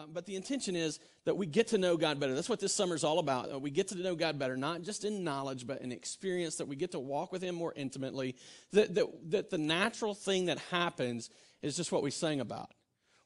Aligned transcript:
Um, 0.00 0.10
but 0.12 0.24
the 0.24 0.36
intention 0.36 0.76
is 0.76 0.98
that 1.24 1.36
we 1.36 1.46
get 1.46 1.68
to 1.68 1.78
know 1.78 1.96
God 1.96 2.18
better. 2.20 2.34
That's 2.34 2.48
what 2.48 2.60
this 2.60 2.74
summer 2.74 2.94
is 2.94 3.04
all 3.04 3.18
about. 3.18 3.52
Uh, 3.52 3.58
we 3.58 3.70
get 3.70 3.88
to 3.88 3.94
know 3.96 4.14
God 4.14 4.38
better, 4.38 4.56
not 4.56 4.82
just 4.82 5.04
in 5.04 5.24
knowledge, 5.24 5.66
but 5.66 5.82
in 5.82 5.92
experience, 5.92 6.56
that 6.56 6.68
we 6.68 6.76
get 6.76 6.92
to 6.92 6.98
walk 6.98 7.32
with 7.32 7.42
Him 7.42 7.54
more 7.54 7.72
intimately. 7.76 8.36
That, 8.72 8.94
that, 8.94 9.30
that 9.30 9.50
the 9.50 9.58
natural 9.58 10.14
thing 10.14 10.46
that 10.46 10.58
happens 10.70 11.28
is 11.60 11.76
just 11.76 11.92
what 11.92 12.02
we 12.02 12.10
sang 12.10 12.40
about. 12.40 12.70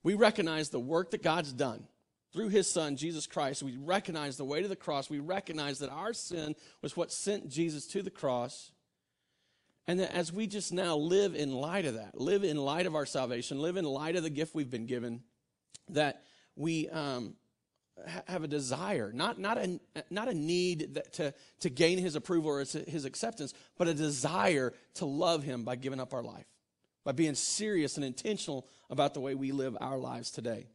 We 0.02 0.14
recognize 0.14 0.70
the 0.70 0.80
work 0.80 1.12
that 1.12 1.22
God's 1.22 1.52
done 1.52 1.86
through 2.32 2.48
His 2.48 2.68
Son, 2.68 2.96
Jesus 2.96 3.26
Christ. 3.26 3.62
We 3.62 3.76
recognize 3.76 4.36
the 4.36 4.44
weight 4.44 4.64
of 4.64 4.70
the 4.70 4.76
cross. 4.76 5.08
We 5.08 5.20
recognize 5.20 5.78
that 5.78 5.90
our 5.90 6.12
sin 6.12 6.56
was 6.82 6.96
what 6.96 7.12
sent 7.12 7.48
Jesus 7.48 7.86
to 7.88 8.02
the 8.02 8.10
cross. 8.10 8.72
And 9.86 10.00
that 10.00 10.14
as 10.14 10.32
we 10.32 10.46
just 10.46 10.72
now 10.72 10.96
live 10.96 11.34
in 11.34 11.52
light 11.52 11.84
of 11.84 11.94
that, 11.94 12.18
live 12.18 12.42
in 12.42 12.56
light 12.56 12.86
of 12.86 12.94
our 12.94 13.06
salvation, 13.06 13.60
live 13.60 13.76
in 13.76 13.84
light 13.84 14.16
of 14.16 14.22
the 14.22 14.30
gift 14.30 14.54
we've 14.54 14.70
been 14.70 14.86
given, 14.86 15.22
that 15.90 16.22
we 16.56 16.88
um, 16.88 17.34
have 18.26 18.44
a 18.44 18.48
desire, 18.48 19.12
not, 19.12 19.38
not, 19.38 19.58
a, 19.58 19.80
not 20.10 20.28
a 20.28 20.34
need 20.34 20.94
that, 20.94 21.12
to, 21.14 21.34
to 21.60 21.70
gain 21.70 21.98
his 21.98 22.16
approval 22.16 22.50
or 22.50 22.58
his 22.60 23.04
acceptance, 23.04 23.54
but 23.78 23.88
a 23.88 23.94
desire 23.94 24.72
to 24.94 25.06
love 25.06 25.42
him 25.42 25.64
by 25.64 25.76
giving 25.76 26.00
up 26.00 26.12
our 26.12 26.22
life, 26.22 26.46
by 27.04 27.12
being 27.12 27.34
serious 27.34 27.96
and 27.96 28.04
intentional 28.04 28.66
about 28.90 29.14
the 29.14 29.20
way 29.20 29.34
we 29.34 29.52
live 29.52 29.76
our 29.80 29.98
lives 29.98 30.30
today. 30.30 30.66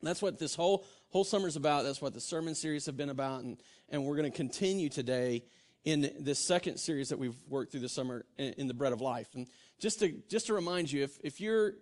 And 0.00 0.08
that's 0.08 0.22
what 0.22 0.38
this 0.38 0.54
whole, 0.54 0.84
whole 1.10 1.24
summer 1.24 1.48
is 1.48 1.56
about. 1.56 1.84
That's 1.84 2.02
what 2.02 2.14
the 2.14 2.20
sermon 2.20 2.54
series 2.54 2.86
have 2.86 2.96
been 2.96 3.10
about. 3.10 3.42
And, 3.42 3.56
and 3.88 4.04
we're 4.04 4.16
going 4.16 4.30
to 4.30 4.36
continue 4.36 4.88
today 4.88 5.44
in 5.84 6.10
this 6.20 6.38
second 6.38 6.78
series 6.78 7.08
that 7.08 7.18
we've 7.18 7.36
worked 7.48 7.72
through 7.72 7.80
this 7.80 7.92
summer 7.92 8.24
in, 8.38 8.52
in 8.54 8.68
the 8.68 8.74
bread 8.74 8.92
of 8.92 9.00
life. 9.00 9.28
And 9.34 9.46
just 9.80 10.00
to, 10.00 10.14
just 10.28 10.46
to 10.46 10.54
remind 10.54 10.92
you, 10.92 11.04
if, 11.04 11.18
if 11.22 11.40
you're, 11.40 11.74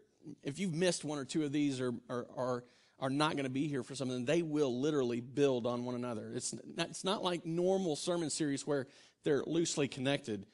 if 0.43 0.59
you've 0.59 0.75
missed 0.75 1.05
one 1.05 1.19
or 1.19 1.25
two 1.25 1.45
of 1.45 1.53
these 1.53 1.81
or, 1.81 1.95
or, 2.09 2.27
or 2.35 2.65
are 3.03 3.11
not 3.11 3.33
going 3.33 3.45
to 3.45 3.51
be 3.51 3.67
here 3.67 3.83
for 3.83 3.97
something, 3.97 4.25
they 4.25 4.43
will 4.43 4.81
literally 4.81 5.21
build 5.21 5.67
on 5.67 5.85
one 5.85 5.97
another. 5.97 6.33
It's 6.35 6.55
not, 6.77 6.89
it's 6.89 7.03
not 7.03 7.25
like 7.25 7.45
normal 7.45 7.97
sermon 7.97 8.31
series 8.31 8.65
where 8.65 8.87
they're 9.25 9.43
loosely 9.45 9.89
connected. 9.89 10.47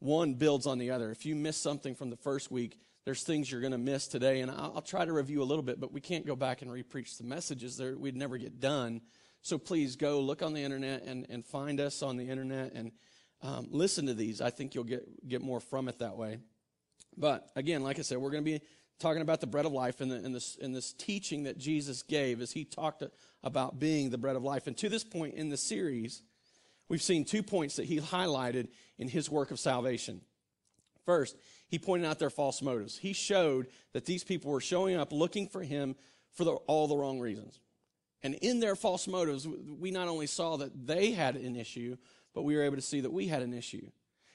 One 0.00 0.34
builds 0.34 0.66
on 0.66 0.76
the 0.76 0.90
other. 0.90 1.10
If 1.10 1.24
you 1.24 1.34
miss 1.34 1.56
something 1.56 1.94
from 1.94 2.10
the 2.10 2.16
first 2.18 2.50
week, 2.50 2.78
there's 3.06 3.22
things 3.22 3.50
you're 3.50 3.62
going 3.62 3.72
to 3.72 3.78
miss 3.78 4.06
today, 4.06 4.42
and 4.42 4.50
I'll, 4.50 4.72
I'll, 4.76 4.82
try 4.82 5.06
to 5.06 5.12
review 5.12 5.42
a 5.42 5.44
little 5.44 5.62
bit, 5.62 5.80
but 5.80 5.92
we 5.92 6.00
can't 6.02 6.26
go 6.26 6.36
back 6.36 6.60
and 6.60 6.70
repreach 6.70 7.16
the 7.16 7.24
messages. 7.24 7.78
There, 7.78 7.96
we'd 7.96 8.16
never 8.16 8.36
get 8.36 8.60
done. 8.60 9.00
So 9.40 9.56
please 9.56 9.96
go 9.96 10.20
look 10.20 10.42
on 10.42 10.52
the 10.52 10.62
internet 10.62 11.04
and, 11.04 11.26
and 11.30 11.44
find 11.44 11.80
us 11.80 12.02
on 12.02 12.18
the 12.18 12.28
internet 12.28 12.72
and 12.74 12.92
um, 13.40 13.68
listen 13.70 14.06
to 14.06 14.14
these. 14.14 14.42
I 14.42 14.50
think 14.50 14.74
you'll 14.74 14.84
get, 14.84 15.26
get 15.26 15.40
more 15.40 15.60
from 15.60 15.88
it 15.88 16.00
that 16.00 16.18
way. 16.18 16.38
But 17.16 17.48
again, 17.56 17.82
like 17.82 17.98
I 17.98 18.02
said, 18.02 18.18
we're 18.18 18.30
going 18.30 18.44
to 18.44 18.50
be 18.50 18.60
talking 18.98 19.22
about 19.22 19.40
the 19.40 19.46
bread 19.46 19.66
of 19.66 19.72
life 19.72 20.00
and, 20.00 20.10
the, 20.10 20.16
and, 20.16 20.34
this, 20.34 20.56
and 20.60 20.74
this 20.74 20.92
teaching 20.92 21.44
that 21.44 21.58
Jesus 21.58 22.02
gave 22.02 22.40
as 22.40 22.52
he 22.52 22.64
talked 22.64 23.02
about 23.42 23.78
being 23.78 24.10
the 24.10 24.18
bread 24.18 24.36
of 24.36 24.44
life. 24.44 24.66
And 24.66 24.76
to 24.78 24.88
this 24.88 25.04
point 25.04 25.34
in 25.34 25.48
the 25.48 25.56
series, 25.56 26.22
we've 26.88 27.02
seen 27.02 27.24
two 27.24 27.42
points 27.42 27.76
that 27.76 27.86
he 27.86 27.98
highlighted 27.98 28.68
in 28.98 29.08
his 29.08 29.30
work 29.30 29.50
of 29.50 29.58
salvation. 29.58 30.20
First, 31.04 31.36
he 31.68 31.78
pointed 31.78 32.06
out 32.06 32.18
their 32.18 32.30
false 32.30 32.62
motives. 32.62 32.96
He 32.96 33.12
showed 33.12 33.66
that 33.92 34.06
these 34.06 34.24
people 34.24 34.50
were 34.50 34.60
showing 34.60 34.96
up 34.96 35.12
looking 35.12 35.48
for 35.48 35.62
him 35.62 35.96
for 36.32 36.44
the, 36.44 36.52
all 36.52 36.88
the 36.88 36.96
wrong 36.96 37.20
reasons. 37.20 37.58
And 38.22 38.34
in 38.36 38.60
their 38.60 38.74
false 38.74 39.06
motives, 39.06 39.46
we 39.46 39.90
not 39.90 40.08
only 40.08 40.26
saw 40.26 40.56
that 40.56 40.86
they 40.86 41.10
had 41.10 41.36
an 41.36 41.56
issue, 41.56 41.96
but 42.32 42.42
we 42.42 42.56
were 42.56 42.62
able 42.62 42.76
to 42.76 42.82
see 42.82 43.00
that 43.00 43.12
we 43.12 43.26
had 43.28 43.42
an 43.42 43.52
issue. 43.52 43.86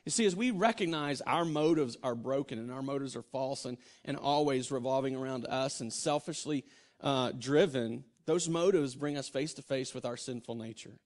You 0.09 0.11
see, 0.11 0.25
as 0.25 0.35
we 0.35 0.49
recognize 0.49 1.21
our 1.21 1.45
motives 1.45 1.95
are 2.01 2.15
broken 2.15 2.57
and 2.57 2.71
our 2.71 2.81
motives 2.81 3.15
are 3.15 3.21
false 3.21 3.65
and, 3.65 3.77
and 4.03 4.17
always 4.17 4.71
revolving 4.71 5.15
around 5.15 5.45
us 5.45 5.81
and 5.81 5.93
selfishly 5.93 6.65
uh, 6.99 7.31
driven, 7.37 8.03
those 8.25 8.49
motives 8.49 8.95
bring 8.95 9.19
us 9.19 9.29
face 9.29 9.53
to 9.53 9.61
face 9.61 9.93
with 9.93 10.05
our 10.05 10.17
sinful 10.17 10.55
nature. 10.55 10.97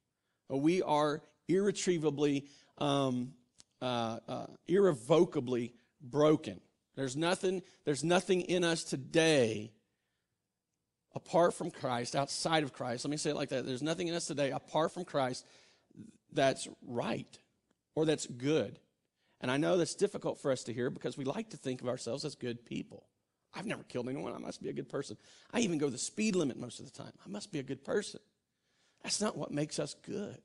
We 0.48 0.82
are 0.84 1.22
irretrievably, 1.50 2.46
um, 2.78 3.34
uh, 3.82 4.20
uh, 4.26 4.46
irrevocably 4.70 5.74
broken. 6.02 6.62
There's 6.96 7.18
nothing, 7.18 7.62
there's 7.84 8.06
nothing 8.06 8.40
in 8.40 8.64
us 8.64 8.86
today 8.86 9.74
apart 11.14 11.54
from 11.54 11.72
Christ, 11.72 12.16
outside 12.16 12.64
of 12.64 12.72
Christ. 12.72 13.04
Let 13.04 13.12
me 13.12 13.18
say 13.18 13.32
it 13.32 13.36
like 13.36 13.50
that. 13.50 13.66
There's 13.66 13.84
nothing 13.84 14.08
in 14.08 14.14
us 14.14 14.28
today 14.28 14.52
apart 14.52 14.94
from 14.94 15.04
Christ 15.04 15.46
that's 16.32 16.70
right 16.88 17.38
or 17.96 18.06
that's 18.06 18.28
good. 18.28 18.80
And 19.44 19.52
I 19.52 19.58
know 19.58 19.78
that's 19.78 19.94
difficult 19.94 20.40
for 20.40 20.52
us 20.52 20.64
to 20.64 20.74
hear 20.74 20.90
because 20.90 21.18
we 21.18 21.26
like 21.26 21.50
to 21.50 21.58
think 21.58 21.82
of 21.82 21.90
ourselves 21.90 22.24
as 22.24 22.34
good 22.34 22.66
people. 22.66 23.04
I've 23.54 23.66
never 23.66 23.84
killed 23.84 24.08
anyone. 24.08 24.34
I 24.34 24.38
must 24.38 24.64
be 24.64 24.70
a 24.70 24.74
good 24.74 24.88
person. 24.88 25.18
I 25.52 25.60
even 25.60 25.78
go 25.78 25.90
the 25.90 25.98
speed 25.98 26.38
limit 26.38 26.58
most 26.58 26.80
of 26.80 26.86
the 26.86 26.98
time. 26.98 27.12
I 27.26 27.30
must 27.30 27.52
be 27.52 27.60
a 27.60 27.64
good 27.64 27.84
person. 27.84 28.22
That's 29.04 29.20
not 29.20 29.38
what 29.38 29.52
makes 29.52 29.80
us 29.80 29.96
good. 30.06 30.40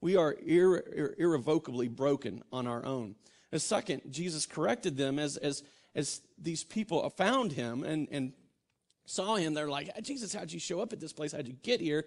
We 0.00 0.16
are 0.16 0.34
irre- 0.34 1.18
irrevocably 1.18 1.88
broken 1.88 2.42
on 2.50 2.66
our 2.66 2.82
own. 2.82 3.14
And 3.52 3.60
second, 3.60 4.00
Jesus 4.10 4.46
corrected 4.46 4.96
them 4.96 5.18
as, 5.18 5.36
as, 5.36 5.62
as 5.94 6.22
these 6.38 6.64
people 6.64 7.08
found 7.10 7.52
him 7.52 7.84
and, 7.84 8.08
and 8.10 8.32
saw 9.04 9.36
him. 9.36 9.52
They're 9.52 9.68
like, 9.68 9.90
Jesus, 10.02 10.34
how'd 10.34 10.50
you 10.50 10.60
show 10.60 10.80
up 10.80 10.94
at 10.94 11.00
this 11.00 11.12
place? 11.12 11.32
How'd 11.32 11.46
you 11.46 11.56
get 11.62 11.78
here? 11.80 12.06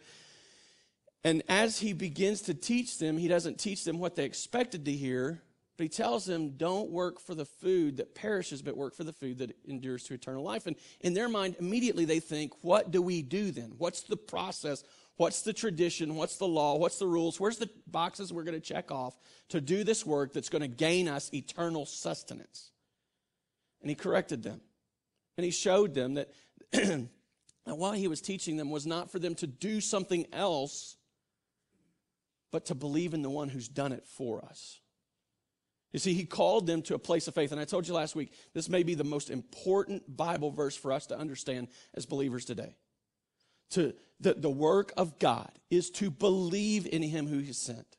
And 1.23 1.43
as 1.47 1.77
he 1.77 1.93
begins 1.93 2.41
to 2.43 2.55
teach 2.55 2.97
them, 2.97 3.19
he 3.19 3.27
doesn't 3.27 3.59
teach 3.59 3.83
them 3.83 3.99
what 3.99 4.15
they 4.15 4.25
expected 4.25 4.85
to 4.85 4.91
hear, 4.91 5.43
but 5.81 5.85
he 5.85 5.89
tells 5.89 6.25
them, 6.25 6.51
don't 6.57 6.91
work 6.91 7.19
for 7.19 7.33
the 7.33 7.43
food 7.43 7.97
that 7.97 8.13
perishes, 8.13 8.61
but 8.61 8.77
work 8.77 8.93
for 8.93 9.03
the 9.03 9.11
food 9.11 9.39
that 9.39 9.57
endures 9.65 10.03
to 10.03 10.13
eternal 10.13 10.43
life. 10.43 10.67
And 10.67 10.75
in 10.99 11.15
their 11.15 11.27
mind, 11.27 11.55
immediately 11.59 12.05
they 12.05 12.19
think, 12.19 12.53
what 12.63 12.91
do 12.91 13.01
we 13.01 13.23
do 13.23 13.49
then? 13.49 13.73
What's 13.79 14.03
the 14.03 14.15
process? 14.15 14.83
What's 15.17 15.41
the 15.41 15.53
tradition? 15.53 16.17
What's 16.17 16.37
the 16.37 16.47
law? 16.47 16.75
What's 16.75 16.99
the 16.99 17.07
rules? 17.07 17.39
Where's 17.39 17.57
the 17.57 17.67
boxes 17.87 18.31
we're 18.31 18.43
going 18.43 18.61
to 18.61 18.63
check 18.63 18.91
off 18.91 19.17
to 19.49 19.59
do 19.59 19.83
this 19.83 20.05
work 20.05 20.33
that's 20.33 20.49
going 20.49 20.61
to 20.61 20.67
gain 20.67 21.07
us 21.07 21.33
eternal 21.33 21.87
sustenance? 21.87 22.69
And 23.81 23.89
he 23.89 23.95
corrected 23.95 24.43
them. 24.43 24.61
And 25.35 25.45
he 25.45 25.49
showed 25.49 25.95
them 25.95 26.13
that, 26.13 26.29
that 26.73 27.07
while 27.65 27.93
he 27.93 28.07
was 28.07 28.21
teaching 28.21 28.55
them 28.55 28.69
was 28.69 28.85
not 28.85 29.09
for 29.09 29.17
them 29.17 29.33
to 29.33 29.47
do 29.47 29.81
something 29.81 30.27
else, 30.31 30.95
but 32.51 32.67
to 32.67 32.75
believe 32.75 33.15
in 33.15 33.23
the 33.23 33.31
one 33.31 33.49
who's 33.49 33.67
done 33.67 33.91
it 33.91 34.05
for 34.05 34.45
us. 34.45 34.80
You 35.91 35.99
see, 35.99 36.13
he 36.13 36.25
called 36.25 36.67
them 36.67 36.81
to 36.83 36.95
a 36.95 36.99
place 36.99 37.27
of 37.27 37.35
faith. 37.35 37.51
And 37.51 37.59
I 37.59 37.65
told 37.65 37.87
you 37.87 37.93
last 37.93 38.15
week, 38.15 38.31
this 38.53 38.69
may 38.69 38.83
be 38.83 38.95
the 38.95 39.03
most 39.03 39.29
important 39.29 40.15
Bible 40.15 40.51
verse 40.51 40.75
for 40.75 40.91
us 40.91 41.07
to 41.07 41.17
understand 41.17 41.67
as 41.93 42.05
believers 42.05 42.45
today. 42.45 42.75
To 43.71 43.93
the, 44.19 44.33
the 44.33 44.49
work 44.49 44.93
of 44.97 45.19
God 45.19 45.51
is 45.69 45.89
to 45.91 46.09
believe 46.09 46.87
in 46.87 47.01
him 47.01 47.27
who 47.27 47.39
he 47.39 47.53
sent. 47.53 47.97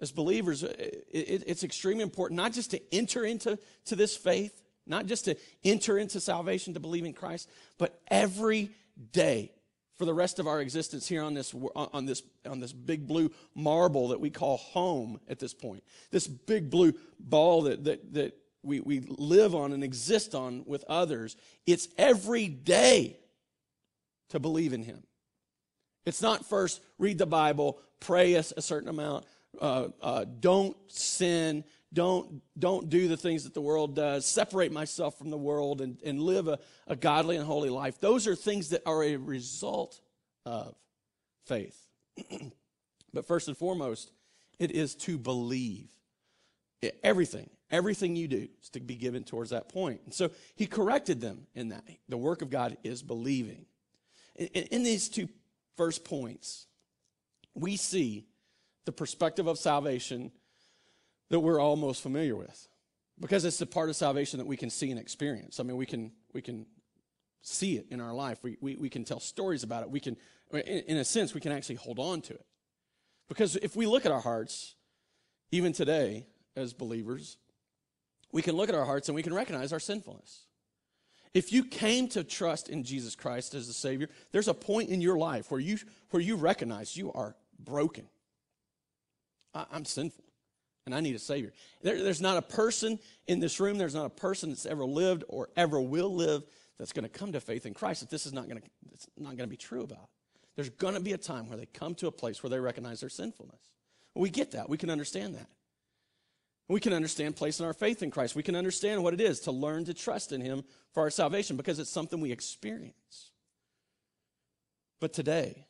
As 0.00 0.10
believers, 0.12 0.64
uh, 0.64 0.74
it, 0.78 1.06
it, 1.10 1.44
it's 1.46 1.64
extremely 1.64 2.02
important 2.02 2.36
not 2.36 2.52
just 2.52 2.70
to 2.72 2.80
enter 2.94 3.24
into 3.24 3.58
to 3.86 3.96
this 3.96 4.16
faith, 4.16 4.62
not 4.86 5.06
just 5.06 5.26
to 5.26 5.36
enter 5.64 5.98
into 5.98 6.20
salvation 6.20 6.74
to 6.74 6.80
believe 6.80 7.04
in 7.04 7.12
Christ, 7.12 7.48
but 7.78 8.00
every 8.10 8.70
day 9.12 9.52
for 9.96 10.04
the 10.04 10.14
rest 10.14 10.38
of 10.38 10.46
our 10.46 10.60
existence 10.60 11.06
here 11.06 11.22
on 11.22 11.34
this, 11.34 11.54
on 11.74 12.06
this, 12.06 12.22
on 12.46 12.60
this 12.60 12.72
big 12.72 13.06
blue 13.06 13.30
marble 13.54 14.08
that 14.08 14.20
we 14.20 14.30
call 14.30 14.56
home 14.56 15.20
at 15.28 15.38
this 15.38 15.54
point. 15.54 15.84
This 16.10 16.26
big 16.26 16.70
blue 16.70 16.94
ball 17.18 17.62
that, 17.62 17.84
that, 17.84 18.12
that 18.14 18.36
we, 18.62 18.80
we 18.80 19.00
live 19.00 19.54
on 19.54 19.72
and 19.72 19.84
exist 19.84 20.34
on 20.34 20.64
with 20.66 20.84
others. 20.88 21.36
It's 21.66 21.88
every 21.96 22.48
day 22.48 23.18
to 24.30 24.40
believe 24.40 24.72
in 24.72 24.82
Him. 24.82 25.02
It's 26.06 26.22
not 26.22 26.44
first 26.44 26.82
read 26.98 27.18
the 27.18 27.26
Bible, 27.26 27.78
pray 28.00 28.34
a, 28.34 28.40
a 28.40 28.62
certain 28.62 28.88
amount, 28.88 29.24
uh, 29.60 29.88
uh, 30.02 30.24
don't 30.40 30.76
sin, 30.88 31.64
don't, 31.94 32.42
don't 32.58 32.90
do 32.90 33.08
the 33.08 33.16
things 33.16 33.44
that 33.44 33.54
the 33.54 33.60
world 33.60 33.94
does, 33.94 34.26
separate 34.26 34.72
myself 34.72 35.16
from 35.16 35.30
the 35.30 35.38
world 35.38 35.80
and, 35.80 35.96
and 36.04 36.20
live 36.20 36.48
a, 36.48 36.58
a 36.86 36.96
godly 36.96 37.36
and 37.36 37.46
holy 37.46 37.70
life. 37.70 38.00
Those 38.00 38.26
are 38.26 38.34
things 38.34 38.70
that 38.70 38.82
are 38.84 39.02
a 39.02 39.16
result 39.16 40.00
of 40.44 40.74
faith. 41.46 41.78
but 43.14 43.26
first 43.26 43.48
and 43.48 43.56
foremost, 43.56 44.10
it 44.58 44.72
is 44.72 44.94
to 44.96 45.16
believe. 45.16 45.88
everything, 47.02 47.48
everything 47.70 48.16
you 48.16 48.28
do 48.28 48.48
is 48.60 48.70
to 48.70 48.80
be 48.80 48.96
given 48.96 49.24
towards 49.24 49.50
that 49.50 49.68
point. 49.68 50.00
And 50.04 50.12
so 50.12 50.30
he 50.56 50.66
corrected 50.66 51.20
them 51.20 51.46
in 51.54 51.68
that. 51.68 51.84
The 52.08 52.16
work 52.16 52.42
of 52.42 52.50
God 52.50 52.76
is 52.82 53.02
believing. 53.02 53.66
in, 54.34 54.48
in 54.48 54.82
these 54.82 55.08
two 55.08 55.28
first 55.76 56.04
points, 56.04 56.66
we 57.54 57.76
see 57.76 58.26
the 58.84 58.92
perspective 58.92 59.46
of 59.46 59.58
salvation 59.58 60.32
that 61.34 61.40
we're 61.40 61.58
all 61.58 61.74
most 61.74 62.00
familiar 62.00 62.36
with 62.36 62.68
because 63.20 63.44
it's 63.44 63.58
the 63.58 63.66
part 63.66 63.88
of 63.88 63.96
salvation 63.96 64.38
that 64.38 64.46
we 64.46 64.56
can 64.56 64.70
see 64.70 64.92
and 64.92 65.00
experience. 65.00 65.58
I 65.58 65.64
mean, 65.64 65.76
we 65.76 65.84
can, 65.84 66.12
we 66.32 66.40
can 66.40 66.64
see 67.42 67.76
it 67.76 67.86
in 67.90 68.00
our 68.00 68.14
life. 68.14 68.38
We, 68.44 68.56
we, 68.60 68.76
we 68.76 68.88
can 68.88 69.02
tell 69.02 69.18
stories 69.18 69.64
about 69.64 69.82
it. 69.82 69.90
We 69.90 69.98
can, 69.98 70.16
in, 70.52 70.60
in 70.60 70.96
a 70.98 71.04
sense, 71.04 71.34
we 71.34 71.40
can 71.40 71.50
actually 71.50 71.74
hold 71.74 71.98
on 71.98 72.20
to 72.22 72.34
it. 72.34 72.46
Because 73.28 73.56
if 73.56 73.74
we 73.74 73.84
look 73.84 74.06
at 74.06 74.12
our 74.12 74.20
hearts, 74.20 74.76
even 75.50 75.72
today 75.72 76.24
as 76.54 76.72
believers, 76.72 77.36
we 78.30 78.40
can 78.40 78.54
look 78.54 78.68
at 78.68 78.76
our 78.76 78.84
hearts 78.84 79.08
and 79.08 79.16
we 79.16 79.22
can 79.24 79.34
recognize 79.34 79.72
our 79.72 79.80
sinfulness. 79.80 80.42
If 81.32 81.52
you 81.52 81.64
came 81.64 82.06
to 82.10 82.22
trust 82.22 82.68
in 82.68 82.84
Jesus 82.84 83.16
Christ 83.16 83.54
as 83.54 83.66
the 83.66 83.72
Savior, 83.72 84.08
there's 84.30 84.46
a 84.46 84.54
point 84.54 84.90
in 84.90 85.00
your 85.00 85.18
life 85.18 85.50
where 85.50 85.60
you, 85.60 85.78
where 86.10 86.22
you 86.22 86.36
recognize 86.36 86.96
you 86.96 87.12
are 87.12 87.34
broken. 87.58 88.06
I, 89.52 89.66
am 89.72 89.84
sinful 89.84 90.23
and 90.86 90.94
I 90.94 91.00
need 91.00 91.14
a 91.14 91.18
Savior. 91.18 91.52
There, 91.82 92.02
there's 92.02 92.20
not 92.20 92.36
a 92.36 92.42
person 92.42 92.98
in 93.26 93.40
this 93.40 93.60
room, 93.60 93.78
there's 93.78 93.94
not 93.94 94.06
a 94.06 94.10
person 94.10 94.50
that's 94.50 94.66
ever 94.66 94.84
lived 94.84 95.24
or 95.28 95.48
ever 95.56 95.80
will 95.80 96.14
live 96.14 96.44
that's 96.78 96.92
going 96.92 97.04
to 97.04 97.08
come 97.08 97.32
to 97.32 97.40
faith 97.40 97.66
in 97.66 97.74
Christ 97.74 98.00
that 98.00 98.10
this 98.10 98.26
is 98.26 98.32
not 98.32 98.48
going 98.48 98.60
to, 98.60 98.68
it's 98.92 99.06
not 99.16 99.36
going 99.36 99.48
to 99.48 99.50
be 99.50 99.56
true 99.56 99.82
about. 99.82 100.08
There's 100.56 100.70
going 100.70 100.94
to 100.94 101.00
be 101.00 101.12
a 101.12 101.18
time 101.18 101.48
where 101.48 101.56
they 101.56 101.66
come 101.66 101.94
to 101.96 102.06
a 102.06 102.12
place 102.12 102.42
where 102.42 102.50
they 102.50 102.60
recognize 102.60 103.00
their 103.00 103.08
sinfulness. 103.08 103.70
We 104.14 104.30
get 104.30 104.52
that. 104.52 104.68
We 104.68 104.78
can 104.78 104.90
understand 104.90 105.34
that. 105.34 105.48
We 106.68 106.80
can 106.80 106.92
understand 106.92 107.36
placing 107.36 107.66
our 107.66 107.74
faith 107.74 108.02
in 108.02 108.10
Christ. 108.10 108.34
We 108.34 108.42
can 108.42 108.56
understand 108.56 109.02
what 109.02 109.12
it 109.12 109.20
is 109.20 109.40
to 109.40 109.52
learn 109.52 109.84
to 109.86 109.94
trust 109.94 110.32
in 110.32 110.40
Him 110.40 110.64
for 110.92 111.02
our 111.02 111.10
salvation 111.10 111.56
because 111.56 111.78
it's 111.78 111.90
something 111.90 112.20
we 112.20 112.32
experience. 112.32 113.30
But 115.00 115.12
today, 115.12 115.66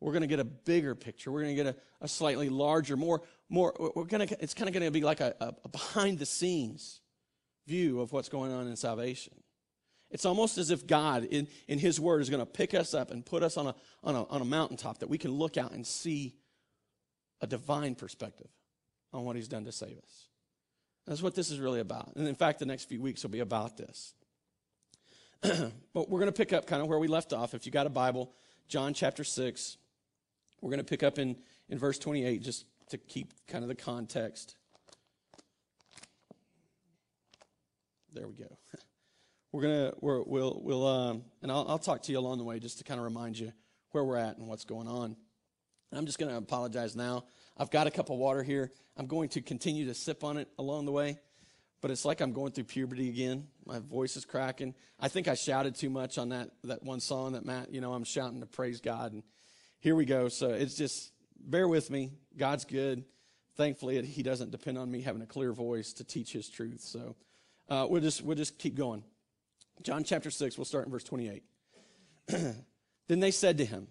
we're 0.00 0.12
going 0.12 0.22
to 0.22 0.28
get 0.28 0.40
a 0.40 0.44
bigger 0.44 0.94
picture. 0.94 1.32
We're 1.32 1.42
going 1.42 1.56
to 1.56 1.64
get 1.64 1.74
a, 1.74 2.04
a, 2.04 2.08
slightly 2.08 2.48
larger, 2.48 2.96
more, 2.96 3.22
more, 3.48 3.74
we're 3.94 4.04
going 4.04 4.26
to, 4.26 4.42
it's 4.42 4.54
kind 4.54 4.68
of 4.68 4.74
going 4.74 4.84
to 4.84 4.90
be 4.90 5.02
like 5.02 5.20
a, 5.20 5.34
a 5.40 5.68
behind 5.68 6.18
the 6.18 6.26
scenes 6.26 7.00
view 7.66 8.00
of 8.00 8.12
what's 8.12 8.28
going 8.28 8.52
on 8.52 8.66
in 8.66 8.76
salvation. 8.76 9.34
It's 10.10 10.24
almost 10.24 10.58
as 10.58 10.70
if 10.70 10.86
God, 10.86 11.24
in, 11.24 11.48
in 11.66 11.78
His 11.78 11.98
Word, 11.98 12.20
is 12.22 12.30
going 12.30 12.40
to 12.40 12.46
pick 12.46 12.74
us 12.74 12.94
up 12.94 13.10
and 13.10 13.24
put 13.24 13.42
us 13.42 13.56
on 13.56 13.68
a, 13.68 13.74
on, 14.02 14.14
a, 14.14 14.24
on 14.26 14.42
a 14.42 14.44
mountaintop 14.44 14.98
that 14.98 15.08
we 15.08 15.18
can 15.18 15.32
look 15.32 15.56
out 15.56 15.72
and 15.72 15.86
see 15.86 16.36
a 17.40 17.46
divine 17.46 17.94
perspective 17.94 18.48
on 19.12 19.24
what 19.24 19.36
He's 19.36 19.48
done 19.48 19.64
to 19.64 19.72
save 19.72 19.98
us. 19.98 20.28
That's 21.06 21.22
what 21.22 21.34
this 21.34 21.50
is 21.50 21.58
really 21.58 21.80
about. 21.80 22.12
And 22.16 22.28
in 22.28 22.34
fact, 22.34 22.58
the 22.58 22.66
next 22.66 22.84
few 22.88 23.02
weeks 23.02 23.22
will 23.22 23.30
be 23.30 23.40
about 23.40 23.76
this. 23.76 24.14
but 25.42 26.08
we're 26.08 26.20
going 26.20 26.32
to 26.32 26.32
pick 26.32 26.52
up 26.52 26.66
kind 26.66 26.80
of 26.80 26.88
where 26.88 26.98
we 26.98 27.08
left 27.08 27.32
off. 27.32 27.52
If 27.54 27.66
you 27.66 27.72
got 27.72 27.86
a 27.86 27.90
Bible, 27.90 28.32
John 28.68 28.94
chapter 28.94 29.24
6, 29.24 29.76
we're 30.64 30.70
going 30.70 30.78
to 30.78 30.84
pick 30.84 31.02
up 31.02 31.18
in, 31.18 31.36
in 31.68 31.78
verse 31.78 31.98
28 31.98 32.42
just 32.42 32.64
to 32.88 32.96
keep 32.96 33.34
kind 33.46 33.62
of 33.62 33.68
the 33.68 33.74
context. 33.74 34.56
There 38.14 38.26
we 38.26 38.32
go. 38.32 38.56
we're 39.52 39.60
gonna 39.60 39.92
we're, 40.00 40.22
we'll 40.22 40.58
we'll 40.64 40.86
um, 40.86 41.24
and 41.42 41.52
I'll, 41.52 41.66
I'll 41.68 41.78
talk 41.78 42.02
to 42.04 42.12
you 42.12 42.18
along 42.18 42.38
the 42.38 42.44
way 42.44 42.60
just 42.60 42.78
to 42.78 42.84
kind 42.84 42.98
of 42.98 43.04
remind 43.04 43.38
you 43.38 43.52
where 43.90 44.02
we're 44.02 44.16
at 44.16 44.38
and 44.38 44.48
what's 44.48 44.64
going 44.64 44.88
on. 44.88 45.16
And 45.90 45.98
I'm 45.98 46.06
just 46.06 46.18
going 46.18 46.30
to 46.30 46.38
apologize 46.38 46.96
now. 46.96 47.24
I've 47.58 47.70
got 47.70 47.86
a 47.86 47.90
cup 47.90 48.08
of 48.08 48.16
water 48.16 48.42
here. 48.42 48.72
I'm 48.96 49.06
going 49.06 49.28
to 49.30 49.42
continue 49.42 49.84
to 49.88 49.94
sip 49.94 50.24
on 50.24 50.38
it 50.38 50.48
along 50.58 50.86
the 50.86 50.92
way, 50.92 51.18
but 51.82 51.90
it's 51.90 52.06
like 52.06 52.22
I'm 52.22 52.32
going 52.32 52.52
through 52.52 52.64
puberty 52.64 53.10
again. 53.10 53.48
My 53.66 53.80
voice 53.80 54.16
is 54.16 54.24
cracking. 54.24 54.74
I 54.98 55.08
think 55.08 55.28
I 55.28 55.34
shouted 55.34 55.74
too 55.74 55.90
much 55.90 56.16
on 56.16 56.30
that 56.30 56.48
that 56.62 56.82
one 56.82 57.00
song 57.00 57.32
that 57.32 57.44
Matt. 57.44 57.70
You 57.70 57.82
know, 57.82 57.92
I'm 57.92 58.04
shouting 58.04 58.40
to 58.40 58.46
praise 58.46 58.80
God, 58.80 59.12
and 59.12 59.22
here 59.84 59.94
we 59.94 60.06
go. 60.06 60.28
So 60.30 60.48
it's 60.48 60.74
just 60.74 61.12
bear 61.38 61.68
with 61.68 61.90
me. 61.90 62.10
God's 62.38 62.64
good. 62.64 63.04
Thankfully, 63.54 64.00
He 64.06 64.22
doesn't 64.22 64.50
depend 64.50 64.78
on 64.78 64.90
me 64.90 65.02
having 65.02 65.20
a 65.20 65.26
clear 65.26 65.52
voice 65.52 65.92
to 65.94 66.04
teach 66.04 66.32
His 66.32 66.48
truth. 66.48 66.80
So 66.80 67.14
uh, 67.68 67.86
we'll 67.88 68.00
just 68.00 68.22
we'll 68.22 68.34
just 68.34 68.58
keep 68.58 68.76
going. 68.76 69.04
John 69.82 70.02
chapter 70.02 70.30
6, 70.30 70.56
we'll 70.56 70.64
start 70.64 70.86
in 70.86 70.90
verse 70.90 71.04
28. 71.04 71.42
then 72.28 72.64
they 73.08 73.30
said 73.30 73.58
to 73.58 73.64
him, 73.64 73.88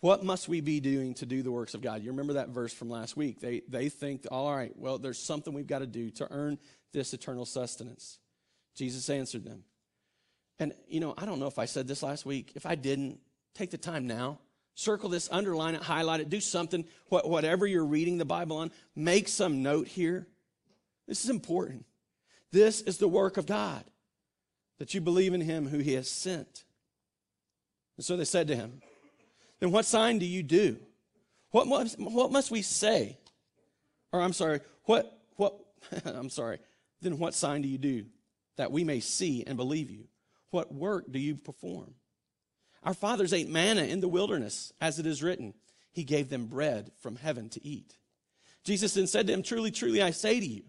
What 0.00 0.24
must 0.24 0.46
we 0.48 0.60
be 0.60 0.80
doing 0.80 1.14
to 1.14 1.24
do 1.24 1.42
the 1.42 1.52
works 1.52 1.72
of 1.72 1.80
God? 1.80 2.02
You 2.02 2.10
remember 2.10 2.34
that 2.34 2.48
verse 2.50 2.74
from 2.74 2.90
last 2.90 3.16
week. 3.16 3.40
They, 3.40 3.62
they 3.66 3.88
think, 3.88 4.26
All 4.30 4.54
right, 4.54 4.76
well, 4.76 4.98
there's 4.98 5.18
something 5.18 5.54
we've 5.54 5.66
got 5.66 5.78
to 5.78 5.86
do 5.86 6.10
to 6.10 6.28
earn 6.30 6.58
this 6.92 7.14
eternal 7.14 7.46
sustenance. 7.46 8.18
Jesus 8.76 9.08
answered 9.08 9.44
them. 9.44 9.64
And, 10.58 10.74
you 10.86 11.00
know, 11.00 11.14
I 11.16 11.24
don't 11.24 11.38
know 11.38 11.46
if 11.46 11.58
I 11.58 11.64
said 11.64 11.88
this 11.88 12.02
last 12.02 12.26
week. 12.26 12.52
If 12.56 12.66
I 12.66 12.74
didn't, 12.74 13.20
take 13.54 13.70
the 13.70 13.78
time 13.78 14.06
now. 14.06 14.40
Circle 14.74 15.10
this, 15.10 15.28
underline 15.30 15.74
it, 15.74 15.82
highlight 15.82 16.20
it, 16.20 16.28
do 16.28 16.40
something, 16.40 16.84
whatever 17.08 17.66
you're 17.66 17.84
reading 17.84 18.18
the 18.18 18.24
Bible 18.24 18.56
on, 18.56 18.72
make 18.96 19.28
some 19.28 19.62
note 19.62 19.86
here. 19.86 20.26
This 21.06 21.24
is 21.24 21.30
important. 21.30 21.84
This 22.50 22.80
is 22.80 22.98
the 22.98 23.08
work 23.08 23.36
of 23.36 23.46
God 23.46 23.84
that 24.78 24.94
you 24.94 25.00
believe 25.00 25.32
in 25.32 25.40
him 25.40 25.68
who 25.68 25.78
he 25.78 25.94
has 25.94 26.10
sent. 26.10 26.64
And 27.96 28.04
so 28.04 28.16
they 28.16 28.24
said 28.24 28.48
to 28.48 28.56
him, 28.56 28.82
Then 29.60 29.70
what 29.70 29.84
sign 29.84 30.18
do 30.18 30.26
you 30.26 30.42
do? 30.42 30.78
What 31.50 31.68
must, 31.68 31.98
what 32.00 32.32
must 32.32 32.50
we 32.50 32.62
say? 32.62 33.16
Or 34.12 34.20
I'm 34.20 34.32
sorry, 34.32 34.60
what, 34.84 35.20
what, 35.36 35.56
I'm 36.04 36.30
sorry, 36.30 36.58
then 37.00 37.18
what 37.18 37.34
sign 37.34 37.62
do 37.62 37.68
you 37.68 37.78
do 37.78 38.06
that 38.56 38.72
we 38.72 38.82
may 38.82 38.98
see 38.98 39.44
and 39.46 39.56
believe 39.56 39.90
you? 39.90 40.08
What 40.50 40.74
work 40.74 41.10
do 41.10 41.18
you 41.18 41.36
perform? 41.36 41.94
Our 42.84 42.94
fathers 42.94 43.32
ate 43.32 43.48
manna 43.48 43.82
in 43.82 44.00
the 44.00 44.08
wilderness, 44.08 44.72
as 44.80 44.98
it 44.98 45.06
is 45.06 45.22
written, 45.22 45.54
He 45.90 46.04
gave 46.04 46.28
them 46.28 46.46
bread 46.46 46.92
from 47.00 47.16
heaven 47.16 47.48
to 47.50 47.66
eat. 47.66 47.96
Jesus 48.62 48.94
then 48.94 49.06
said 49.06 49.26
to 49.26 49.32
him, 49.32 49.42
Truly, 49.42 49.70
truly, 49.70 50.02
I 50.02 50.10
say 50.10 50.38
to 50.38 50.46
you. 50.46 50.62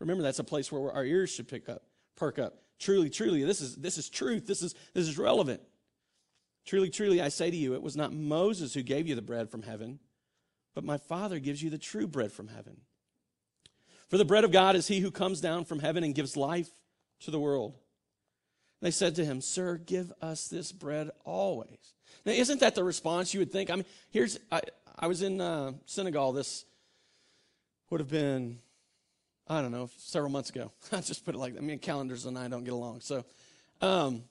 Remember, 0.00 0.22
that's 0.22 0.38
a 0.38 0.44
place 0.44 0.70
where 0.70 0.92
our 0.92 1.04
ears 1.04 1.30
should 1.30 1.48
pick 1.48 1.68
up, 1.68 1.82
perk 2.16 2.38
up. 2.38 2.62
Truly, 2.78 3.10
truly, 3.10 3.42
this 3.44 3.60
is, 3.60 3.74
this 3.76 3.98
is 3.98 4.08
truth. 4.08 4.46
This 4.46 4.62
is, 4.62 4.74
this 4.94 5.08
is 5.08 5.18
relevant. 5.18 5.60
Truly, 6.64 6.90
truly, 6.90 7.20
I 7.20 7.28
say 7.28 7.50
to 7.50 7.56
you, 7.56 7.74
it 7.74 7.82
was 7.82 7.96
not 7.96 8.12
Moses 8.12 8.74
who 8.74 8.82
gave 8.82 9.08
you 9.08 9.14
the 9.14 9.22
bread 9.22 9.50
from 9.50 9.62
heaven, 9.62 9.98
but 10.74 10.84
my 10.84 10.98
Father 10.98 11.38
gives 11.38 11.62
you 11.62 11.70
the 11.70 11.78
true 11.78 12.06
bread 12.06 12.30
from 12.30 12.48
heaven. 12.48 12.82
For 14.08 14.18
the 14.18 14.24
bread 14.24 14.44
of 14.44 14.52
God 14.52 14.76
is 14.76 14.86
he 14.86 15.00
who 15.00 15.10
comes 15.10 15.40
down 15.40 15.64
from 15.64 15.80
heaven 15.80 16.04
and 16.04 16.14
gives 16.14 16.36
life 16.36 16.70
to 17.20 17.30
the 17.30 17.40
world. 17.40 17.78
They 18.80 18.90
said 18.90 19.16
to 19.16 19.24
him, 19.24 19.40
Sir, 19.40 19.76
give 19.76 20.12
us 20.22 20.48
this 20.48 20.72
bread 20.72 21.10
always. 21.24 21.94
Now, 22.24 22.32
isn't 22.32 22.60
that 22.60 22.74
the 22.74 22.84
response 22.84 23.34
you 23.34 23.40
would 23.40 23.52
think? 23.52 23.70
I 23.70 23.76
mean, 23.76 23.84
here's, 24.10 24.38
I, 24.52 24.60
I 24.98 25.06
was 25.06 25.22
in 25.22 25.40
uh, 25.40 25.72
Senegal, 25.86 26.32
this 26.32 26.64
would 27.90 28.00
have 28.00 28.10
been 28.10 28.58
I 29.48 29.62
don't 29.62 29.72
know, 29.72 29.88
several 29.96 30.30
months 30.30 30.50
ago. 30.50 30.70
I 30.92 31.00
just 31.00 31.24
put 31.24 31.34
it 31.34 31.38
like 31.38 31.54
that. 31.54 31.62
I 31.62 31.64
mean, 31.64 31.78
calendars 31.78 32.26
and 32.26 32.38
I 32.38 32.48
don't 32.48 32.64
get 32.64 32.74
along. 32.74 33.00
So 33.00 33.24
um, 33.80 34.24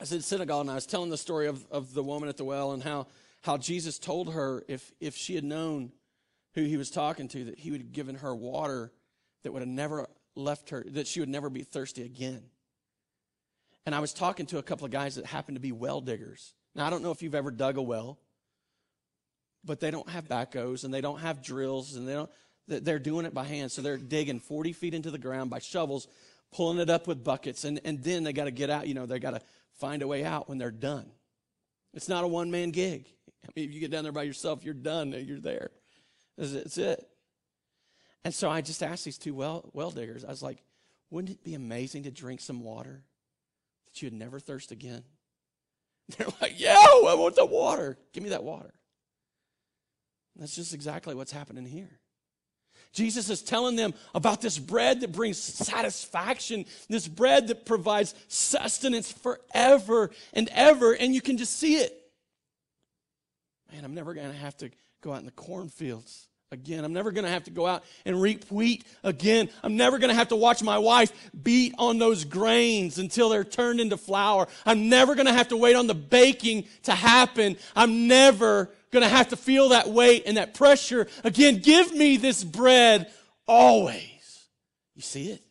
I 0.00 0.04
in 0.14 0.20
Senegal 0.20 0.60
and 0.60 0.70
I 0.70 0.74
was 0.74 0.86
telling 0.86 1.10
the 1.10 1.18
story 1.18 1.48
of, 1.48 1.66
of 1.70 1.94
the 1.94 2.02
woman 2.02 2.28
at 2.28 2.36
the 2.36 2.44
well 2.44 2.72
and 2.72 2.82
how, 2.82 3.08
how 3.42 3.56
Jesus 3.56 3.98
told 3.98 4.32
her 4.32 4.62
if, 4.68 4.92
if 5.00 5.16
she 5.16 5.34
had 5.34 5.44
known 5.44 5.90
who 6.54 6.62
he 6.62 6.76
was 6.76 6.90
talking 6.90 7.28
to, 7.28 7.44
that 7.46 7.58
he 7.58 7.70
would 7.70 7.80
have 7.80 7.92
given 7.92 8.16
her 8.16 8.34
water 8.34 8.92
that 9.42 9.52
would 9.52 9.62
have 9.62 9.68
never 9.68 10.06
left 10.36 10.70
her, 10.70 10.84
that 10.88 11.06
she 11.06 11.20
would 11.20 11.28
never 11.28 11.50
be 11.50 11.62
thirsty 11.62 12.04
again. 12.04 12.42
And 13.86 13.94
I 13.94 14.00
was 14.00 14.12
talking 14.12 14.46
to 14.46 14.58
a 14.58 14.62
couple 14.62 14.84
of 14.84 14.90
guys 14.90 15.14
that 15.14 15.24
happened 15.24 15.54
to 15.54 15.60
be 15.60 15.72
well 15.72 16.00
diggers. 16.00 16.52
Now, 16.74 16.86
I 16.86 16.90
don't 16.90 17.02
know 17.02 17.12
if 17.12 17.22
you've 17.22 17.36
ever 17.36 17.52
dug 17.52 17.78
a 17.78 17.82
well, 17.82 18.18
but 19.64 19.78
they 19.78 19.92
don't 19.92 20.08
have 20.10 20.28
backhoes 20.28 20.84
and 20.84 20.92
they 20.92 21.00
don't 21.00 21.20
have 21.20 21.42
drills 21.42 21.94
and 21.94 22.06
they 22.06 22.12
don't, 22.12 22.30
they're 22.66 22.98
doing 22.98 23.26
it 23.26 23.32
by 23.32 23.44
hand. 23.44 23.70
So 23.70 23.82
they're 23.82 23.96
digging 23.96 24.40
40 24.40 24.72
feet 24.72 24.92
into 24.92 25.12
the 25.12 25.18
ground 25.18 25.50
by 25.50 25.60
shovels, 25.60 26.08
pulling 26.52 26.78
it 26.80 26.90
up 26.90 27.06
with 27.06 27.22
buckets, 27.22 27.64
and, 27.64 27.80
and 27.84 28.02
then 28.02 28.24
they 28.24 28.32
got 28.32 28.44
to 28.44 28.50
get 28.50 28.70
out. 28.70 28.88
You 28.88 28.94
know, 28.94 29.06
they 29.06 29.20
got 29.20 29.30
to 29.32 29.40
find 29.78 30.02
a 30.02 30.08
way 30.08 30.24
out 30.24 30.48
when 30.48 30.58
they're 30.58 30.70
done. 30.72 31.06
It's 31.94 32.08
not 32.08 32.24
a 32.24 32.28
one 32.28 32.50
man 32.50 32.72
gig. 32.72 33.06
I 33.44 33.48
mean, 33.54 33.68
if 33.68 33.74
you 33.74 33.80
get 33.80 33.92
down 33.92 34.02
there 34.02 34.12
by 34.12 34.24
yourself, 34.24 34.64
you're 34.64 34.74
done. 34.74 35.12
You're 35.12 35.40
there. 35.40 35.70
That's 36.36 36.76
it. 36.76 37.08
And 38.24 38.34
so 38.34 38.50
I 38.50 38.60
just 38.60 38.82
asked 38.82 39.04
these 39.04 39.18
two 39.18 39.34
well, 39.34 39.70
well 39.72 39.92
diggers, 39.92 40.24
I 40.24 40.28
was 40.28 40.42
like, 40.42 40.58
wouldn't 41.10 41.32
it 41.32 41.44
be 41.44 41.54
amazing 41.54 42.02
to 42.02 42.10
drink 42.10 42.40
some 42.40 42.64
water 42.64 43.04
that 43.96 44.02
you'd 44.02 44.12
never 44.12 44.38
thirst 44.38 44.72
again? 44.72 45.02
They're 46.16 46.28
like, 46.40 46.60
yeah, 46.60 46.76
I 46.78 47.14
want 47.14 47.34
the 47.34 47.46
water. 47.46 47.98
Give 48.12 48.22
me 48.22 48.30
that 48.30 48.44
water. 48.44 48.72
And 50.34 50.42
that's 50.42 50.54
just 50.54 50.74
exactly 50.74 51.14
what's 51.14 51.32
happening 51.32 51.64
here. 51.64 51.98
Jesus 52.92 53.28
is 53.30 53.42
telling 53.42 53.76
them 53.76 53.94
about 54.14 54.40
this 54.40 54.58
bread 54.58 55.00
that 55.00 55.12
brings 55.12 55.38
satisfaction, 55.38 56.64
this 56.88 57.08
bread 57.08 57.48
that 57.48 57.66
provides 57.66 58.14
sustenance 58.28 59.10
forever 59.12 60.10
and 60.32 60.48
ever, 60.52 60.92
and 60.92 61.14
you 61.14 61.20
can 61.20 61.36
just 61.36 61.58
see 61.58 61.76
it. 61.76 61.94
Man, 63.72 63.84
I'm 63.84 63.94
never 63.94 64.14
going 64.14 64.30
to 64.30 64.36
have 64.36 64.56
to 64.58 64.70
go 65.02 65.12
out 65.12 65.20
in 65.20 65.26
the 65.26 65.32
cornfields 65.32 66.28
again. 66.52 66.84
I'm 66.84 66.92
never 66.92 67.10
going 67.10 67.24
to 67.24 67.30
have 67.30 67.44
to 67.44 67.50
go 67.50 67.66
out 67.66 67.82
and 68.04 68.20
reap 68.20 68.44
wheat 68.50 68.84
again. 69.02 69.48
I'm 69.62 69.76
never 69.76 69.98
going 69.98 70.10
to 70.10 70.14
have 70.14 70.28
to 70.28 70.36
watch 70.36 70.62
my 70.62 70.78
wife 70.78 71.12
beat 71.42 71.74
on 71.78 71.98
those 71.98 72.24
grains 72.24 72.98
until 72.98 73.28
they're 73.28 73.44
turned 73.44 73.80
into 73.80 73.96
flour. 73.96 74.46
I'm 74.64 74.88
never 74.88 75.14
going 75.14 75.26
to 75.26 75.32
have 75.32 75.48
to 75.48 75.56
wait 75.56 75.74
on 75.74 75.86
the 75.86 75.94
baking 75.94 76.66
to 76.84 76.92
happen. 76.92 77.56
I'm 77.74 78.06
never 78.06 78.70
going 78.92 79.02
to 79.02 79.08
have 79.08 79.28
to 79.28 79.36
feel 79.36 79.70
that 79.70 79.88
weight 79.88 80.22
and 80.26 80.36
that 80.36 80.54
pressure. 80.54 81.08
Again, 81.24 81.58
give 81.58 81.92
me 81.92 82.16
this 82.16 82.44
bread 82.44 83.10
always. 83.46 84.46
You 84.94 85.02
see 85.02 85.30
it? 85.32 85.42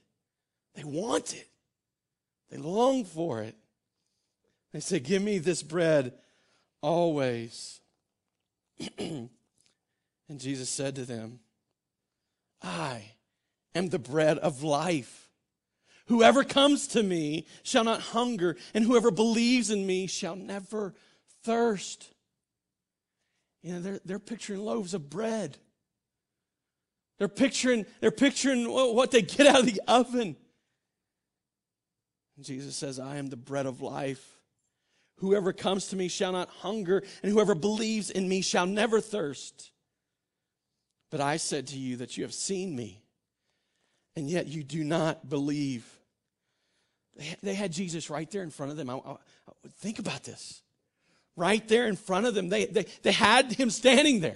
They 0.75 0.83
want 0.83 1.33
it, 1.33 1.47
they 2.49 2.57
long 2.57 3.05
for 3.05 3.41
it. 3.41 3.55
They 4.73 4.81
say, 4.81 4.99
Give 4.99 5.21
me 5.21 5.37
this 5.37 5.63
bread 5.63 6.13
always. 6.81 7.79
and 10.29 10.39
Jesus 10.39 10.69
said 10.69 10.95
to 10.95 11.05
them, 11.05 11.39
I 12.61 13.11
am 13.73 13.89
the 13.89 13.99
bread 13.99 14.37
of 14.39 14.63
life. 14.63 15.29
Whoever 16.07 16.43
comes 16.43 16.87
to 16.89 17.03
me 17.03 17.47
shall 17.63 17.83
not 17.83 17.99
hunger, 17.99 18.57
and 18.73 18.83
whoever 18.83 19.11
believes 19.11 19.69
in 19.71 19.85
me 19.85 20.07
shall 20.07 20.35
never 20.35 20.93
thirst. 21.43 22.13
You 23.63 23.73
know, 23.73 23.81
they're, 23.81 23.99
they're 24.05 24.19
picturing 24.19 24.61
loaves 24.61 24.93
of 24.93 25.09
bread. 25.09 25.57
They're 27.17 27.27
picturing, 27.27 27.85
they're 28.01 28.11
picturing 28.11 28.69
what 28.69 29.11
they 29.11 29.21
get 29.21 29.47
out 29.47 29.61
of 29.61 29.65
the 29.65 29.81
oven. 29.87 30.35
Jesus 32.41 32.75
says, 32.75 32.99
I 32.99 33.17
am 33.17 33.27
the 33.27 33.37
bread 33.37 33.65
of 33.65 33.81
life. 33.81 34.39
Whoever 35.19 35.53
comes 35.53 35.87
to 35.87 35.95
me 35.95 36.09
shall 36.09 36.33
not 36.33 36.49
hunger, 36.49 37.01
and 37.23 37.31
whoever 37.31 37.55
believes 37.55 38.09
in 38.09 38.27
me 38.27 38.41
shall 38.41 38.65
never 38.65 38.99
thirst. 38.99 39.71
But 41.15 41.23
I 41.23 41.37
said 41.37 41.67
to 41.67 41.77
you 41.77 41.95
that 41.97 42.17
you 42.17 42.25
have 42.25 42.33
seen 42.33 42.75
me, 42.75 43.01
and 44.17 44.29
yet 44.29 44.47
you 44.47 44.63
do 44.63 44.83
not 44.83 45.29
believe. 45.29 45.89
They 47.41 47.53
had 47.53 47.71
Jesus 47.71 48.09
right 48.09 48.29
there 48.29 48.43
in 48.43 48.49
front 48.49 48.73
of 48.73 48.77
them. 48.77 48.89
I, 48.89 48.95
I, 48.95 49.15
think 49.77 49.99
about 49.99 50.25
this. 50.25 50.61
Right 51.37 51.65
there 51.69 51.87
in 51.87 51.95
front 51.95 52.25
of 52.25 52.35
them. 52.35 52.49
They, 52.49 52.65
they, 52.65 52.85
they 53.03 53.13
had 53.13 53.53
him 53.53 53.69
standing 53.69 54.19
there. 54.19 54.35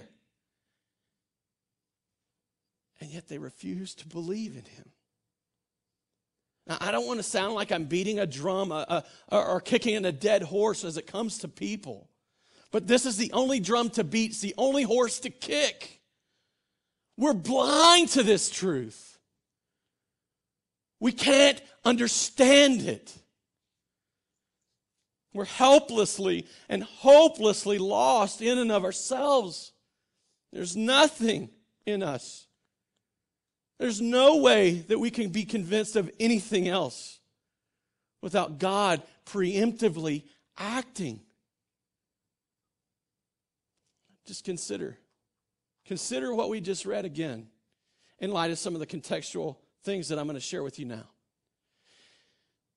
And 2.98 3.10
yet 3.10 3.28
they 3.28 3.36
refused 3.36 3.98
to 3.98 4.08
believe 4.08 4.52
in 4.52 4.64
him. 4.64 4.88
Now, 6.66 6.78
I 6.80 6.92
don't 6.92 7.06
want 7.06 7.18
to 7.18 7.24
sound 7.24 7.52
like 7.52 7.72
I'm 7.72 7.84
beating 7.84 8.20
a 8.20 8.26
drum 8.26 8.72
uh, 8.72 8.86
uh, 8.88 9.02
or 9.30 9.60
kicking 9.60 9.96
in 9.96 10.06
a 10.06 10.12
dead 10.12 10.42
horse 10.44 10.84
as 10.84 10.96
it 10.96 11.06
comes 11.06 11.40
to 11.40 11.48
people. 11.48 12.08
But 12.70 12.86
this 12.86 13.04
is 13.04 13.18
the 13.18 13.32
only 13.34 13.60
drum 13.60 13.90
to 13.90 14.02
beat, 14.02 14.30
it's 14.30 14.40
the 14.40 14.54
only 14.56 14.84
horse 14.84 15.20
to 15.20 15.28
kick. 15.28 15.98
We're 17.20 17.34
blind 17.34 18.08
to 18.10 18.24
this 18.24 18.50
truth. 18.50 19.18
We 20.98 21.12
can't 21.12 21.62
understand 21.84 22.82
it. 22.82 23.16
We're 25.32 25.44
helplessly 25.44 26.46
and 26.68 26.82
hopelessly 26.82 27.78
lost 27.78 28.42
in 28.42 28.58
and 28.58 28.72
of 28.72 28.84
ourselves. 28.84 29.70
There's 30.52 30.76
nothing 30.76 31.50
in 31.86 32.02
us 32.02 32.48
there's 33.80 34.02
no 34.02 34.36
way 34.36 34.72
that 34.88 34.98
we 34.98 35.10
can 35.10 35.30
be 35.30 35.46
convinced 35.46 35.96
of 35.96 36.10
anything 36.20 36.68
else 36.68 37.18
without 38.20 38.58
God 38.58 39.02
preemptively 39.24 40.24
acting. 40.58 41.20
Just 44.26 44.44
consider. 44.44 44.98
Consider 45.90 46.32
what 46.32 46.50
we 46.50 46.60
just 46.60 46.86
read 46.86 47.04
again 47.04 47.48
in 48.20 48.30
light 48.30 48.52
of 48.52 48.60
some 48.60 48.74
of 48.74 48.78
the 48.78 48.86
contextual 48.86 49.56
things 49.82 50.06
that 50.06 50.20
I'm 50.20 50.26
going 50.26 50.36
to 50.36 50.40
share 50.40 50.62
with 50.62 50.78
you 50.78 50.84
now. 50.84 51.02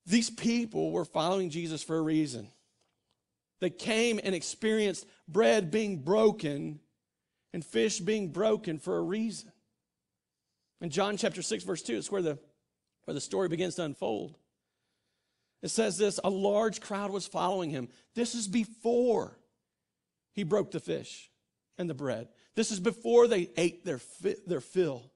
These 0.08 0.32
people 0.32 0.90
were 0.90 1.06
following 1.06 1.52
Jesus 1.52 1.84
for 1.84 1.96
a 1.96 2.02
reason. 2.02 2.48
They 3.60 3.70
came 3.70 4.20
and 4.24 4.34
experienced 4.34 5.06
bread 5.28 5.70
being 5.70 6.00
broken 6.00 6.80
and 7.54 7.64
fish 7.64 8.00
being 8.00 8.30
broken 8.30 8.80
for 8.80 8.98
a 8.98 9.04
reason. 9.04 9.52
In 10.82 10.90
John 10.90 11.16
chapter 11.16 11.44
6, 11.44 11.66
verse 11.66 11.84
2, 11.84 11.98
it's 11.98 12.12
where 12.12 12.24
the, 12.24 12.40
where 13.04 13.14
the 13.14 13.22
story 13.22 13.48
begins 13.48 13.76
to 13.76 13.84
unfold. 13.84 14.36
It 15.62 15.70
says 15.70 16.00
this 16.00 16.20
a 16.24 16.32
large 16.32 16.82
crowd 16.82 17.12
was 17.12 17.28
following 17.28 17.70
him. 17.70 17.90
This 18.16 18.34
is 18.34 18.48
before 18.48 19.38
he 20.32 20.42
broke 20.42 20.72
the 20.72 20.80
fish 20.80 21.30
and 21.78 21.88
the 21.88 21.94
bread. 21.94 22.30
This 22.56 22.72
is 22.72 22.80
before 22.80 23.28
they 23.28 23.50
ate 23.58 23.86
their, 23.86 23.98
fi- 23.98 24.36
their 24.46 24.62
fill. 24.62 25.12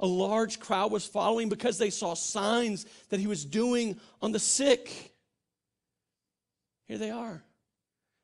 A 0.00 0.06
large 0.06 0.60
crowd 0.60 0.92
was 0.92 1.06
following 1.06 1.48
because 1.48 1.78
they 1.78 1.90
saw 1.90 2.14
signs 2.14 2.86
that 3.08 3.20
he 3.20 3.26
was 3.26 3.44
doing 3.44 3.98
on 4.20 4.32
the 4.32 4.38
sick. 4.38 5.14
Here 6.86 6.98
they 6.98 7.10
are. 7.10 7.42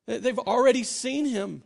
They've 0.05 0.39
already 0.39 0.83
seen 0.83 1.25
him 1.25 1.63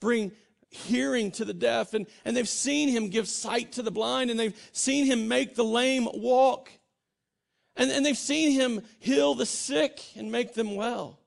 bring 0.00 0.32
hearing 0.70 1.30
to 1.32 1.44
the 1.44 1.54
deaf, 1.54 1.94
and, 1.94 2.06
and 2.24 2.36
they've 2.36 2.48
seen 2.48 2.88
him 2.88 3.10
give 3.10 3.28
sight 3.28 3.72
to 3.72 3.82
the 3.82 3.90
blind, 3.90 4.30
and 4.30 4.38
they've 4.38 4.70
seen 4.72 5.04
him 5.04 5.28
make 5.28 5.54
the 5.54 5.64
lame 5.64 6.08
walk, 6.14 6.70
and, 7.76 7.90
and 7.90 8.06
they've 8.06 8.16
seen 8.16 8.52
him 8.52 8.82
heal 8.98 9.34
the 9.34 9.46
sick 9.46 10.00
and 10.16 10.30
make 10.30 10.54
them 10.54 10.76
well. 10.76 11.18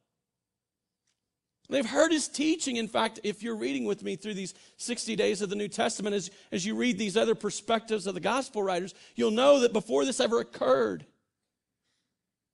They've 1.69 1.85
heard 1.85 2.11
his 2.11 2.27
teaching. 2.27 2.75
In 2.75 2.87
fact, 2.87 3.19
if 3.23 3.41
you're 3.41 3.55
reading 3.55 3.85
with 3.85 4.03
me 4.03 4.15
through 4.15 4.33
these 4.33 4.53
60 4.77 5.15
days 5.15 5.41
of 5.41 5.49
the 5.49 5.55
New 5.55 5.69
Testament, 5.69 6.15
as, 6.15 6.29
as 6.51 6.65
you 6.65 6.75
read 6.75 6.97
these 6.97 7.15
other 7.15 7.35
perspectives 7.35 8.05
of 8.05 8.13
the 8.13 8.19
gospel 8.19 8.61
writers, 8.61 8.93
you'll 9.15 9.31
know 9.31 9.61
that 9.61 9.73
before 9.73 10.05
this 10.05 10.19
ever 10.19 10.39
occurred, 10.39 11.05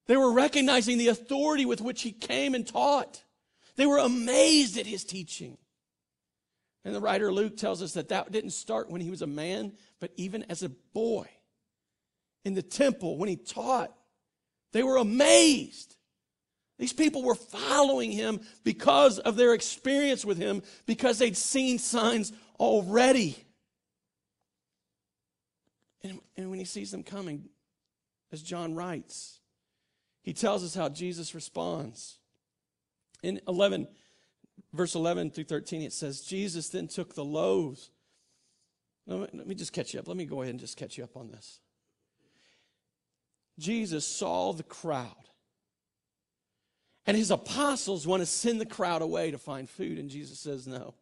they 0.06 0.16
were 0.16 0.32
recognizing 0.32 0.98
the 0.98 1.08
authority 1.08 1.66
with 1.66 1.80
which 1.80 2.02
he 2.02 2.12
came 2.12 2.54
and 2.54 2.66
taught. 2.66 3.22
They 3.76 3.86
were 3.86 3.98
amazed 3.98 4.78
at 4.78 4.86
his 4.86 5.04
teaching. 5.04 5.58
And 6.84 6.94
the 6.94 7.00
writer 7.00 7.32
Luke 7.32 7.56
tells 7.56 7.82
us 7.82 7.92
that 7.94 8.08
that 8.08 8.32
didn't 8.32 8.50
start 8.50 8.90
when 8.90 9.00
he 9.00 9.10
was 9.10 9.22
a 9.22 9.26
man, 9.26 9.72
but 10.00 10.12
even 10.16 10.44
as 10.48 10.62
a 10.62 10.68
boy 10.68 11.28
in 12.44 12.54
the 12.54 12.62
temple 12.62 13.18
when 13.18 13.28
he 13.28 13.36
taught. 13.36 13.92
They 14.72 14.82
were 14.82 14.96
amazed. 14.96 15.96
These 16.80 16.94
people 16.94 17.22
were 17.22 17.34
following 17.34 18.10
him 18.10 18.40
because 18.64 19.18
of 19.18 19.36
their 19.36 19.52
experience 19.52 20.24
with 20.24 20.38
him, 20.38 20.62
because 20.86 21.18
they'd 21.18 21.36
seen 21.36 21.78
signs 21.78 22.32
already. 22.58 23.36
And, 26.02 26.20
and 26.38 26.48
when 26.48 26.58
he 26.58 26.64
sees 26.64 26.90
them 26.90 27.02
coming, 27.02 27.50
as 28.32 28.40
John 28.40 28.74
writes, 28.74 29.40
he 30.22 30.32
tells 30.32 30.64
us 30.64 30.74
how 30.74 30.88
Jesus 30.88 31.34
responds. 31.34 32.16
In 33.22 33.42
11, 33.46 33.86
verse 34.72 34.94
11 34.94 35.32
through 35.32 35.44
13, 35.44 35.82
it 35.82 35.92
says, 35.92 36.22
Jesus 36.22 36.70
then 36.70 36.88
took 36.88 37.14
the 37.14 37.24
loaves. 37.26 37.90
Let 39.06 39.46
me 39.46 39.54
just 39.54 39.74
catch 39.74 39.92
you 39.92 40.00
up. 40.00 40.08
Let 40.08 40.16
me 40.16 40.24
go 40.24 40.40
ahead 40.40 40.52
and 40.52 40.60
just 40.60 40.78
catch 40.78 40.96
you 40.96 41.04
up 41.04 41.14
on 41.14 41.30
this. 41.30 41.60
Jesus 43.58 44.06
saw 44.06 44.54
the 44.54 44.62
crowd. 44.62 45.29
And 47.06 47.16
his 47.16 47.30
apostles 47.30 48.06
want 48.06 48.20
to 48.20 48.26
send 48.26 48.60
the 48.60 48.66
crowd 48.66 49.02
away 49.02 49.30
to 49.30 49.38
find 49.38 49.68
food. 49.68 49.98
And 49.98 50.10
Jesus 50.10 50.38
says, 50.38 50.66
No. 50.66 50.94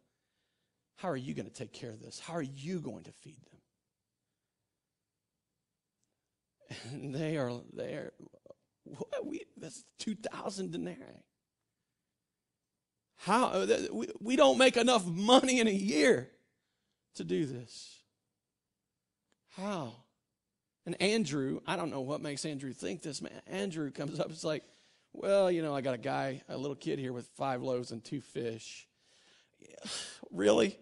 How 0.97 1.09
are 1.09 1.17
you 1.17 1.33
going 1.33 1.47
to 1.47 1.53
take 1.53 1.71
care 1.71 1.91
of 1.91 2.01
this? 2.01 2.19
How 2.19 2.33
are 2.33 2.41
you 2.41 2.79
going 2.81 3.03
to 3.05 3.11
feed 3.11 3.37
them? 3.41 3.59
And 6.91 7.15
they 7.15 7.37
are 7.37 7.51
there. 7.73 8.11
We, 9.23 9.45
that's 9.57 9.83
2,000 9.99 10.71
denarii. 10.71 10.97
How 13.17 13.47
uh, 13.47 13.67
we 14.19 14.35
don't 14.35 14.57
make 14.57 14.77
enough 14.77 15.05
money 15.05 15.59
in 15.59 15.67
a 15.67 15.71
year 15.71 16.29
to 17.15 17.23
do 17.23 17.45
this. 17.45 17.99
How? 19.55 19.93
And 20.85 20.99
Andrew, 21.01 21.59
I 21.67 21.75
don't 21.75 21.91
know 21.91 22.01
what 22.01 22.21
makes 22.21 22.45
Andrew 22.45 22.71
think 22.71 23.01
this, 23.01 23.21
man. 23.21 23.41
Andrew 23.45 23.91
comes 23.91 24.19
up, 24.19 24.29
it's 24.31 24.43
like, 24.43 24.63
well, 25.19 25.51
you 25.51 25.61
know, 25.61 25.75
I 25.75 25.81
got 25.81 25.95
a 25.95 25.99
guy, 25.99 26.41
a 26.47 26.57
little 26.57 26.77
kid 26.77 26.97
here 26.97 27.11
with 27.11 27.27
five 27.35 27.61
loaves 27.61 27.91
and 27.91 28.01
two 28.01 28.21
fish. 28.21 28.87
really? 30.31 30.79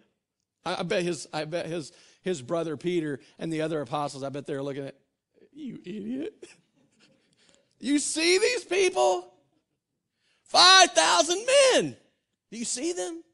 I, 0.64 0.76
I, 0.78 0.82
bet 0.84 1.02
his 1.02 1.26
I 1.32 1.44
bet 1.44 1.66
his 1.66 1.92
his 2.22 2.40
brother 2.40 2.76
Peter 2.76 3.18
and 3.40 3.52
the 3.52 3.62
other 3.62 3.80
apostles, 3.80 4.22
I 4.22 4.28
bet 4.28 4.46
they're 4.46 4.62
looking 4.62 4.86
at 4.86 4.94
you 5.52 5.80
idiot. 5.84 6.34
you 7.80 7.98
see 7.98 8.38
these 8.38 8.64
people? 8.64 9.32
Five 10.44 10.92
thousand 10.92 11.44
men. 11.74 11.96
Do 12.52 12.58
you 12.58 12.64
see 12.64 12.92
them? 12.92 13.24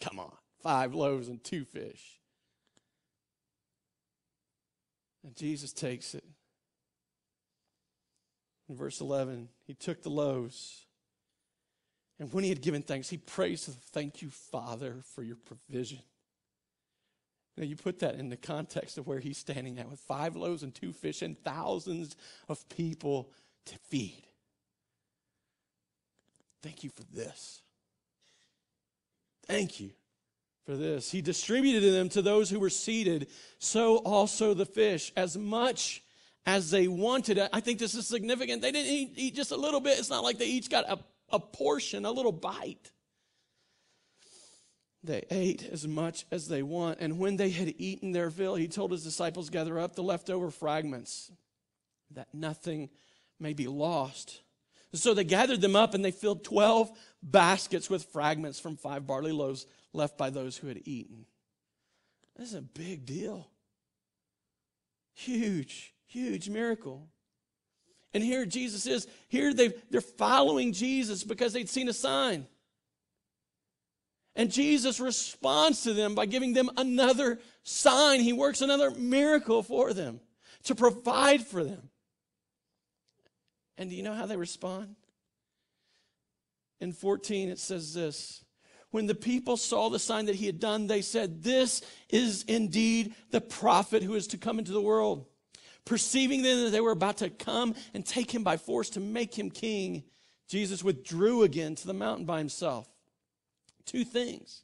Come 0.00 0.18
on, 0.18 0.32
five 0.62 0.94
loaves 0.94 1.28
and 1.28 1.44
two 1.44 1.66
fish. 1.66 2.18
And 5.22 5.36
Jesus 5.36 5.74
takes 5.74 6.14
it. 6.14 6.24
In 8.70 8.76
verse 8.76 9.00
11, 9.00 9.48
he 9.66 9.74
took 9.74 10.00
the 10.00 10.10
loaves. 10.10 10.86
And 12.20 12.32
when 12.32 12.44
he 12.44 12.50
had 12.50 12.62
given 12.62 12.82
thanks, 12.82 13.10
he 13.10 13.16
praised, 13.16 13.68
Thank 13.92 14.22
you, 14.22 14.30
Father, 14.30 14.98
for 15.12 15.24
your 15.24 15.34
provision. 15.34 15.98
Now, 17.56 17.64
you 17.64 17.74
put 17.74 17.98
that 17.98 18.14
in 18.14 18.28
the 18.28 18.36
context 18.36 18.96
of 18.96 19.08
where 19.08 19.18
he's 19.18 19.38
standing 19.38 19.80
at 19.80 19.90
with 19.90 19.98
five 19.98 20.36
loaves 20.36 20.62
and 20.62 20.72
two 20.72 20.92
fish 20.92 21.20
and 21.20 21.36
thousands 21.42 22.14
of 22.48 22.66
people 22.68 23.32
to 23.66 23.74
feed. 23.88 24.22
Thank 26.62 26.84
you 26.84 26.90
for 26.90 27.02
this. 27.12 27.62
Thank 29.48 29.80
you 29.80 29.90
for 30.64 30.76
this. 30.76 31.10
He 31.10 31.22
distributed 31.22 31.92
them 31.92 32.08
to 32.10 32.22
those 32.22 32.50
who 32.50 32.60
were 32.60 32.70
seated, 32.70 33.26
so 33.58 33.96
also 33.96 34.54
the 34.54 34.64
fish, 34.64 35.12
as 35.16 35.36
much 35.36 36.04
as 36.46 36.70
they 36.70 36.88
wanted. 36.88 37.38
I 37.52 37.60
think 37.60 37.78
this 37.78 37.94
is 37.94 38.06
significant. 38.06 38.62
They 38.62 38.72
didn't 38.72 38.92
eat, 38.92 39.12
eat 39.16 39.34
just 39.34 39.50
a 39.50 39.56
little 39.56 39.80
bit. 39.80 39.98
It's 39.98 40.10
not 40.10 40.24
like 40.24 40.38
they 40.38 40.46
each 40.46 40.70
got 40.70 40.88
a, 40.88 40.98
a 41.30 41.40
portion, 41.40 42.04
a 42.04 42.10
little 42.10 42.32
bite. 42.32 42.90
They 45.02 45.24
ate 45.30 45.66
as 45.70 45.88
much 45.88 46.26
as 46.30 46.48
they 46.48 46.62
want. 46.62 46.98
And 47.00 47.18
when 47.18 47.36
they 47.36 47.50
had 47.50 47.74
eaten 47.78 48.12
their 48.12 48.30
fill, 48.30 48.54
he 48.54 48.68
told 48.68 48.90
his 48.90 49.02
disciples, 49.02 49.48
Gather 49.48 49.78
up 49.78 49.94
the 49.94 50.02
leftover 50.02 50.50
fragments 50.50 51.30
that 52.12 52.28
nothing 52.34 52.90
may 53.38 53.54
be 53.54 53.66
lost. 53.66 54.42
So 54.92 55.14
they 55.14 55.24
gathered 55.24 55.60
them 55.60 55.76
up 55.76 55.94
and 55.94 56.04
they 56.04 56.10
filled 56.10 56.44
12 56.44 56.90
baskets 57.22 57.88
with 57.88 58.04
fragments 58.04 58.58
from 58.58 58.76
five 58.76 59.06
barley 59.06 59.32
loaves 59.32 59.66
left 59.92 60.18
by 60.18 60.30
those 60.30 60.56
who 60.56 60.66
had 60.66 60.82
eaten. 60.84 61.26
This 62.36 62.48
is 62.48 62.54
a 62.54 62.62
big 62.62 63.06
deal. 63.06 63.48
Huge, 65.14 65.94
huge 66.10 66.48
miracle. 66.48 67.08
And 68.12 68.22
here 68.22 68.44
Jesus 68.44 68.86
is. 68.86 69.06
Here 69.28 69.54
they 69.54 69.72
they're 69.90 70.00
following 70.00 70.72
Jesus 70.72 71.24
because 71.24 71.52
they'd 71.52 71.68
seen 71.68 71.88
a 71.88 71.92
sign. 71.92 72.46
And 74.36 74.50
Jesus 74.50 75.00
responds 75.00 75.82
to 75.82 75.92
them 75.92 76.14
by 76.14 76.26
giving 76.26 76.52
them 76.52 76.70
another 76.76 77.38
sign. 77.62 78.20
He 78.20 78.32
works 78.32 78.60
another 78.60 78.90
miracle 78.90 79.62
for 79.62 79.92
them 79.92 80.20
to 80.64 80.74
provide 80.74 81.42
for 81.42 81.64
them. 81.64 81.90
And 83.76 83.90
do 83.90 83.96
you 83.96 84.02
know 84.02 84.14
how 84.14 84.26
they 84.26 84.36
respond? 84.36 84.96
In 86.80 86.92
14, 86.92 87.48
it 87.48 87.58
says 87.58 87.94
this 87.94 88.44
When 88.90 89.06
the 89.06 89.14
people 89.14 89.56
saw 89.56 89.88
the 89.88 89.98
sign 89.98 90.26
that 90.26 90.36
he 90.36 90.46
had 90.46 90.60
done, 90.60 90.86
they 90.86 91.02
said, 91.02 91.42
This 91.42 91.82
is 92.08 92.44
indeed 92.44 93.14
the 93.30 93.40
prophet 93.40 94.02
who 94.02 94.14
is 94.14 94.28
to 94.28 94.38
come 94.38 94.58
into 94.58 94.72
the 94.72 94.80
world. 94.80 95.26
Perceiving 95.84 96.42
then 96.42 96.64
that 96.64 96.70
they 96.70 96.80
were 96.80 96.92
about 96.92 97.18
to 97.18 97.30
come 97.30 97.74
and 97.94 98.04
take 98.04 98.32
him 98.32 98.42
by 98.42 98.56
force 98.56 98.90
to 98.90 99.00
make 99.00 99.38
him 99.38 99.50
king, 99.50 100.04
Jesus 100.48 100.84
withdrew 100.84 101.42
again 101.42 101.74
to 101.76 101.86
the 101.86 101.94
mountain 101.94 102.26
by 102.26 102.38
himself. 102.38 102.88
Two 103.86 104.04
things. 104.04 104.62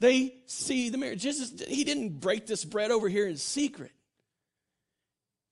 They 0.00 0.34
see 0.46 0.88
the 0.88 0.98
marriage. 0.98 1.22
Jesus, 1.22 1.52
he 1.68 1.84
didn't 1.84 2.20
break 2.20 2.46
this 2.46 2.64
bread 2.64 2.90
over 2.90 3.08
here 3.08 3.28
in 3.28 3.36
secret. 3.36 3.92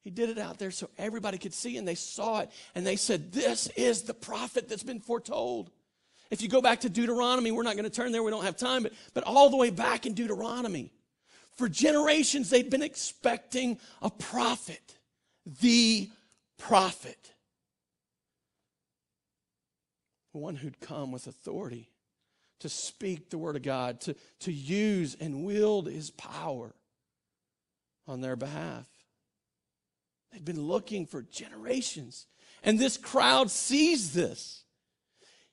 He 0.03 0.11
did 0.11 0.31
it 0.31 0.39
out 0.39 0.59
there 0.59 0.71
so 0.71 0.89
everybody 0.97 1.37
could 1.37 1.53
see, 1.53 1.77
and 1.77 1.87
they 1.87 1.95
saw 1.95 2.41
it, 2.41 2.51
and 2.75 2.87
they 2.87 2.97
said, 2.97 3.31
This 3.31 3.67
is 3.77 4.03
the 4.03 4.15
prophet 4.15 4.69
that's 4.69 4.83
been 4.83 5.01
foretold. 5.01 5.71
If 6.31 6.41
you 6.41 6.49
go 6.49 6.63
back 6.63 6.81
to 6.81 6.89
Deuteronomy, 6.89 7.51
we're 7.51 7.63
not 7.63 7.75
going 7.75 7.85
to 7.85 7.91
turn 7.91 8.13
there, 8.13 8.23
we 8.23 8.31
don't 8.31 8.45
have 8.45 8.57
time, 8.57 8.83
but, 8.83 8.93
but 9.13 9.25
all 9.25 9.51
the 9.51 9.57
way 9.57 9.71
back 9.71 10.07
in 10.07 10.15
Deuteronomy, 10.15 10.93
for 11.59 11.69
generations 11.69 12.49
they'd 12.49 12.71
been 12.71 12.83
expecting 12.83 13.79
a 14.01 14.09
prophet, 14.09 14.97
the 15.61 16.09
prophet, 16.57 17.35
one 20.33 20.55
who'd 20.55 20.81
come 20.81 21.11
with 21.11 21.27
authority 21.27 21.91
to 22.61 22.69
speak 22.69 23.31
the 23.31 23.39
word 23.39 23.57
of 23.57 23.63
God, 23.63 24.01
to, 24.03 24.15
to 24.41 24.53
use 24.53 25.17
and 25.21 25.45
wield 25.45 25.89
his 25.89 26.11
power 26.11 26.75
on 28.07 28.21
their 28.21 28.37
behalf. 28.37 28.87
They'd 30.33 30.45
been 30.45 30.63
looking 30.63 31.07
for 31.07 31.23
generations. 31.23 32.27
And 32.63 32.79
this 32.79 32.97
crowd 32.97 33.51
sees 33.51 34.13
this. 34.13 34.63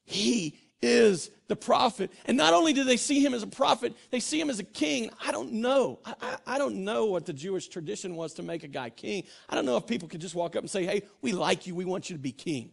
He 0.03 0.59
is 0.85 1.31
the 1.47 1.55
prophet. 1.55 2.11
And 2.25 2.37
not 2.37 2.53
only 2.53 2.73
do 2.73 2.83
they 2.83 2.97
see 2.97 3.23
him 3.23 3.33
as 3.33 3.43
a 3.43 3.47
prophet, 3.47 3.95
they 4.11 4.19
see 4.19 4.39
him 4.39 4.49
as 4.49 4.59
a 4.59 4.63
king. 4.63 5.09
I 5.25 5.31
don't 5.31 5.53
know. 5.53 5.99
I, 6.05 6.13
I, 6.21 6.37
I, 6.55 6.57
don't 6.57 6.83
know 6.83 7.05
what 7.05 7.25
the 7.25 7.33
Jewish 7.33 7.67
tradition 7.67 8.15
was 8.15 8.33
to 8.35 8.43
make 8.43 8.63
a 8.63 8.67
guy 8.67 8.89
king. 8.89 9.23
I 9.49 9.55
don't 9.55 9.65
know 9.65 9.77
if 9.77 9.87
people 9.87 10.07
could 10.07 10.21
just 10.21 10.35
walk 10.35 10.55
up 10.55 10.61
and 10.61 10.69
say, 10.69 10.85
hey, 10.85 11.03
we 11.21 11.33
like 11.33 11.67
you. 11.67 11.75
We 11.75 11.85
want 11.85 12.09
you 12.09 12.15
to 12.15 12.21
be 12.21 12.31
king. 12.31 12.71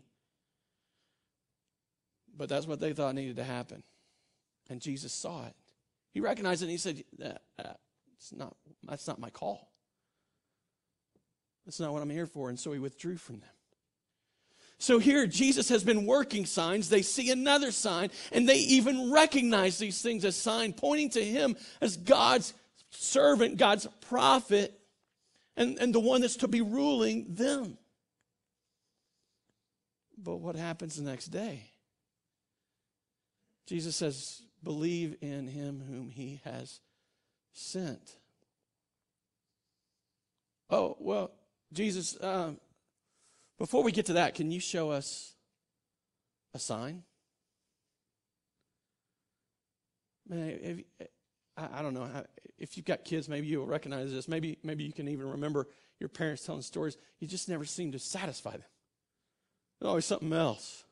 But 2.36 2.48
that's 2.48 2.66
what 2.66 2.80
they 2.80 2.92
thought 2.92 3.14
needed 3.14 3.36
to 3.36 3.44
happen. 3.44 3.82
And 4.70 4.80
Jesus 4.80 5.12
saw 5.12 5.46
it. 5.46 5.54
He 6.12 6.20
recognized 6.20 6.62
it 6.62 6.66
and 6.66 6.70
he 6.70 6.78
said, 6.78 7.02
uh, 7.22 7.72
it's 8.16 8.32
not, 8.32 8.54
That's 8.84 9.08
not 9.08 9.18
my 9.18 9.30
call. 9.30 9.72
That's 11.64 11.80
not 11.80 11.92
what 11.92 12.02
I'm 12.02 12.10
here 12.10 12.26
for. 12.26 12.48
And 12.48 12.58
so 12.58 12.72
he 12.72 12.78
withdrew 12.78 13.16
from 13.16 13.40
them. 13.40 13.50
So 14.82 14.98
here, 14.98 15.28
Jesus 15.28 15.68
has 15.68 15.84
been 15.84 16.06
working 16.06 16.44
signs. 16.44 16.88
They 16.88 17.02
see 17.02 17.30
another 17.30 17.70
sign, 17.70 18.10
and 18.32 18.48
they 18.48 18.56
even 18.56 19.12
recognize 19.12 19.78
these 19.78 20.02
things 20.02 20.24
as 20.24 20.34
sign, 20.34 20.72
pointing 20.72 21.10
to 21.10 21.24
him 21.24 21.56
as 21.80 21.96
God's 21.96 22.52
servant, 22.90 23.58
God's 23.58 23.86
prophet, 24.00 24.76
and, 25.56 25.78
and 25.78 25.94
the 25.94 26.00
one 26.00 26.20
that's 26.20 26.34
to 26.38 26.48
be 26.48 26.62
ruling 26.62 27.26
them. 27.28 27.78
But 30.18 30.38
what 30.38 30.56
happens 30.56 30.96
the 30.96 31.08
next 31.08 31.26
day? 31.26 31.62
Jesus 33.68 33.94
says, 33.94 34.42
Believe 34.64 35.14
in 35.20 35.46
him 35.46 35.80
whom 35.88 36.10
he 36.10 36.40
has 36.42 36.80
sent. 37.52 38.16
Oh, 40.70 40.96
well, 40.98 41.30
Jesus, 41.72 42.16
uh, 42.16 42.54
before 43.62 43.84
we 43.84 43.92
get 43.92 44.06
to 44.06 44.14
that, 44.14 44.34
can 44.34 44.50
you 44.50 44.58
show 44.58 44.90
us 44.90 45.34
a 46.52 46.58
sign? 46.58 47.04
Man, 50.28 50.58
if, 50.60 51.08
I, 51.56 51.80
don't 51.80 51.94
know 51.94 52.08
if 52.58 52.76
you've 52.76 52.84
got 52.84 53.04
kids, 53.04 53.28
maybe 53.28 53.46
you'll 53.46 53.66
recognize 53.66 54.10
this. 54.10 54.26
Maybe, 54.26 54.58
maybe 54.64 54.82
you 54.82 54.92
can 54.92 55.06
even 55.06 55.30
remember 55.30 55.68
your 56.00 56.08
parents 56.08 56.44
telling 56.44 56.62
stories. 56.62 56.96
You 57.20 57.28
just 57.28 57.48
never 57.48 57.64
seem 57.64 57.92
to 57.92 58.00
satisfy 58.00 58.50
them. 58.50 58.64
There's 59.78 59.90
always 59.90 60.06
something 60.06 60.32
else. 60.32 60.82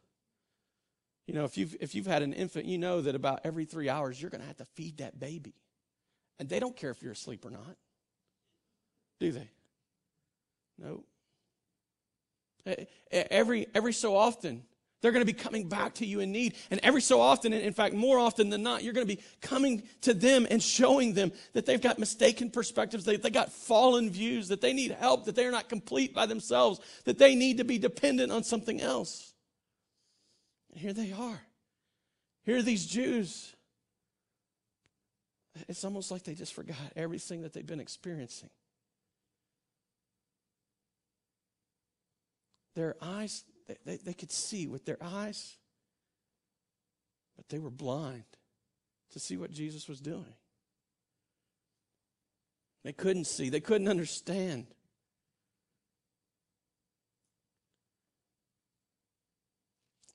You 1.26 1.34
know, 1.34 1.44
if 1.44 1.58
you've 1.58 1.74
if 1.80 1.96
you've 1.96 2.06
had 2.06 2.22
an 2.22 2.32
infant, 2.32 2.66
you 2.66 2.78
know 2.78 3.00
that 3.00 3.16
about 3.16 3.40
every 3.42 3.64
three 3.64 3.88
hours 3.88 4.22
you're 4.22 4.30
going 4.30 4.42
to 4.42 4.46
have 4.46 4.58
to 4.58 4.64
feed 4.64 4.98
that 4.98 5.18
baby, 5.18 5.54
and 6.38 6.48
they 6.48 6.60
don't 6.60 6.76
care 6.76 6.90
if 6.90 7.02
you're 7.02 7.12
asleep 7.12 7.44
or 7.44 7.50
not, 7.50 7.76
do 9.18 9.32
they? 9.32 9.48
No. 10.78 11.02
Every, 13.10 13.66
every 13.74 13.92
so 13.92 14.16
often, 14.16 14.62
they're 15.00 15.12
going 15.12 15.24
to 15.24 15.32
be 15.32 15.38
coming 15.38 15.68
back 15.68 15.94
to 15.94 16.06
you 16.06 16.20
in 16.20 16.30
need. 16.30 16.54
And 16.70 16.78
every 16.82 17.00
so 17.00 17.20
often, 17.20 17.52
and 17.52 17.62
in 17.62 17.72
fact, 17.72 17.94
more 17.94 18.18
often 18.18 18.50
than 18.50 18.62
not, 18.62 18.82
you're 18.82 18.92
going 18.92 19.06
to 19.06 19.16
be 19.16 19.22
coming 19.40 19.82
to 20.02 20.12
them 20.12 20.46
and 20.50 20.62
showing 20.62 21.14
them 21.14 21.32
that 21.54 21.64
they've 21.64 21.80
got 21.80 21.98
mistaken 21.98 22.50
perspectives, 22.50 23.04
they, 23.04 23.16
they 23.16 23.30
got 23.30 23.52
fallen 23.52 24.10
views, 24.10 24.48
that 24.48 24.60
they 24.60 24.72
need 24.72 24.90
help, 24.92 25.24
that 25.24 25.34
they're 25.34 25.50
not 25.50 25.68
complete 25.68 26.14
by 26.14 26.26
themselves, 26.26 26.80
that 27.04 27.18
they 27.18 27.34
need 27.34 27.58
to 27.58 27.64
be 27.64 27.78
dependent 27.78 28.30
on 28.30 28.44
something 28.44 28.80
else. 28.80 29.32
And 30.70 30.80
here 30.80 30.92
they 30.92 31.12
are. 31.12 31.40
Here 32.44 32.58
are 32.58 32.62
these 32.62 32.86
Jews. 32.86 33.54
It's 35.68 35.84
almost 35.84 36.10
like 36.10 36.24
they 36.24 36.34
just 36.34 36.54
forgot 36.54 36.76
everything 36.94 37.42
that 37.42 37.52
they've 37.52 37.66
been 37.66 37.80
experiencing. 37.80 38.50
Their 42.74 42.96
eyes, 43.00 43.44
they, 43.66 43.76
they, 43.84 43.96
they 43.96 44.12
could 44.12 44.30
see 44.30 44.66
with 44.66 44.84
their 44.84 44.98
eyes, 45.02 45.56
but 47.36 47.48
they 47.48 47.58
were 47.58 47.70
blind 47.70 48.24
to 49.12 49.18
see 49.18 49.36
what 49.36 49.50
Jesus 49.50 49.88
was 49.88 50.00
doing. 50.00 50.34
They 52.84 52.92
couldn't 52.92 53.26
see, 53.26 53.50
they 53.50 53.60
couldn't 53.60 53.88
understand. 53.88 54.66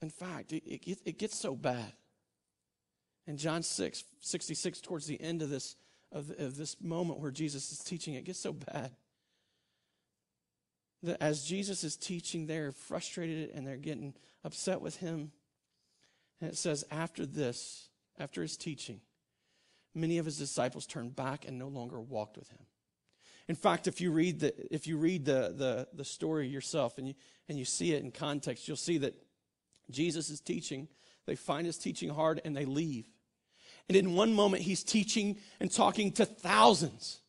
In 0.01 0.09
fact, 0.09 0.51
it, 0.53 0.63
it, 0.65 0.99
it, 1.05 1.17
gets 1.17 1.37
so 1.37 1.55
bad. 1.55 1.93
In 3.27 3.37
John 3.37 3.63
6, 3.63 4.03
66, 4.19 4.81
towards 4.81 5.07
the 5.07 5.19
end 5.19 5.41
of 5.41 5.49
this, 5.49 5.75
of, 6.11 6.31
of 6.37 6.57
this 6.57 6.77
moment 6.79 7.19
where 7.19 7.31
Jesus 7.31 7.71
is 7.71 7.79
teaching, 7.79 8.13
it 8.13 8.23
gets 8.23 8.39
so 8.39 8.53
bad 8.53 8.91
that 11.05 11.21
as 11.21 11.43
Jesus 11.43 11.83
is 11.83 11.95
teaching, 11.95 12.45
they're 12.45 12.71
frustrated 12.71 13.51
and 13.51 13.65
they're 13.65 13.77
getting 13.77 14.13
upset 14.43 14.81
with 14.81 14.97
him. 14.97 15.31
And 16.41 16.49
it 16.49 16.57
says, 16.57 16.85
after 16.91 17.25
this, 17.25 17.89
after 18.19 18.41
his 18.41 18.57
teaching, 18.57 19.01
many 19.93 20.17
of 20.17 20.25
his 20.25 20.37
disciples 20.37 20.85
turned 20.85 21.15
back 21.15 21.47
and 21.47 21.57
no 21.57 21.67
longer 21.67 21.99
walked 21.99 22.37
with 22.37 22.49
him. 22.49 22.65
In 23.47 23.55
fact, 23.55 23.87
if 23.87 24.01
you 24.01 24.11
read 24.11 24.39
the, 24.39 24.53
if 24.73 24.87
you 24.87 24.97
read 24.97 25.25
the, 25.25 25.53
the, 25.55 25.87
the 25.93 26.05
story 26.05 26.47
yourself 26.47 26.97
and 26.97 27.07
you, 27.07 27.13
and 27.47 27.57
you 27.57 27.65
see 27.65 27.93
it 27.93 28.03
in 28.03 28.11
context, 28.11 28.67
you'll 28.67 28.77
see 28.77 28.97
that 28.99 29.15
Jesus 29.91 30.29
is 30.29 30.41
teaching. 30.41 30.87
They 31.25 31.35
find 31.35 31.65
his 31.65 31.77
teaching 31.77 32.09
hard 32.09 32.41
and 32.43 32.55
they 32.55 32.65
leave. 32.65 33.07
And 33.87 33.95
in 33.95 34.15
one 34.15 34.33
moment, 34.33 34.63
he's 34.63 34.83
teaching 34.83 35.37
and 35.59 35.71
talking 35.71 36.11
to 36.13 36.25
thousands 36.25 37.21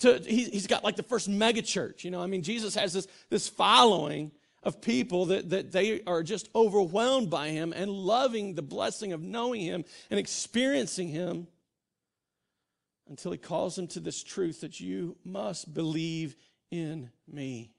to 0.00 0.18
he, 0.18 0.50
has 0.50 0.66
got 0.66 0.84
like 0.84 0.96
the 0.96 1.02
first 1.02 1.28
mega 1.28 1.62
church 1.62 2.04
you 2.04 2.10
know? 2.10 2.22
I 2.22 2.26
mean 2.26 2.42
jesus 2.42 2.74
has 2.74 2.92
this 2.92 3.06
this 3.30 3.48
following 3.48 4.32
of 4.62 4.80
people 4.80 5.26
that, 5.26 5.50
that 5.50 5.72
they 5.72 6.02
are 6.06 6.22
just 6.22 6.48
overwhelmed 6.54 7.30
by 7.30 7.48
him 7.48 7.72
and 7.72 7.90
loving 7.90 8.54
the 8.54 8.62
blessing 8.62 9.12
of 9.12 9.22
knowing 9.22 9.60
him 9.60 9.84
and 10.10 10.18
experiencing 10.18 11.08
him 11.08 11.46
until 13.08 13.32
he 13.32 13.38
calls 13.38 13.76
them 13.76 13.86
to 13.88 14.00
this 14.00 14.22
truth 14.22 14.60
that 14.60 14.80
you 14.80 15.16
must 15.24 15.72
believe 15.72 16.36
in 16.70 17.10
me. 17.26 17.70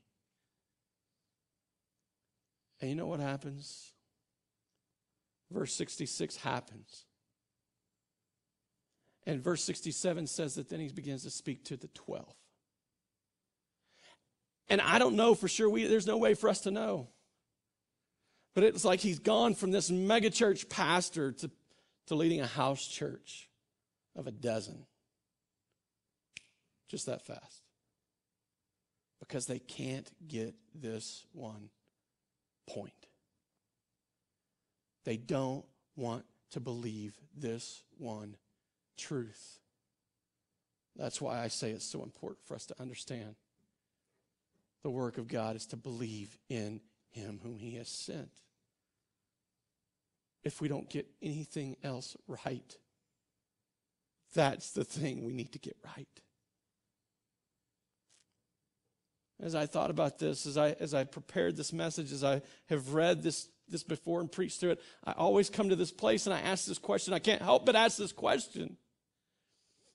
And 2.82 2.90
you 2.90 2.96
know 2.96 3.06
what 3.06 3.20
happens? 3.20 3.92
Verse 5.52 5.74
66 5.74 6.38
happens 6.38 7.06
and 9.30 9.44
verse 9.44 9.64
67 9.64 10.26
says 10.26 10.56
that 10.56 10.70
then 10.70 10.80
he 10.80 10.90
begins 10.90 11.22
to 11.22 11.30
speak 11.30 11.64
to 11.66 11.78
the 11.78 11.88
12. 11.90 12.26
And 14.70 14.82
I 14.82 14.98
don't 14.98 15.16
know 15.16 15.36
for 15.36 15.48
sure. 15.48 15.70
We, 15.70 15.86
there's 15.86 16.08
no 16.08 16.18
way 16.18 16.34
for 16.34 16.50
us 16.50 16.62
to 16.62 16.72
know. 16.72 17.10
But 18.56 18.64
it's 18.64 18.84
like 18.84 19.02
he's 19.02 19.20
gone 19.20 19.54
from 19.54 19.70
this 19.70 19.92
megachurch 19.92 20.68
pastor 20.68 21.32
to, 21.34 21.52
to 22.08 22.16
leading 22.16 22.42
a 22.42 22.48
house 22.48 22.86
church 22.88 23.50
of 24.16 24.26
a 24.26 24.32
dozen. 24.32 24.88
Just 26.88 27.06
that 27.06 27.24
fast. 27.24 27.62
Because 29.20 29.46
they 29.46 29.60
can't 29.60 30.10
get 30.28 30.56
this 30.74 31.28
one 31.34 31.70
point. 32.68 32.94
They 35.06 35.18
don't 35.18 35.66
want 35.96 36.26
to 36.52 36.60
believe 36.60 37.14
this 37.38 37.84
one 38.00 38.36
truth. 39.00 39.60
That's 40.96 41.22
why 41.22 41.42
I 41.42 41.48
say 41.48 41.72
it's 41.72 41.86
so 41.86 42.04
important 42.04 42.46
for 42.46 42.56
us 42.56 42.66
to 42.68 42.80
understand 42.80 43.36
the 44.84 44.90
work 44.90 45.18
of 45.18 45.28
God 45.28 45.56
is 45.56 45.66
to 45.68 45.78
believe 45.78 46.38
in 46.50 46.82
him 47.12 47.40
whom 47.44 47.58
he 47.58 47.76
has 47.76 47.90
sent. 47.90 48.30
If 50.44 50.62
we 50.62 50.68
don't 50.68 50.90
get 50.90 51.08
anything 51.22 51.76
else 51.84 52.16
right, 52.28 52.78
that's 54.34 54.72
the 54.72 54.86
thing 54.86 55.24
we 55.24 55.34
need 55.34 55.52
to 55.54 55.60
get 55.60 55.76
right. 55.98 56.08
As 59.42 59.56
I 59.56 59.66
thought 59.66 59.90
about 59.90 60.20
this, 60.20 60.46
as 60.46 60.58
I, 60.58 60.72
as 60.80 60.94
I 60.94 61.06
prepared 61.06 61.56
this 61.56 61.72
message, 61.72 62.12
as 62.12 62.24
I 62.24 62.42
have 62.68 62.94
read 62.94 63.24
this, 63.24 63.48
this 63.70 63.84
before 63.84 64.20
and 64.20 64.32
preached 64.32 64.60
through 64.60 64.72
it, 64.72 64.82
I 65.06 65.14
always 65.14 65.50
come 65.50 65.70
to 65.70 65.78
this 65.78 65.92
place 65.92 66.26
and 66.26 66.34
I 66.34 66.42
ask 66.42 66.66
this 66.66 66.78
question. 66.78 67.14
I 67.14 67.20
can't 67.20 67.42
help 67.42 67.66
but 67.66 67.76
ask 67.76 67.98
this 67.98 68.12
question. 68.12 68.78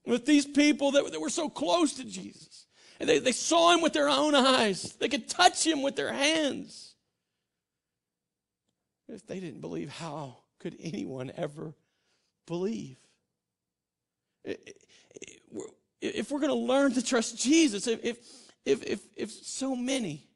With 0.07 0.27
these 0.27 0.47
people 0.47 0.93
that, 0.93 1.11
that 1.12 1.21
were 1.21 1.31
so 1.31 1.49
close 1.49 1.95
to 1.95 2.05
Jesus, 2.05 2.67
and 3.01 3.09
they, 3.09 3.19
they 3.19 3.33
saw 3.33 3.73
him 3.73 3.81
with 3.81 3.93
their 3.93 4.09
own 4.09 4.35
eyes, 4.35 4.95
they 5.01 5.09
could 5.09 5.29
touch 5.29 5.67
him 5.67 5.83
with 5.83 5.97
their 5.97 6.12
hands. 6.12 6.95
If 9.09 9.27
they 9.27 9.40
didn't 9.40 9.61
believe, 9.61 9.90
how 9.90 10.38
could 10.61 10.77
anyone 10.81 11.33
ever 11.37 11.75
believe? 12.47 12.97
If 16.01 16.31
we're 16.31 16.40
going 16.40 16.49
to 16.51 16.55
learn 16.55 16.93
to 16.95 17.03
trust 17.03 17.38
Jesus, 17.38 17.87
if, 17.87 18.05
if, 18.64 18.83
if, 18.83 19.01
if 19.17 19.31
so 19.31 19.75
many 19.75 20.29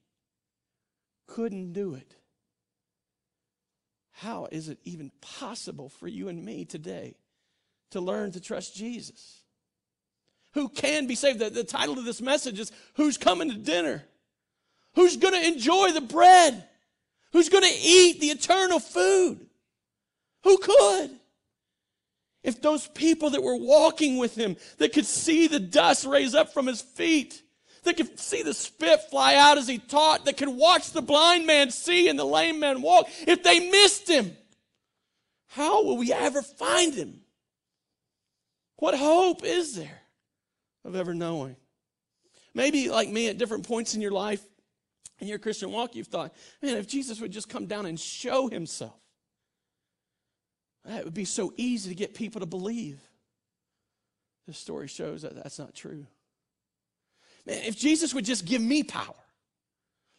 couldn't 1.26 1.72
do 1.72 1.94
it, 1.94 2.14
how 4.12 4.48
is 4.50 4.68
it 4.68 4.78
even 4.84 5.12
possible 5.20 5.88
for 5.88 6.08
you 6.08 6.28
and 6.28 6.44
me 6.44 6.64
today 6.64 7.16
to 7.90 8.00
learn 8.00 8.32
to 8.32 8.40
trust 8.40 8.74
Jesus? 8.74 9.42
Who 10.54 10.68
can 10.68 11.06
be 11.06 11.14
saved? 11.14 11.38
The, 11.38 11.50
the 11.50 11.64
title 11.64 11.98
of 11.98 12.04
this 12.04 12.20
message 12.20 12.58
is 12.58 12.72
Who's 12.94 13.18
Coming 13.18 13.50
to 13.50 13.56
Dinner? 13.56 14.04
Who's 14.94 15.16
going 15.16 15.34
to 15.34 15.46
enjoy 15.46 15.92
the 15.92 16.00
bread? 16.00 16.64
Who's 17.32 17.48
going 17.48 17.64
to 17.64 17.78
eat 17.80 18.20
the 18.20 18.28
eternal 18.28 18.80
food? 18.80 19.46
Who 20.44 20.58
could? 20.58 21.10
If 22.42 22.62
those 22.62 22.86
people 22.88 23.30
that 23.30 23.42
were 23.42 23.56
walking 23.56 24.16
with 24.16 24.34
him, 24.34 24.56
that 24.78 24.92
could 24.92 25.06
see 25.06 25.46
the 25.46 25.60
dust 25.60 26.06
raise 26.06 26.34
up 26.34 26.54
from 26.54 26.66
his 26.66 26.80
feet, 26.80 27.42
that 27.82 27.96
could 27.96 28.18
see 28.18 28.42
the 28.42 28.54
spit 28.54 29.02
fly 29.10 29.34
out 29.34 29.58
as 29.58 29.68
he 29.68 29.78
taught, 29.78 30.24
that 30.24 30.36
could 30.36 30.48
watch 30.48 30.92
the 30.92 31.02
blind 31.02 31.46
man 31.46 31.70
see 31.70 32.08
and 32.08 32.18
the 32.18 32.24
lame 32.24 32.60
man 32.60 32.80
walk, 32.80 33.08
if 33.26 33.42
they 33.42 33.68
missed 33.70 34.08
him, 34.08 34.36
how 35.48 35.84
will 35.84 35.96
we 35.96 36.12
ever 36.12 36.42
find 36.42 36.94
him? 36.94 37.20
What 38.76 38.96
hope 38.96 39.44
is 39.44 39.74
there 39.74 39.97
of 40.84 40.96
ever 40.96 41.14
knowing? 41.14 41.56
Maybe, 42.54 42.88
like 42.88 43.08
me, 43.08 43.28
at 43.28 43.38
different 43.38 43.66
points 43.66 43.94
in 43.94 44.00
your 44.00 44.10
life, 44.10 44.42
in 45.20 45.28
your 45.28 45.38
Christian 45.38 45.70
walk, 45.72 45.94
you've 45.94 46.06
thought, 46.06 46.34
man, 46.62 46.76
if 46.76 46.86
Jesus 46.86 47.20
would 47.20 47.32
just 47.32 47.48
come 47.48 47.66
down 47.66 47.86
and 47.86 47.98
show 47.98 48.48
himself, 48.48 48.94
that 50.84 51.04
would 51.04 51.14
be 51.14 51.24
so 51.24 51.52
easy 51.56 51.90
to 51.90 51.94
get 51.94 52.14
people 52.14 52.40
to 52.40 52.46
believe. 52.46 53.00
This 54.46 54.58
story 54.58 54.88
shows 54.88 55.22
that 55.22 55.34
that's 55.34 55.58
not 55.58 55.74
true. 55.74 56.06
Man, 57.46 57.62
if 57.64 57.76
Jesus 57.76 58.14
would 58.14 58.24
just 58.24 58.46
give 58.46 58.62
me 58.62 58.82
power, 58.82 59.14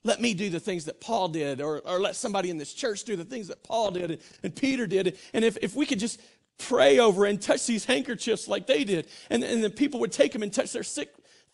let 0.03 0.21
me 0.21 0.33
do 0.33 0.49
the 0.49 0.59
things 0.59 0.85
that 0.85 1.01
Paul 1.01 1.29
did, 1.29 1.61
or, 1.61 1.79
or 1.79 1.99
let 1.99 2.15
somebody 2.15 2.49
in 2.49 2.57
this 2.57 2.73
church 2.73 3.03
do 3.03 3.15
the 3.15 3.25
things 3.25 3.47
that 3.47 3.63
Paul 3.63 3.91
did 3.91 4.11
and, 4.11 4.21
and 4.43 4.55
Peter 4.55 4.87
did. 4.87 5.17
And 5.33 5.43
if, 5.43 5.57
if 5.61 5.75
we 5.75 5.85
could 5.85 5.99
just 5.99 6.21
pray 6.59 6.99
over 6.99 7.25
and 7.25 7.41
touch 7.41 7.65
these 7.65 7.85
handkerchiefs 7.85 8.47
like 8.47 8.67
they 8.67 8.83
did, 8.83 9.07
and, 9.31 9.43
and 9.43 9.63
the 9.63 9.69
people 9.69 9.99
would 10.01 10.11
take 10.11 10.33
them 10.33 10.43
and 10.43 10.53
touch 10.53 10.71
their 10.71 10.83
sick 10.83 11.09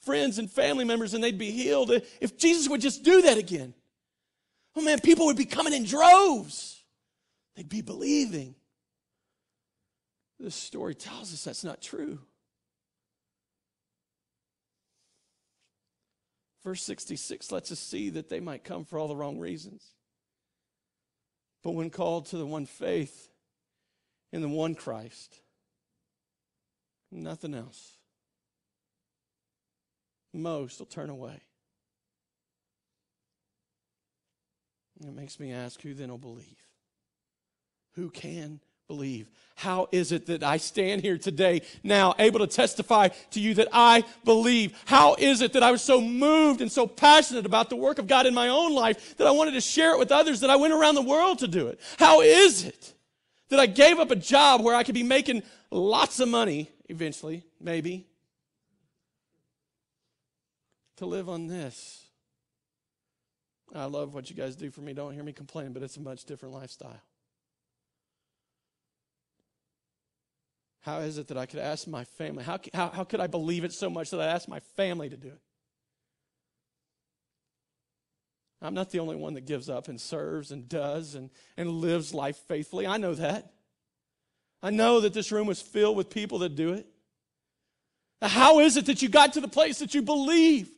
friends 0.05 0.37
and 0.37 0.49
family 0.49 0.85
members 0.85 1.13
and 1.13 1.23
they'd 1.23 1.37
be 1.37 1.51
healed. 1.51 1.91
If 2.21 2.37
Jesus 2.37 2.69
would 2.69 2.81
just 2.81 3.03
do 3.03 3.23
that 3.23 3.37
again, 3.37 3.73
oh 4.75 4.81
man, 4.81 4.99
people 4.99 5.25
would 5.25 5.37
be 5.37 5.45
coming 5.45 5.73
in 5.73 5.83
droves. 5.83 6.83
They'd 7.55 7.69
be 7.69 7.81
believing. 7.81 8.55
This 10.39 10.55
story 10.55 10.93
tells 10.93 11.33
us 11.33 11.43
that's 11.43 11.63
not 11.63 11.81
true. 11.81 12.19
Verse 16.63 16.83
66 16.83 17.51
lets 17.51 17.71
us 17.71 17.79
see 17.79 18.09
that 18.11 18.29
they 18.29 18.39
might 18.39 18.63
come 18.63 18.85
for 18.85 18.99
all 18.99 19.07
the 19.07 19.15
wrong 19.15 19.39
reasons. 19.39 19.83
But 21.63 21.71
when 21.71 21.89
called 21.89 22.27
to 22.27 22.37
the 22.37 22.45
one 22.45 22.65
faith 22.65 23.29
in 24.31 24.41
the 24.41 24.49
one 24.49 24.75
Christ, 24.75 25.39
nothing 27.11 27.53
else 27.53 27.97
most 30.33 30.79
will 30.79 30.85
turn 30.85 31.09
away. 31.09 31.39
It 35.01 35.13
makes 35.13 35.39
me 35.39 35.51
ask 35.51 35.81
who 35.81 35.93
then 35.93 36.09
will 36.09 36.17
believe? 36.17 36.57
Who 37.93 38.09
can 38.09 38.59
believe? 38.88 39.29
How 39.55 39.88
is 39.91 40.11
it 40.11 40.25
that 40.27 40.43
I 40.43 40.57
stand 40.57 41.01
here 41.01 41.17
today 41.17 41.61
now 41.83 42.13
able 42.19 42.39
to 42.39 42.47
testify 42.47 43.09
to 43.31 43.39
you 43.39 43.53
that 43.55 43.69
I 43.73 44.03
believe? 44.23 44.77
How 44.85 45.15
is 45.15 45.41
it 45.41 45.53
that 45.53 45.63
I 45.63 45.71
was 45.71 45.81
so 45.81 45.99
moved 46.01 46.61
and 46.61 46.71
so 46.71 46.88
passionate 46.88 47.45
about 47.45 47.69
the 47.69 47.75
work 47.75 47.99
of 47.99 48.07
God 48.07 48.25
in 48.25 48.33
my 48.33 48.49
own 48.49 48.73
life 48.73 49.17
that 49.17 49.27
I 49.27 49.31
wanted 49.31 49.51
to 49.51 49.61
share 49.61 49.93
it 49.93 49.99
with 49.99 50.11
others 50.11 50.41
that 50.41 50.49
I 50.49 50.55
went 50.55 50.73
around 50.73 50.95
the 50.95 51.01
world 51.01 51.39
to 51.39 51.47
do 51.47 51.67
it? 51.67 51.79
How 51.97 52.21
is 52.21 52.63
it 52.65 52.94
that 53.49 53.60
I 53.60 53.65
gave 53.65 53.99
up 53.99 54.12
a 54.12 54.15
job 54.15 54.62
where 54.63 54.75
I 54.75 54.84
could 54.84 54.95
be 54.95 55.03
making 55.03 55.43
lots 55.71 56.19
of 56.19 56.29
money 56.29 56.69
eventually, 56.89 57.45
maybe, 57.60 58.08
to 60.97 61.05
live 61.05 61.29
on 61.29 61.47
this. 61.47 62.05
I 63.73 63.86
love 63.86 64.13
what 64.13 64.29
you 64.29 64.36
guys 64.36 64.55
do 64.55 64.71
for 64.71 64.81
me. 64.81 64.93
Don't 64.93 65.13
hear 65.13 65.23
me 65.23 65.34
complain, 65.34 65.73
but 65.73 65.84
it's 65.84 65.97
a 65.97 66.01
much 66.01 66.25
different 66.25 66.53
lifestyle. 66.53 67.01
How 70.81 70.99
is 70.99 71.17
it 71.17 71.27
that 71.29 71.38
I 71.38 71.47
could 71.47 71.60
ask 71.60 71.88
my 71.88 72.03
family? 72.03 72.43
How, 72.43 72.60
how, 72.73 72.89
how 72.89 73.03
could 73.03 73.19
I 73.19 73.27
believe 73.27 73.63
it 73.63 73.73
so 73.73 73.89
much 73.89 74.12
that 74.12 74.21
I 74.21 74.27
asked 74.27 74.47
my 74.47 74.60
family 74.60 75.10
to 75.10 75.17
do 75.17 75.29
it? 75.29 75.41
I'm 78.65 78.73
not 78.73 78.91
the 78.91 78.99
only 78.99 79.15
one 79.15 79.36
that 79.36 79.45
gives 79.45 79.69
up 79.69 79.88
and 79.88 79.99
serves 79.99 80.51
and 80.51 80.67
does 80.67 81.15
and, 81.15 81.30
and 81.56 81.69
lives 81.69 82.13
life 82.13 82.38
faithfully. 82.47 82.88
I 82.88 82.97
know 82.97 83.13
that. 83.15 83.51
I 84.62 84.71
know 84.71 85.01
that 85.01 85.13
this 85.13 85.32
room 85.32 85.47
was 85.47 85.62
filled 85.62 85.95
with 85.95 86.10
people 86.10 86.39
that 86.39 86.56
do 86.56 86.73
it. 86.73 86.88
How 88.21 88.60
is 88.60 88.78
it 88.78 88.88
that 88.88 89.01
you 89.01 89.10
got 89.10 89.34
to 89.34 89.41
the 89.41 89.47
place 89.47 89.80
that 89.80 89.93
you 89.93 90.01
believed? 90.01 90.71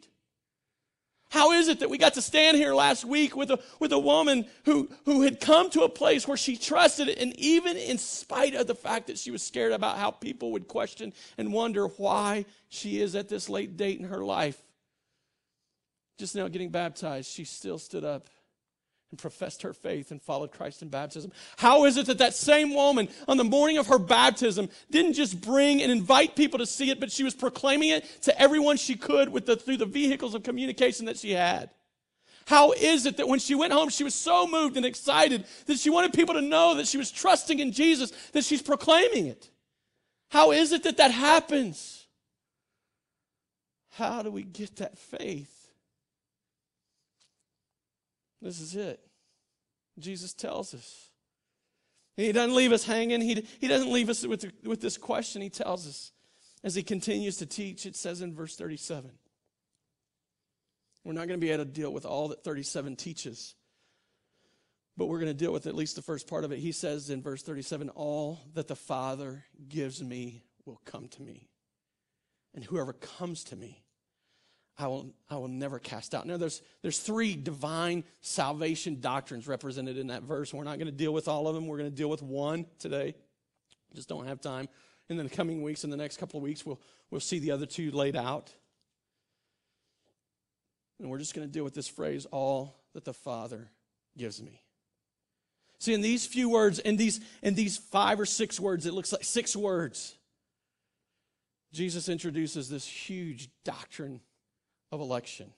How 1.29 1.51
is 1.51 1.67
it 1.67 1.79
that 1.81 1.89
we 1.89 1.97
got 1.97 2.13
to 2.13 2.21
stand 2.21 2.55
here 2.55 2.73
last 2.73 3.03
week 3.03 3.35
with 3.35 3.51
a, 3.51 3.59
with 3.79 3.91
a 3.91 3.99
woman 3.99 4.45
who, 4.63 4.89
who 5.05 5.23
had 5.23 5.41
come 5.41 5.69
to 5.71 5.81
a 5.81 5.89
place 5.89 6.27
where 6.27 6.37
she 6.37 6.55
trusted 6.55 7.09
it, 7.09 7.19
and 7.19 7.37
even 7.37 7.75
in 7.75 7.97
spite 7.97 8.55
of 8.55 8.65
the 8.65 8.75
fact 8.75 9.07
that 9.07 9.17
she 9.17 9.31
was 9.31 9.43
scared 9.43 9.73
about 9.73 9.97
how 9.97 10.09
people 10.09 10.53
would 10.53 10.69
question 10.69 11.13
and 11.37 11.51
wonder 11.51 11.87
why 11.87 12.45
she 12.69 13.01
is 13.01 13.13
at 13.13 13.27
this 13.27 13.49
late 13.49 13.75
date 13.75 13.99
in 13.99 14.05
her 14.05 14.23
life, 14.23 14.61
just 16.17 16.35
now 16.35 16.47
getting 16.47 16.69
baptized, 16.69 17.29
she 17.29 17.43
still 17.43 17.77
stood 17.77 18.03
up 18.03 18.27
and 19.11 19.19
professed 19.19 19.61
her 19.61 19.73
faith 19.73 20.11
and 20.11 20.21
followed 20.21 20.51
Christ 20.51 20.81
in 20.81 20.89
baptism. 20.89 21.31
How 21.57 21.85
is 21.85 21.95
it 21.95 22.07
that 22.07 22.17
that 22.17 22.33
same 22.33 22.73
woman 22.73 23.07
on 23.27 23.37
the 23.37 23.43
morning 23.43 23.77
of 23.77 23.87
her 23.87 23.99
baptism 23.99 24.69
didn't 24.91 25.13
just 25.13 25.39
bring 25.39 25.81
and 25.81 25.91
invite 25.91 26.35
people 26.35 26.59
to 26.59 26.65
see 26.65 26.89
it, 26.89 26.99
but 26.99 27.11
she 27.11 27.23
was 27.23 27.33
proclaiming 27.33 27.89
it 27.89 28.05
to 28.23 28.41
everyone 28.41 28.75
she 28.77 28.95
could 28.95 29.29
with 29.29 29.45
the, 29.45 29.55
through 29.55 29.77
the 29.77 29.85
vehicles 29.85 30.35
of 30.35 30.43
communication 30.43 31.05
that 31.05 31.17
she 31.17 31.31
had? 31.31 31.69
How 32.47 32.71
is 32.71 33.05
it 33.05 33.17
that 33.17 33.27
when 33.27 33.39
she 33.39 33.55
went 33.55 33.73
home, 33.73 33.89
she 33.89 34.03
was 34.03 34.15
so 34.15 34.47
moved 34.47 34.77
and 34.77 34.85
excited 34.85 35.45
that 35.65 35.79
she 35.79 35.89
wanted 35.89 36.13
people 36.13 36.35
to 36.35 36.41
know 36.41 36.75
that 36.75 36.87
she 36.87 36.97
was 36.97 37.11
trusting 37.11 37.59
in 37.59 37.71
Jesus, 37.71 38.11
that 38.31 38.43
she's 38.43 38.61
proclaiming 38.61 39.27
it? 39.27 39.49
How 40.29 40.51
is 40.51 40.71
it 40.71 40.83
that 40.83 40.97
that 40.97 41.11
happens? 41.11 42.07
How 43.91 44.21
do 44.21 44.31
we 44.31 44.43
get 44.43 44.77
that 44.77 44.97
faith? 44.97 45.56
This 48.41 48.59
is 48.59 48.75
it. 48.75 48.99
Jesus 49.99 50.33
tells 50.33 50.73
us. 50.73 51.09
He 52.15 52.31
doesn't 52.31 52.55
leave 52.55 52.71
us 52.71 52.83
hanging. 52.83 53.21
He, 53.21 53.45
he 53.59 53.67
doesn't 53.67 53.91
leave 53.91 54.09
us 54.09 54.25
with, 54.25 54.51
with 54.63 54.81
this 54.81 54.97
question. 54.97 55.41
He 55.41 55.49
tells 55.49 55.87
us 55.87 56.11
as 56.63 56.75
he 56.75 56.83
continues 56.83 57.37
to 57.37 57.45
teach. 57.45 57.85
It 57.85 57.95
says 57.95 58.21
in 58.21 58.33
verse 58.33 58.55
37 58.55 59.11
We're 61.03 61.13
not 61.13 61.27
going 61.27 61.39
to 61.39 61.45
be 61.45 61.51
able 61.51 61.65
to 61.65 61.71
deal 61.71 61.93
with 61.93 62.05
all 62.05 62.29
that 62.29 62.43
37 62.43 62.95
teaches, 62.95 63.55
but 64.97 65.05
we're 65.05 65.19
going 65.19 65.31
to 65.31 65.37
deal 65.37 65.53
with 65.53 65.67
at 65.67 65.75
least 65.75 65.95
the 65.95 66.01
first 66.01 66.27
part 66.27 66.43
of 66.43 66.51
it. 66.51 66.59
He 66.59 66.71
says 66.71 67.11
in 67.11 67.21
verse 67.21 67.43
37 67.43 67.89
All 67.89 68.39
that 68.55 68.67
the 68.67 68.75
Father 68.75 69.45
gives 69.69 70.03
me 70.03 70.43
will 70.65 70.81
come 70.85 71.07
to 71.09 71.21
me, 71.21 71.49
and 72.55 72.63
whoever 72.63 72.93
comes 72.93 73.43
to 73.45 73.55
me, 73.55 73.83
I 74.79 74.87
will, 74.87 75.07
I 75.29 75.37
will 75.37 75.47
never 75.47 75.79
cast 75.79 76.13
out. 76.13 76.27
Now, 76.27 76.37
there's, 76.37 76.61
there's 76.83 76.99
three 76.99 77.35
divine 77.35 78.03
salvation 78.21 78.99
doctrines 78.99 79.47
represented 79.47 79.97
in 79.97 80.07
that 80.07 80.21
verse. 80.21 80.53
We're 80.53 80.63
not 80.63 80.77
going 80.77 80.87
to 80.87 80.91
deal 80.91 81.13
with 81.13 81.27
all 81.27 81.47
of 81.47 81.55
them. 81.55 81.65
We're 81.65 81.79
going 81.79 81.89
to 81.89 81.95
deal 81.95 82.09
with 82.09 82.21
one 82.21 82.67
today. 82.77 83.15
Just 83.95 84.07
don't 84.07 84.27
have 84.27 84.39
time. 84.39 84.69
In 85.09 85.17
the 85.17 85.29
coming 85.29 85.63
weeks, 85.63 85.83
in 85.83 85.89
the 85.89 85.97
next 85.97 86.17
couple 86.17 86.37
of 86.37 86.43
weeks, 86.43 86.65
we'll, 86.65 86.79
we'll 87.09 87.21
see 87.21 87.39
the 87.39 87.51
other 87.51 87.65
two 87.65 87.89
laid 87.91 88.15
out. 88.15 88.53
And 90.99 91.09
we're 91.09 91.17
just 91.17 91.33
going 91.33 91.47
to 91.47 91.51
deal 91.51 91.63
with 91.63 91.73
this 91.73 91.87
phrase 91.87 92.27
all 92.31 92.75
that 92.93 93.05
the 93.05 93.13
Father 93.13 93.71
gives 94.15 94.41
me. 94.41 94.61
See, 95.79 95.93
in 95.93 96.01
these 96.01 96.25
few 96.25 96.49
words, 96.49 96.79
in 96.79 96.97
these, 96.97 97.19
in 97.41 97.55
these 97.55 97.77
five 97.77 98.19
or 98.19 98.25
six 98.25 98.59
words, 98.59 98.85
it 98.85 98.93
looks 98.93 99.11
like 99.11 99.23
six 99.23 99.55
words, 99.55 100.15
Jesus 101.71 102.09
introduces 102.09 102.69
this 102.69 102.87
huge 102.87 103.49
doctrine 103.63 104.21
of 104.91 105.01
election. 105.01 105.51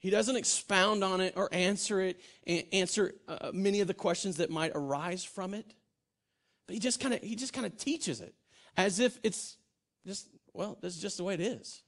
He 0.00 0.10
doesn't 0.10 0.36
expound 0.36 1.02
on 1.02 1.20
it 1.20 1.34
or 1.36 1.48
answer 1.52 2.00
it, 2.00 2.20
answer 2.72 3.14
uh, 3.26 3.50
many 3.52 3.80
of 3.80 3.88
the 3.88 3.94
questions 3.94 4.36
that 4.36 4.50
might 4.50 4.72
arise 4.74 5.24
from 5.24 5.54
it. 5.54 5.74
But 6.66 6.74
he 6.74 6.80
just 6.80 7.00
kind 7.00 7.14
of 7.14 7.20
he 7.22 7.34
just 7.34 7.52
kind 7.52 7.66
of 7.66 7.76
teaches 7.76 8.20
it 8.20 8.34
as 8.76 9.00
if 9.00 9.18
it's 9.22 9.56
just 10.06 10.28
well, 10.52 10.78
this 10.80 10.94
is 10.94 11.02
just 11.02 11.16
the 11.16 11.24
way 11.24 11.34
it 11.34 11.40
is. 11.40 11.82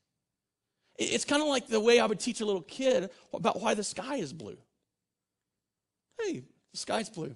It's 0.98 1.24
kind 1.24 1.40
of 1.40 1.48
like 1.48 1.68
the 1.68 1.80
way 1.80 2.00
I 2.00 2.06
would 2.06 2.20
teach 2.20 2.40
a 2.40 2.46
little 2.46 2.62
kid 2.62 3.10
about 3.32 3.60
why 3.60 3.74
the 3.74 3.84
sky 3.84 4.16
is 4.16 4.32
blue. 4.32 4.58
Hey, 6.20 6.42
the 6.72 6.76
sky's 6.78 7.08
blue. 7.08 7.34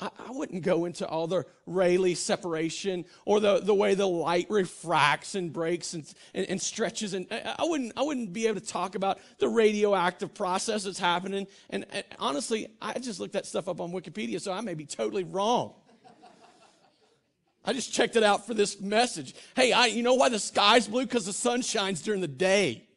I, 0.00 0.10
I 0.28 0.30
wouldn't 0.30 0.62
go 0.62 0.84
into 0.84 1.06
all 1.06 1.26
the 1.26 1.44
Rayleigh 1.66 2.14
separation 2.14 3.04
or 3.24 3.40
the, 3.40 3.60
the 3.60 3.74
way 3.74 3.94
the 3.94 4.06
light 4.06 4.46
refracts 4.50 5.34
and 5.34 5.52
breaks 5.52 5.94
and, 5.94 6.12
and, 6.34 6.46
and 6.48 6.60
stretches. 6.60 7.14
And 7.14 7.26
I, 7.30 7.56
I, 7.58 7.64
wouldn't, 7.64 7.92
I 7.96 8.02
wouldn't 8.02 8.32
be 8.32 8.46
able 8.46 8.60
to 8.60 8.66
talk 8.66 8.94
about 8.94 9.18
the 9.38 9.48
radioactive 9.48 10.34
process 10.34 10.84
that's 10.84 10.98
happening. 10.98 11.46
And, 11.70 11.86
and 11.90 12.04
honestly, 12.18 12.68
I 12.80 12.98
just 12.98 13.20
looked 13.20 13.34
that 13.34 13.46
stuff 13.46 13.68
up 13.68 13.80
on 13.80 13.92
Wikipedia, 13.92 14.40
so 14.40 14.52
I 14.52 14.60
may 14.60 14.74
be 14.74 14.86
totally 14.86 15.24
wrong. 15.24 15.74
I 17.64 17.74
just 17.74 17.92
checked 17.92 18.16
it 18.16 18.22
out 18.22 18.46
for 18.46 18.54
this 18.54 18.80
message. 18.80 19.34
Hey, 19.54 19.72
I, 19.72 19.86
you 19.86 20.02
know 20.02 20.14
why 20.14 20.30
the 20.30 20.38
sky's 20.38 20.88
blue? 20.88 21.04
Because 21.04 21.26
the 21.26 21.32
sun 21.32 21.60
shines 21.60 22.00
during 22.00 22.22
the 22.22 22.28
day. 22.28 22.88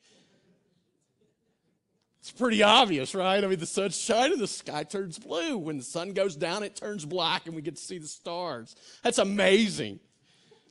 It's 2.24 2.32
pretty 2.32 2.64
obvious, 2.64 3.14
right? 3.14 3.44
I 3.44 3.48
mean, 3.48 3.60
the 3.60 3.66
sun's 3.66 4.00
shining, 4.00 4.38
the 4.38 4.48
sky 4.48 4.84
turns 4.84 5.20
blue. 5.20 5.58
When 5.58 5.76
the 5.76 5.84
sun 5.84 6.14
goes 6.14 6.38
down, 6.38 6.64
it 6.64 6.74
turns 6.74 7.04
black, 7.04 7.48
and 7.48 7.54
we 7.54 7.62
get 7.62 7.76
to 7.76 7.82
see 7.82 7.98
the 7.98 8.08
stars. 8.08 8.78
That's 9.04 9.18
amazing. 9.18 10.00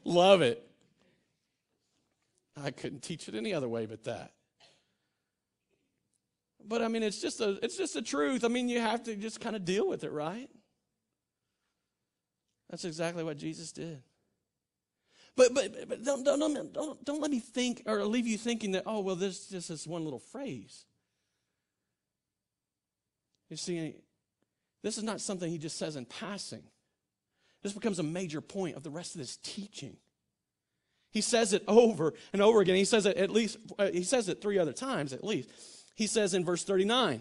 Love 0.03 0.41
it. 0.41 0.67
I 2.57 2.71
couldn't 2.71 3.03
teach 3.03 3.29
it 3.29 3.35
any 3.35 3.53
other 3.53 3.69
way 3.69 3.85
but 3.85 4.05
that. 4.05 4.33
But 6.67 6.81
I 6.81 6.89
mean, 6.89 7.03
it's 7.03 7.21
just 7.21 7.43
a 7.43 7.59
it's 7.63 7.77
just 7.77 7.97
a 7.97 8.03
truth. 8.03 8.47
I 8.47 8.49
mean, 8.49 8.71
you 8.71 8.81
have 8.81 9.03
to 9.03 9.15
just 9.15 9.39
kind 9.39 9.55
of 9.55 9.67
deal 9.67 9.87
with 9.87 10.05
it, 10.05 10.11
right? 10.11 10.49
That's 12.71 12.87
exactly 12.87 13.25
what 13.25 13.37
Jesus 13.37 13.73
did. 13.73 14.03
But 15.37 15.53
but, 15.53 15.87
but 15.87 16.03
don't, 16.03 16.25
don't, 16.25 16.73
don't, 16.73 17.05
don't 17.05 17.21
let 17.21 17.31
me 17.31 17.41
think 17.41 17.83
or 17.85 18.03
leave 18.07 18.27
you 18.27 18.39
thinking 18.39 18.73
that, 18.73 18.85
oh, 18.87 19.01
well, 19.01 19.17
this 19.17 19.49
just 19.49 19.69
is 19.69 19.87
one 19.87 20.05
little 20.05 20.19
phrase. 20.19 20.87
You 23.53 23.59
see, 23.59 23.97
this 24.83 24.97
is 24.97 25.05
not 25.05 25.21
something 25.21 25.51
he 25.51 25.59
just 25.59 25.77
says 25.77 25.97
in 25.97 26.07
passing. 26.07 26.63
This 27.63 27.75
becomes 27.75 27.99
a 27.99 28.03
major 28.03 28.41
point 28.41 28.77
of 28.77 28.83
the 28.83 28.89
rest 28.89 29.15
of 29.15 29.21
this 29.21 29.37
teaching. 29.37 29.99
He 31.11 31.21
says 31.21 31.53
it 31.53 31.63
over 31.69 32.15
and 32.33 32.41
over 32.41 32.63
again. 32.63 32.77
He 32.77 32.87
says 32.87 33.05
it 33.05 33.19
at 33.19 33.29
least, 33.29 33.59
uh, 33.79 33.91
he 33.93 34.05
says 34.05 34.31
it 34.31 34.41
three 34.41 34.59
other 34.59 34.73
times 34.73 35.13
at 35.13 35.23
least. 35.23 35.51
He 35.95 36.07
says 36.07 36.33
in 36.33 36.47
verse 36.47 36.65
39, 36.65 37.21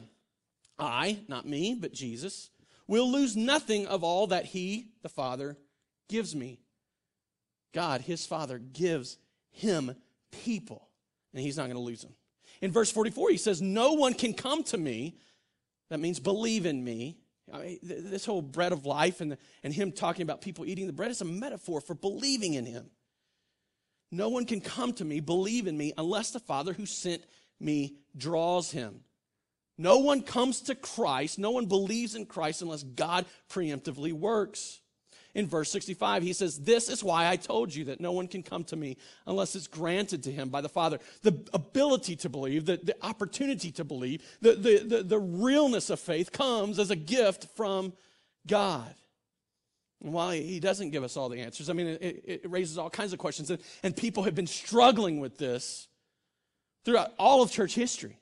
I, 0.80 1.20
not 1.28 1.46
me, 1.46 1.76
but 1.78 1.92
Jesus, 1.92 2.50
will 2.88 3.12
lose 3.12 3.36
nothing 3.36 3.86
of 3.88 4.02
all 4.02 4.28
that 4.28 4.46
he, 4.46 4.88
the 5.02 5.10
Father, 5.10 5.58
gives 6.08 6.34
me. 6.34 6.62
God, 7.74 8.00
his 8.00 8.26
Father, 8.26 8.58
gives 8.58 9.18
him 9.50 9.94
people, 10.32 10.88
and 11.34 11.44
he's 11.44 11.58
not 11.58 11.64
going 11.64 11.76
to 11.76 11.80
lose 11.80 12.04
them. 12.04 12.14
In 12.62 12.72
verse 12.72 12.90
44, 12.90 13.32
he 13.32 13.38
says, 13.38 13.62
No 13.62 13.94
one 13.94 14.14
can 14.14 14.34
come 14.34 14.64
to 14.64 14.78
me 14.78 15.18
that 15.92 16.00
means 16.00 16.22
believe 16.22 16.66
in 16.66 16.84
me. 16.84 17.18
I 17.54 17.60
mean, 17.60 17.80
this 17.84 18.26
whole 18.26 18.42
bread 18.42 18.72
of 18.72 18.86
life 18.86 19.20
and, 19.20 19.34
the, 19.34 19.38
and 19.62 19.74
him 19.74 19.92
talking 19.92 20.24
about 20.24 20.42
people 20.42 20.66
eating 20.66 20.88
the 20.88 20.94
bread 20.94 21.12
is 21.12 21.20
a 21.20 21.26
metaphor 21.26 21.82
for 21.82 21.94
believing 21.94 22.54
in 22.54 22.66
him. 22.66 22.90
No 24.10 24.30
one 24.30 24.46
can 24.46 24.62
come 24.62 24.94
to 24.94 25.06
me, 25.06 25.20
believe 25.20 25.68
in 25.68 25.78
me, 25.78 25.92
unless 25.98 26.32
the 26.32 26.40
Father 26.40 26.72
who 26.72 26.86
sent 26.86 27.24
me 27.60 27.98
draws 28.16 28.72
him. 28.72 29.02
No 29.78 30.00
one 30.00 30.22
comes 30.22 30.62
to 30.62 30.76
Christ, 30.76 31.38
no 31.38 31.52
one 31.52 31.66
believes 31.66 32.16
in 32.16 32.26
Christ 32.26 32.62
unless 32.62 32.84
God 32.84 33.26
preemptively 33.50 34.14
works 34.14 34.81
in 35.34 35.48
verse 35.48 35.72
65. 35.72 36.24
He 36.24 36.34
says, 36.34 36.60
This 36.60 36.90
is 36.90 37.04
why 37.04 37.28
I 37.28 37.36
told 37.36 37.74
you 37.74 37.86
that 37.86 38.00
no 38.00 38.12
one 38.12 38.28
can 38.28 38.44
come 38.44 38.64
to 38.66 38.76
me 38.76 38.98
unless 39.26 39.56
it's 39.56 39.68
granted 39.68 40.24
to 40.24 40.32
him 40.32 40.50
by 40.50 40.62
the 40.62 40.70
Father. 40.70 41.00
The 41.22 41.40
ability 41.54 42.16
to 42.18 42.30
believe, 42.30 42.66
the, 42.66 42.80
the 42.82 42.96
opportunity 43.02 43.72
to 43.74 43.84
believe, 43.84 44.24
the, 44.42 44.54
the, 44.54 44.78
the, 44.80 45.04
the 45.04 45.20
realness 45.20 45.90
of 45.90 46.00
faith 46.00 46.32
comes 46.32 46.80
as 46.80 46.92
a 46.92 46.96
gift 46.96 47.48
from 47.56 47.94
God. 48.48 48.94
And 50.02 50.14
while 50.14 50.32
he 50.32 50.60
doesn't 50.60 50.90
give 50.90 51.04
us 51.04 51.16
all 51.16 51.30
the 51.30 51.40
answers, 51.40 51.70
I 51.70 51.74
mean, 51.74 51.88
it, 51.88 52.24
it 52.26 52.50
raises 52.50 52.78
all 52.78 52.90
kinds 52.90 53.14
of 53.14 53.20
questions. 53.20 53.52
And, 53.52 53.62
and 53.84 53.96
people 53.96 54.24
have 54.24 54.36
been 54.36 54.48
struggling 54.48 55.20
with 55.20 55.38
this 55.38 55.88
throughout 56.86 57.14
all 57.20 57.42
of 57.44 57.52
church 57.52 57.76
history. 57.76 58.18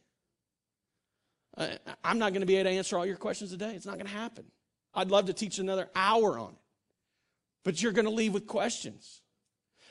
I'm 2.04 2.20
not 2.20 2.32
going 2.32 2.42
to 2.42 2.46
be 2.48 2.56
able 2.56 2.70
to 2.70 2.78
answer 2.78 2.98
all 2.98 3.06
your 3.06 3.18
questions 3.18 3.52
today. 3.52 3.74
It's 3.76 3.86
not 3.86 3.96
going 3.96 4.06
to 4.06 4.14
happen. 4.14 4.46
I'd 4.94 5.12
love 5.12 5.26
to 5.26 5.34
teach 5.34 5.60
another 5.60 5.90
hour 5.96 6.40
on 6.40 6.52
it 6.52 6.69
but 7.70 7.80
you're 7.84 7.92
going 7.92 8.06
to 8.06 8.12
leave 8.12 8.34
with 8.34 8.48
questions. 8.48 9.22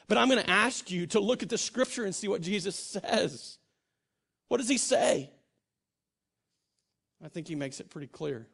But 0.08 0.18
I'm 0.18 0.28
going 0.28 0.42
to 0.42 0.50
ask 0.50 0.90
you 0.90 1.06
to 1.06 1.20
look 1.20 1.44
at 1.44 1.48
the 1.48 1.56
scripture 1.56 2.04
and 2.04 2.12
see 2.12 2.26
what 2.26 2.40
Jesus 2.40 2.74
says. 2.74 3.58
What 4.48 4.56
does 4.56 4.68
he 4.68 4.78
say? 4.78 5.30
I 7.24 7.28
think 7.28 7.46
he 7.46 7.54
makes 7.54 7.78
it 7.78 7.88
pretty 7.88 8.08
clear. 8.08 8.48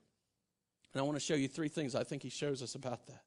And 0.92 1.00
I 1.00 1.04
want 1.04 1.16
to 1.16 1.24
show 1.24 1.32
you 1.32 1.48
three 1.48 1.68
things 1.68 1.94
I 1.94 2.04
think 2.04 2.22
he 2.22 2.28
shows 2.28 2.62
us 2.62 2.74
about 2.74 3.06
that. 3.06 3.22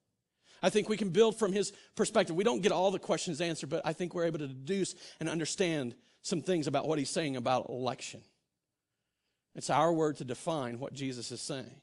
I 0.62 0.70
think 0.70 0.88
we 0.88 0.98
can 0.98 1.10
build 1.10 1.40
from 1.40 1.52
his 1.52 1.74
perspective. 1.96 2.36
We 2.36 2.44
don't 2.44 2.62
get 2.62 2.72
all 2.72 2.92
the 2.92 3.00
questions 3.00 3.42
answered, 3.42 3.72
but 3.72 3.82
I 3.84 3.94
think 3.94 4.14
we're 4.14 4.26
able 4.26 4.38
to 4.38 4.48
deduce 4.48 4.94
and 5.20 5.28
understand 5.28 5.96
some 6.22 6.44
things 6.44 6.68
about 6.68 6.88
what 6.88 7.00
he's 7.00 7.10
saying 7.10 7.38
about 7.38 7.70
election. 7.70 8.22
It's 9.56 9.72
our 9.72 9.92
word 9.92 10.18
to 10.18 10.26
define 10.26 10.78
what 10.78 10.94
Jesus 10.94 11.32
is 11.32 11.42
saying. 11.42 11.82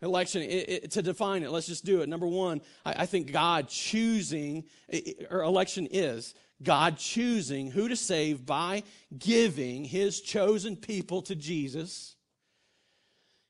Election, 0.00 0.42
it, 0.42 0.68
it, 0.68 0.90
to 0.92 1.02
define 1.02 1.42
it, 1.42 1.50
let's 1.50 1.66
just 1.66 1.84
do 1.84 2.02
it. 2.02 2.08
Number 2.08 2.26
one, 2.26 2.60
I, 2.84 3.02
I 3.02 3.06
think 3.06 3.32
God 3.32 3.68
choosing, 3.68 4.64
or 5.28 5.42
election 5.42 5.88
is 5.90 6.34
God 6.62 6.98
choosing 6.98 7.70
who 7.70 7.88
to 7.88 7.96
save 7.96 8.46
by 8.46 8.84
giving 9.18 9.84
his 9.84 10.20
chosen 10.20 10.76
people 10.76 11.22
to 11.22 11.34
Jesus. 11.34 12.14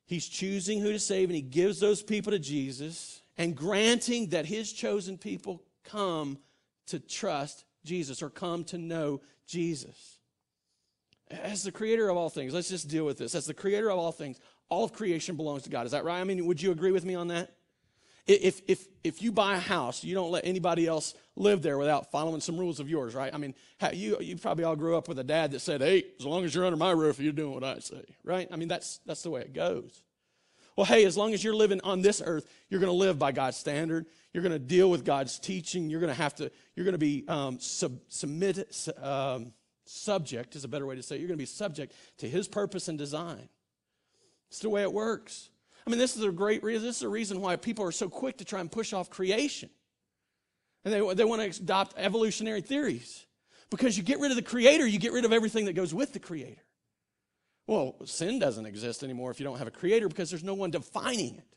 He's 0.06 0.26
choosing 0.26 0.80
who 0.80 0.92
to 0.92 0.98
save, 0.98 1.28
and 1.28 1.36
he 1.36 1.42
gives 1.42 1.80
those 1.80 2.02
people 2.02 2.32
to 2.32 2.38
Jesus, 2.38 3.20
and 3.36 3.54
granting 3.54 4.28
that 4.28 4.46
his 4.46 4.72
chosen 4.72 5.18
people 5.18 5.62
come 5.84 6.38
to 6.86 6.98
trust 6.98 7.64
Jesus 7.84 8.22
or 8.22 8.30
come 8.30 8.64
to 8.64 8.78
know 8.78 9.20
Jesus. 9.46 10.18
As 11.30 11.62
the 11.62 11.72
creator 11.72 12.08
of 12.08 12.16
all 12.16 12.30
things, 12.30 12.54
let's 12.54 12.70
just 12.70 12.88
deal 12.88 13.04
with 13.04 13.18
this. 13.18 13.34
As 13.34 13.44
the 13.44 13.52
creator 13.52 13.90
of 13.90 13.98
all 13.98 14.12
things, 14.12 14.40
all 14.68 14.84
of 14.84 14.92
creation 14.92 15.36
belongs 15.36 15.62
to 15.62 15.70
God. 15.70 15.86
Is 15.86 15.92
that 15.92 16.04
right? 16.04 16.20
I 16.20 16.24
mean, 16.24 16.44
would 16.46 16.60
you 16.60 16.70
agree 16.70 16.92
with 16.92 17.04
me 17.04 17.14
on 17.14 17.28
that? 17.28 17.52
If, 18.26 18.60
if, 18.68 18.86
if 19.02 19.22
you 19.22 19.32
buy 19.32 19.56
a 19.56 19.58
house, 19.58 20.04
you 20.04 20.14
don't 20.14 20.30
let 20.30 20.44
anybody 20.44 20.86
else 20.86 21.14
live 21.34 21.62
there 21.62 21.78
without 21.78 22.10
following 22.10 22.42
some 22.42 22.58
rules 22.58 22.78
of 22.78 22.88
yours, 22.90 23.14
right? 23.14 23.32
I 23.32 23.38
mean, 23.38 23.54
you, 23.94 24.18
you 24.20 24.36
probably 24.36 24.64
all 24.64 24.76
grew 24.76 24.98
up 24.98 25.08
with 25.08 25.18
a 25.18 25.24
dad 25.24 25.52
that 25.52 25.60
said, 25.60 25.80
hey, 25.80 26.04
as 26.20 26.26
long 26.26 26.44
as 26.44 26.54
you're 26.54 26.66
under 26.66 26.76
my 26.76 26.90
roof, 26.90 27.18
you're 27.18 27.32
doing 27.32 27.54
what 27.54 27.64
I 27.64 27.78
say, 27.78 28.04
right? 28.24 28.46
I 28.52 28.56
mean, 28.56 28.68
that's, 28.68 29.00
that's 29.06 29.22
the 29.22 29.30
way 29.30 29.40
it 29.40 29.54
goes. 29.54 30.02
Well, 30.76 30.84
hey, 30.84 31.06
as 31.06 31.16
long 31.16 31.32
as 31.32 31.42
you're 31.42 31.54
living 31.54 31.80
on 31.82 32.02
this 32.02 32.22
earth, 32.24 32.46
you're 32.68 32.80
going 32.80 32.92
to 32.92 32.96
live 32.96 33.18
by 33.18 33.32
God's 33.32 33.56
standard. 33.56 34.04
You're 34.34 34.42
going 34.42 34.52
to 34.52 34.58
deal 34.58 34.90
with 34.90 35.06
God's 35.06 35.38
teaching. 35.38 35.88
You're 35.88 36.00
going 36.00 36.14
to 36.14 36.22
have 36.22 36.34
to, 36.36 36.52
you're 36.76 36.84
going 36.84 36.92
to 36.92 36.98
be 36.98 37.24
um, 37.28 37.58
sub, 37.60 37.98
submit, 38.08 38.88
um, 39.02 39.54
subject, 39.86 40.54
is 40.54 40.64
a 40.64 40.68
better 40.68 40.86
way 40.86 40.96
to 40.96 41.02
say 41.02 41.16
it. 41.16 41.20
You're 41.20 41.28
going 41.28 41.38
to 41.38 41.42
be 41.42 41.46
subject 41.46 41.94
to 42.18 42.28
His 42.28 42.46
purpose 42.46 42.88
and 42.88 42.98
design. 42.98 43.48
It's 44.48 44.60
the 44.60 44.70
way 44.70 44.82
it 44.82 44.92
works. 44.92 45.50
I 45.86 45.90
mean, 45.90 45.98
this 45.98 46.16
is 46.16 46.22
a 46.22 46.30
great 46.30 46.62
reason. 46.62 46.86
This 46.86 46.96
is 46.96 47.02
a 47.02 47.08
reason 47.08 47.40
why 47.40 47.56
people 47.56 47.84
are 47.84 47.92
so 47.92 48.08
quick 48.08 48.38
to 48.38 48.44
try 48.44 48.60
and 48.60 48.70
push 48.70 48.92
off 48.92 49.08
creation. 49.08 49.70
And 50.84 50.92
they, 50.92 51.14
they 51.14 51.24
want 51.24 51.40
to 51.42 51.62
adopt 51.62 51.94
evolutionary 51.96 52.60
theories. 52.60 53.26
Because 53.70 53.96
you 53.96 54.02
get 54.02 54.20
rid 54.20 54.30
of 54.30 54.36
the 54.36 54.42
creator, 54.42 54.86
you 54.86 54.98
get 54.98 55.12
rid 55.12 55.24
of 55.24 55.32
everything 55.32 55.66
that 55.66 55.74
goes 55.74 55.92
with 55.92 56.12
the 56.12 56.18
creator. 56.18 56.62
Well, 57.66 57.96
sin 58.06 58.38
doesn't 58.38 58.64
exist 58.64 59.02
anymore 59.02 59.30
if 59.30 59.40
you 59.40 59.44
don't 59.44 59.58
have 59.58 59.66
a 59.66 59.70
creator 59.70 60.08
because 60.08 60.30
there's 60.30 60.44
no 60.44 60.54
one 60.54 60.70
defining 60.70 61.36
it 61.36 61.56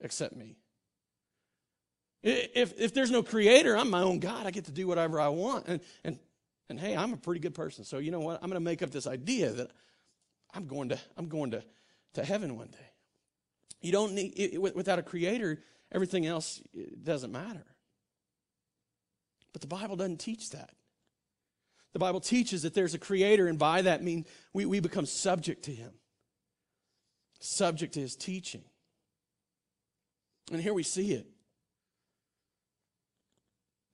except 0.00 0.36
me. 0.36 0.56
If, 2.22 2.78
if 2.78 2.92
there's 2.92 3.10
no 3.10 3.22
creator, 3.22 3.76
I'm 3.76 3.88
my 3.88 4.02
own 4.02 4.18
God. 4.18 4.46
I 4.46 4.50
get 4.50 4.66
to 4.66 4.72
do 4.72 4.86
whatever 4.86 5.18
I 5.18 5.28
want. 5.28 5.66
And, 5.66 5.80
and, 6.04 6.18
and 6.68 6.78
hey, 6.78 6.94
I'm 6.94 7.14
a 7.14 7.16
pretty 7.16 7.40
good 7.40 7.54
person. 7.54 7.84
So 7.84 7.96
you 7.98 8.10
know 8.10 8.20
what? 8.20 8.36
I'm 8.42 8.50
going 8.50 8.60
to 8.60 8.64
make 8.64 8.82
up 8.82 8.90
this 8.90 9.06
idea 9.06 9.50
that 9.50 9.70
I'm 10.52 10.66
going 10.66 10.90
to, 10.90 10.98
I'm 11.16 11.28
going 11.28 11.52
to, 11.52 11.64
to 12.14 12.24
heaven 12.24 12.56
one 12.56 12.68
day. 12.68 12.78
You 13.80 13.92
don't 13.92 14.12
need, 14.12 14.34
it, 14.36 14.60
without 14.60 14.98
a 14.98 15.02
creator, 15.02 15.62
everything 15.90 16.26
else 16.26 16.60
doesn't 17.02 17.32
matter. 17.32 17.64
But 19.52 19.62
the 19.62 19.68
Bible 19.68 19.96
doesn't 19.96 20.18
teach 20.18 20.50
that. 20.50 20.70
The 21.92 21.98
Bible 21.98 22.20
teaches 22.20 22.62
that 22.62 22.74
there's 22.74 22.94
a 22.94 22.98
creator, 22.98 23.48
and 23.48 23.58
by 23.58 23.82
that 23.82 24.02
mean 24.02 24.26
we, 24.52 24.64
we 24.64 24.80
become 24.80 25.06
subject 25.06 25.64
to 25.64 25.72
him, 25.72 25.90
subject 27.40 27.94
to 27.94 28.00
his 28.00 28.14
teaching. 28.14 28.62
And 30.52 30.60
here 30.60 30.74
we 30.74 30.82
see 30.82 31.12
it. 31.12 31.26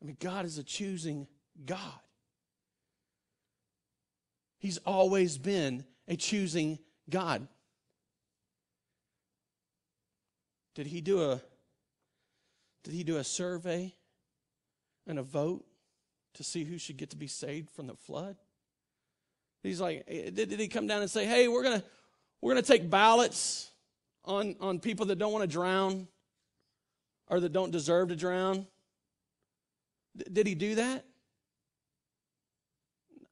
I 0.03 0.05
mean, 0.05 0.17
God 0.21 0.45
is 0.45 0.59
a 0.59 0.63
choosing 0.63 1.27
God. 1.65 1.81
He's 4.59 4.79
always 4.79 5.39
been 5.39 5.85
a 6.07 6.17
choosing 6.17 6.79
God. 7.09 7.49
Did 10.77 10.87
he 10.87 11.01
do 11.01 11.23
a 11.23 11.41
did 12.85 12.93
he 12.93 13.03
do 13.03 13.17
a 13.17 13.25
survey 13.25 13.95
and 15.07 15.19
a 15.19 15.23
vote 15.23 15.65
to 16.35 16.45
see 16.45 16.65
who 16.65 16.77
should 16.77 16.99
get 16.99 17.11
to 17.11 17.17
be 17.17 17.27
saved 17.27 17.71
from 17.71 17.87
the 17.87 17.97
flood? 17.97 18.37
He's 19.63 19.81
like, 19.81 20.05
eh, 20.07 20.31
did, 20.31 20.51
did 20.51 20.61
he 20.61 20.69
come 20.69 20.87
down 20.87 21.01
and 21.01 21.11
say, 21.11 21.25
hey, 21.25 21.49
we're 21.49 21.63
gonna 21.63 21.83
we're 22.43 22.53
gonna 22.53 22.63
take 22.63 22.91
ballots 22.91 23.71
on, 24.27 24.55
on 24.61 24.79
people 24.79 25.07
that 25.07 25.19
don't 25.19 25.33
want 25.33 25.43
to 25.43 25.49
drown 25.49 26.09
or 27.29 27.41
that 27.41 27.55
don't 27.55 27.71
deserve 27.71 28.11
to 28.11 28.17
drown? 28.17 28.67
D- 30.15 30.27
did 30.31 30.47
he 30.47 30.55
do 30.55 30.75
that? 30.75 31.07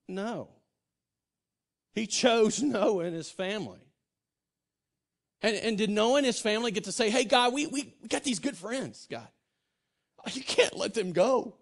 No. 0.08 0.48
He 1.92 2.06
chose 2.06 2.62
Noah 2.62 3.04
and 3.04 3.14
his 3.14 3.30
family. 3.30 3.83
And, 5.44 5.56
and 5.56 5.76
did 5.76 5.90
Noah 5.90 6.16
and 6.16 6.26
his 6.26 6.40
family 6.40 6.70
get 6.70 6.84
to 6.84 6.92
say, 6.92 7.10
hey, 7.10 7.24
God, 7.24 7.52
we, 7.52 7.66
we 7.66 7.92
got 8.08 8.24
these 8.24 8.38
good 8.38 8.56
friends, 8.56 9.06
God. 9.10 9.28
You 10.32 10.42
can't 10.42 10.74
let 10.74 10.94
them 10.94 11.12
go. 11.12 11.54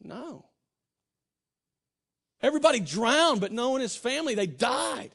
No. 0.00 0.44
Everybody 2.40 2.78
drowned, 2.78 3.40
but 3.40 3.50
Noah 3.50 3.74
and 3.74 3.82
his 3.82 3.96
family, 3.96 4.36
they 4.36 4.46
died. 4.46 5.10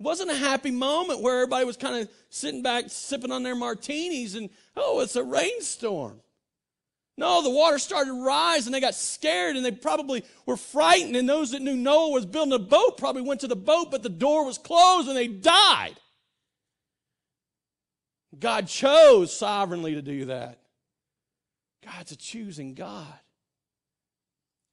It 0.00 0.02
wasn't 0.02 0.32
a 0.32 0.36
happy 0.36 0.72
moment 0.72 1.20
where 1.20 1.36
everybody 1.36 1.64
was 1.64 1.76
kind 1.76 2.02
of 2.02 2.10
sitting 2.28 2.64
back, 2.64 2.86
sipping 2.88 3.30
on 3.30 3.44
their 3.44 3.54
martinis, 3.54 4.34
and 4.34 4.50
oh, 4.76 4.98
it's 5.02 5.14
a 5.14 5.22
rainstorm. 5.22 6.20
No, 7.18 7.42
the 7.42 7.50
water 7.50 7.78
started 7.78 8.12
and 8.12 8.74
they 8.74 8.80
got 8.80 8.94
scared 8.94 9.56
and 9.56 9.64
they 9.64 9.70
probably 9.70 10.24
were 10.46 10.56
frightened. 10.56 11.14
And 11.14 11.28
those 11.28 11.50
that 11.50 11.60
knew 11.60 11.76
Noah 11.76 12.10
was 12.10 12.24
building 12.24 12.54
a 12.54 12.58
boat 12.58 12.96
probably 12.96 13.22
went 13.22 13.40
to 13.40 13.48
the 13.48 13.56
boat, 13.56 13.90
but 13.90 14.02
the 14.02 14.08
door 14.08 14.46
was 14.46 14.58
closed 14.58 15.08
and 15.08 15.16
they 15.16 15.28
died. 15.28 15.94
God 18.38 18.66
chose 18.66 19.36
sovereignly 19.36 19.94
to 19.94 20.02
do 20.02 20.26
that. 20.26 20.58
God's 21.84 22.12
a 22.12 22.16
choosing 22.16 22.74
God. 22.74 23.06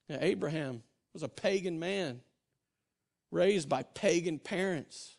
Now, 0.07 0.17
Abraham 0.21 0.81
was 1.13 1.23
a 1.23 1.27
pagan 1.27 1.79
man, 1.79 2.21
raised 3.31 3.67
by 3.67 3.83
pagan 3.83 4.39
parents, 4.39 5.17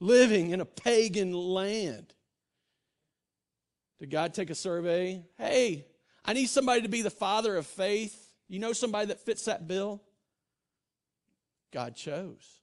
living 0.00 0.50
in 0.50 0.60
a 0.60 0.64
pagan 0.64 1.32
land. 1.32 2.12
Did 4.00 4.10
God 4.10 4.34
take 4.34 4.50
a 4.50 4.54
survey? 4.54 5.22
Hey, 5.38 5.86
I 6.30 6.32
need 6.32 6.48
somebody 6.48 6.82
to 6.82 6.88
be 6.88 7.02
the 7.02 7.10
father 7.10 7.56
of 7.56 7.66
faith. 7.66 8.30
You 8.48 8.60
know 8.60 8.72
somebody 8.72 9.06
that 9.06 9.18
fits 9.18 9.46
that 9.46 9.66
bill? 9.66 10.00
God 11.72 11.96
chose. 11.96 12.60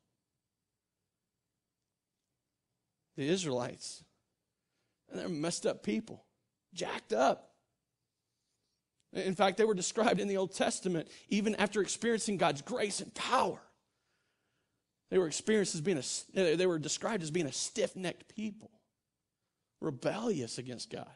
The 3.18 3.28
Israelites. 3.28 4.06
And 5.10 5.20
they're 5.20 5.28
messed 5.28 5.66
up 5.66 5.84
people, 5.84 6.24
jacked 6.74 7.12
up. 7.12 7.56
In 9.12 9.36
fact, 9.36 9.58
they 9.58 9.66
were 9.66 9.74
described 9.74 10.22
in 10.22 10.30
the 10.30 10.38
Old 10.38 10.56
Testament 10.56 11.10
even 11.28 11.54
after 11.56 11.82
experiencing 11.82 12.38
God's 12.38 12.62
grace 12.62 13.02
and 13.02 13.14
power. 13.14 13.60
They 15.12 15.18
were 15.18 15.28
experienced 15.28 15.76
as 15.76 15.82
being 15.82 15.98
a, 15.98 16.56
they 16.56 16.68
were 16.68 16.80
described 16.80 17.22
as 17.22 17.32
being 17.32 17.48
a 17.48 17.52
stiff-necked 17.52 18.34
people, 18.34 18.72
rebellious 19.82 20.58
against 20.58 20.90
God. 20.90 21.12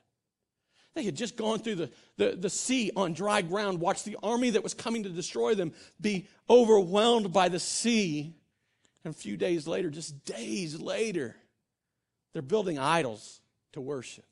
They 0.94 1.04
had 1.04 1.16
just 1.16 1.38
gone 1.38 1.60
through 1.60 1.76
the, 1.76 1.92
the, 2.18 2.36
the 2.36 2.50
sea 2.50 2.92
on 2.96 3.14
dry 3.14 3.42
ground, 3.42 3.80
watched 3.80 4.06
the 4.06 4.18
army 4.22 4.52
that 4.52 4.64
was 4.64 4.74
coming 4.74 5.04
to 5.04 5.10
destroy 5.10 5.56
them 5.56 5.74
be 6.00 6.28
overwhelmed 6.50 7.32
by 7.32 7.50
the 7.50 7.60
sea. 7.60 8.36
And 9.04 9.14
a 9.14 9.18
few 9.18 9.38
days 9.38 9.68
later, 9.68 9.90
just 9.90 10.26
days 10.26 10.80
later, 10.80 11.36
they're 12.34 12.42
building 12.42 12.78
idols 12.78 13.40
to 13.72 13.82
worship. 13.82 14.26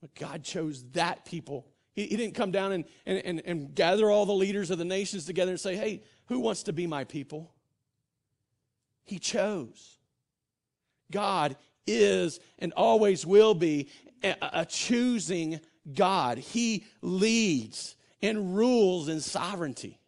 But 0.00 0.14
God 0.14 0.44
chose 0.44 0.82
that 0.92 1.26
people. 1.26 1.66
He, 1.92 2.06
he 2.06 2.16
didn't 2.16 2.34
come 2.34 2.52
down 2.52 2.72
and, 2.72 2.84
and, 3.04 3.18
and, 3.24 3.42
and 3.44 3.74
gather 3.74 4.10
all 4.10 4.24
the 4.24 4.32
leaders 4.32 4.70
of 4.70 4.78
the 4.78 4.84
nations 4.84 5.26
together 5.26 5.50
and 5.50 5.60
say, 5.60 5.76
hey, 5.76 6.02
who 6.26 6.40
wants 6.40 6.62
to 6.64 6.72
be 6.72 6.86
my 6.86 7.04
people? 7.04 7.52
He 9.04 9.18
chose. 9.18 9.98
God 11.10 11.56
is 11.86 12.40
and 12.58 12.72
always 12.74 13.26
will 13.26 13.54
be 13.54 13.88
a, 14.22 14.66
choosing 14.66 15.60
God. 15.94 16.38
He 16.38 16.84
leads 17.02 17.96
and 18.22 18.54
rules 18.56 19.08
in 19.08 19.20
sovereignty. 19.20 19.98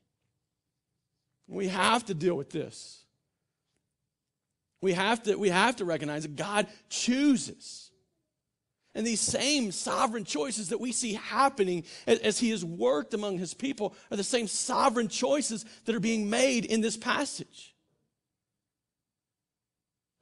We 1.48 1.68
have 1.68 2.04
to 2.06 2.14
deal 2.14 2.34
with 2.34 2.50
this. 2.50 3.04
We 4.80 4.92
have 4.94 5.22
to, 5.24 5.36
we 5.36 5.50
have 5.50 5.76
to 5.76 5.84
recognize 5.84 6.22
that 6.22 6.36
God 6.36 6.66
chooses. 6.88 7.90
And 8.94 9.06
these 9.06 9.20
same 9.20 9.72
sovereign 9.72 10.24
choices 10.24 10.68
that 10.68 10.80
we 10.80 10.92
see 10.92 11.14
happening 11.14 11.84
as, 12.06 12.18
as, 12.18 12.38
He 12.38 12.50
has 12.50 12.64
worked 12.64 13.14
among 13.14 13.38
His 13.38 13.54
people 13.54 13.94
are 14.10 14.16
the 14.16 14.24
same 14.24 14.46
sovereign 14.46 15.08
choices 15.08 15.64
that 15.86 15.94
are 15.94 16.00
being 16.00 16.28
made 16.28 16.66
in 16.66 16.82
this 16.82 16.96
passage. 16.96 17.74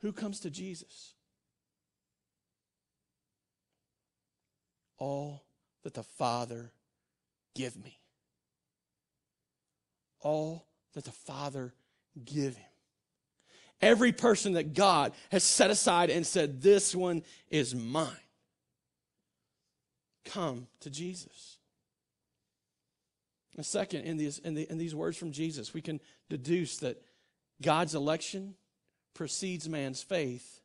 Who 0.03 0.13
comes 0.13 0.41
to 0.41 0.51
Jesus? 0.51 1.15
All 5.01 5.43
that 5.83 5.95
the 5.95 6.05
Father 6.05 6.71
give 7.57 7.77
me. 7.83 7.99
All 10.21 10.67
that 10.95 11.05
the 11.05 11.11
Father 11.11 11.75
give 12.25 12.55
him. 12.55 12.67
Every 13.81 14.13
person 14.13 14.53
that 14.53 14.75
God 14.75 15.13
has 15.33 15.43
set 15.43 15.71
aside 15.71 16.11
and 16.11 16.25
said, 16.25 16.61
This 16.61 16.95
one 16.95 17.23
is 17.49 17.75
mine. 17.75 18.09
Come 20.27 20.67
to 20.81 20.91
Jesus. 20.91 21.57
And 23.57 23.65
second, 23.65 24.03
in 24.03 24.19
these, 24.19 24.39
in, 24.39 24.55
the, 24.55 24.71
in 24.71 24.79
these 24.79 24.95
words 24.95 25.17
from 25.17 25.33
Jesus, 25.33 25.73
we 25.75 25.81
can 25.81 25.99
deduce 26.29 26.79
that 26.79 27.03
God's 27.63 27.95
election 27.95 28.55
precedes 29.15 29.69
man's 29.69 30.03
faith, 30.03 30.61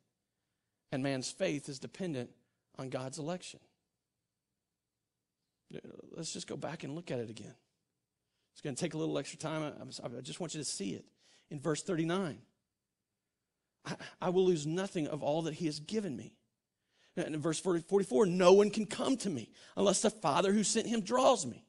and 0.91 1.01
man's 1.01 1.31
faith 1.31 1.67
is 1.67 1.79
dependent 1.79 2.29
on 2.77 2.89
God's 2.89 3.17
election. 3.17 3.59
Let's 6.11 6.33
just 6.33 6.47
go 6.47 6.55
back 6.55 6.83
and 6.83 6.95
look 6.95 7.11
at 7.11 7.19
it 7.19 7.29
again. 7.29 7.55
It's 8.53 8.61
going 8.61 8.75
to 8.75 8.81
take 8.81 8.93
a 8.93 8.97
little 8.97 9.17
extra 9.17 9.37
time. 9.37 9.63
I, 9.63 10.21
just 10.21 10.39
want 10.39 10.53
you 10.53 10.61
to 10.61 10.65
see 10.65 10.91
it. 10.91 11.05
In 11.51 11.59
verse 11.59 11.83
39, 11.83 12.37
I, 13.85 13.95
I 14.21 14.29
will 14.29 14.45
lose 14.45 14.65
nothing 14.65 15.07
of 15.07 15.21
all 15.23 15.43
that 15.43 15.55
he 15.55 15.65
has 15.65 15.79
given 15.79 16.15
me. 16.15 16.35
And 17.17 17.35
in 17.35 17.41
verse 17.41 17.59
44, 17.59 18.25
no 18.25 18.53
one 18.53 18.69
can 18.69 18.85
come 18.85 19.17
to 19.17 19.29
me 19.29 19.49
unless 19.77 20.01
the 20.01 20.09
Father 20.09 20.51
who 20.51 20.63
sent 20.63 20.87
him 20.87 21.01
draws 21.01 21.45
me. 21.45 21.65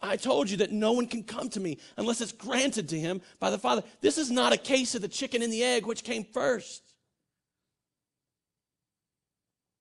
I 0.00 0.16
told 0.16 0.48
you 0.48 0.58
that 0.58 0.72
no 0.72 0.92
one 0.92 1.06
can 1.06 1.24
come 1.24 1.48
to 1.50 1.60
me 1.60 1.78
unless 1.96 2.20
it's 2.20 2.32
granted 2.32 2.88
to 2.90 2.98
him 2.98 3.20
by 3.38 3.50
the 3.50 3.58
Father. 3.58 3.82
This 4.00 4.18
is 4.18 4.30
not 4.30 4.52
a 4.52 4.56
case 4.56 4.94
of 4.94 5.02
the 5.02 5.08
chicken 5.08 5.42
and 5.42 5.52
the 5.52 5.62
egg, 5.62 5.86
which 5.86 6.04
came 6.04 6.24
first. 6.24 6.82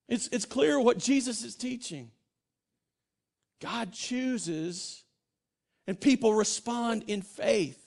It's, 0.10 0.28
it's 0.28 0.45
clear 0.45 0.80
what 0.80 0.98
Jesus 0.98 1.43
is 1.43 1.56
teaching. 1.56 2.12
God 3.62 3.93
chooses, 3.93 5.04
and 5.88 5.99
people 5.99 6.34
respond 6.34 7.06
in 7.08 7.22
faith. 7.22 7.80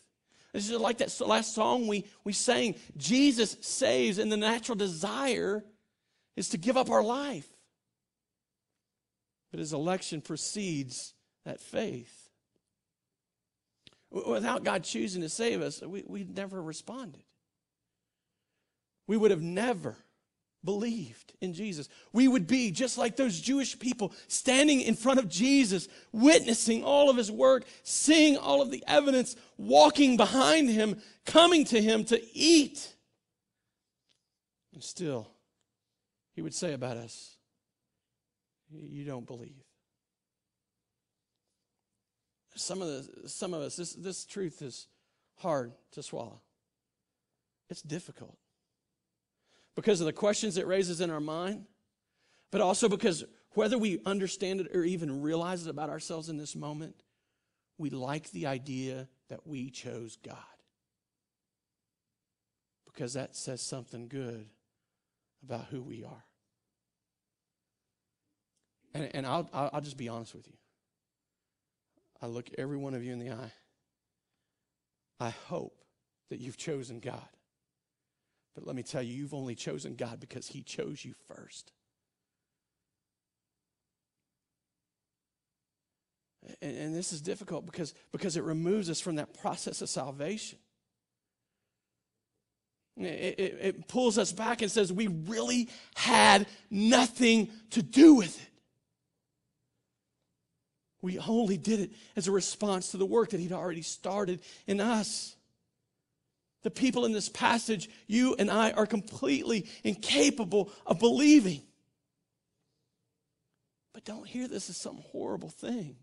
This 0.52 0.70
is 0.70 0.80
like 0.80 0.98
that 0.98 1.20
last 1.20 1.54
song 1.54 1.86
we, 1.86 2.06
we 2.24 2.32
sang 2.32 2.76
Jesus 2.96 3.56
saves, 3.60 4.18
and 4.18 4.32
the 4.32 4.36
natural 4.36 4.76
desire 4.76 5.64
is 6.34 6.50
to 6.50 6.58
give 6.58 6.76
up 6.76 6.90
our 6.90 7.02
life. 7.02 7.48
But 9.50 9.60
his 9.60 9.72
election 9.72 10.20
precedes 10.20 11.14
that 11.44 11.60
faith. 11.60 12.30
Without 14.10 14.64
God 14.64 14.84
choosing 14.84 15.22
to 15.22 15.28
save 15.28 15.60
us, 15.60 15.82
we, 15.82 16.04
we 16.06 16.24
never 16.24 16.62
responded. 16.62 17.22
We 19.06 19.16
would 19.16 19.30
have 19.30 19.42
never 19.42 19.96
believed 20.66 21.32
in 21.40 21.54
Jesus. 21.54 21.88
We 22.12 22.28
would 22.28 22.46
be 22.46 22.70
just 22.70 22.98
like 22.98 23.16
those 23.16 23.40
Jewish 23.40 23.78
people 23.78 24.12
standing 24.28 24.82
in 24.82 24.94
front 24.94 25.18
of 25.18 25.30
Jesus, 25.30 25.88
witnessing 26.12 26.84
all 26.84 27.08
of 27.08 27.16
his 27.16 27.32
work, 27.32 27.64
seeing 27.82 28.36
all 28.36 28.60
of 28.60 28.70
the 28.70 28.84
evidence, 28.86 29.36
walking 29.56 30.18
behind 30.18 30.68
him, 30.68 31.00
coming 31.24 31.64
to 31.66 31.80
him 31.80 32.04
to 32.06 32.20
eat. 32.36 32.94
And 34.74 34.84
still, 34.84 35.30
he 36.34 36.42
would 36.42 36.54
say 36.54 36.74
about 36.74 36.98
us, 36.98 37.36
You 38.70 39.04
don't 39.06 39.26
believe. 39.26 39.64
Some 42.56 42.82
of, 42.82 42.88
the, 42.88 43.28
some 43.28 43.54
of 43.54 43.62
us, 43.62 43.76
this, 43.76 43.92
this 43.92 44.24
truth 44.24 44.60
is 44.62 44.86
hard 45.36 45.72
to 45.92 46.02
swallow. 46.02 46.40
It's 47.68 47.82
difficult 47.82 48.38
because 49.76 50.00
of 50.00 50.06
the 50.06 50.12
questions 50.12 50.56
it 50.56 50.66
raises 50.66 51.00
in 51.00 51.10
our 51.10 51.20
mind, 51.20 51.66
but 52.50 52.60
also 52.60 52.88
because 52.88 53.24
whether 53.52 53.78
we 53.78 54.00
understand 54.04 54.60
it 54.60 54.74
or 54.74 54.82
even 54.82 55.22
realize 55.22 55.66
it 55.66 55.70
about 55.70 55.90
ourselves 55.90 56.28
in 56.28 56.38
this 56.38 56.56
moment, 56.56 56.96
we 57.78 57.90
like 57.90 58.30
the 58.30 58.46
idea 58.46 59.06
that 59.28 59.46
we 59.46 59.70
chose 59.70 60.16
God. 60.24 60.36
Because 62.86 63.12
that 63.12 63.36
says 63.36 63.60
something 63.60 64.08
good 64.08 64.46
about 65.44 65.66
who 65.66 65.82
we 65.82 66.02
are. 66.04 66.24
And, 68.94 69.10
and 69.14 69.26
I'll, 69.26 69.48
I'll 69.52 69.82
just 69.82 69.98
be 69.98 70.08
honest 70.08 70.34
with 70.34 70.46
you. 70.46 70.54
I 72.22 72.26
look 72.26 72.48
every 72.56 72.78
one 72.78 72.94
of 72.94 73.04
you 73.04 73.12
in 73.12 73.18
the 73.18 73.30
eye. 73.30 73.52
I 75.20 75.30
hope 75.30 75.84
that 76.30 76.40
you've 76.40 76.56
chosen 76.56 77.00
God. 77.00 77.28
But 78.56 78.66
let 78.66 78.74
me 78.74 78.82
tell 78.82 79.02
you, 79.02 79.14
you've 79.14 79.34
only 79.34 79.54
chosen 79.54 79.94
God 79.94 80.18
because 80.18 80.48
He 80.48 80.62
chose 80.62 81.04
you 81.04 81.14
first. 81.28 81.72
And, 86.62 86.76
and, 86.76 86.94
this 86.94 87.12
is 87.12 87.20
difficult 87.20 87.66
because, 87.66 87.92
because 88.12 88.36
it 88.36 88.44
removes 88.44 88.88
us 88.88 89.00
from 89.00 89.16
that 89.16 89.38
process 89.40 89.82
of 89.82 89.88
salvation. 89.88 90.58
It, 92.96 93.04
it, 93.04 93.58
it 93.60 93.88
pulls 93.88 94.16
us 94.16 94.32
back 94.32 94.62
and 94.62 94.70
says 94.70 94.92
we 94.92 95.08
really 95.08 95.68
had 95.96 96.46
nothing 96.70 97.50
to 97.70 97.82
do 97.82 98.14
with 98.14 98.40
it. 98.40 98.48
We 101.02 101.18
only 101.18 101.58
did 101.58 101.80
it 101.80 101.92
as 102.16 102.26
a 102.26 102.32
response 102.32 102.92
to 102.92 102.96
the 102.96 103.04
work 103.04 103.30
that 103.30 103.40
He'd 103.40 103.52
already 103.52 103.82
started 103.82 104.40
in 104.66 104.80
us 104.80 105.35
the 106.66 106.70
people 106.72 107.04
in 107.04 107.12
this 107.12 107.28
passage, 107.28 107.88
you 108.08 108.34
and 108.40 108.50
I 108.50 108.72
are 108.72 108.86
completely 108.86 109.68
incapable 109.84 110.72
of 110.84 110.98
believing. 110.98 111.62
But 113.94 114.04
don't 114.04 114.26
hear 114.26 114.48
this 114.48 114.68
as 114.68 114.76
some 114.76 114.96
horrible 115.12 115.48
thing. 115.48 115.94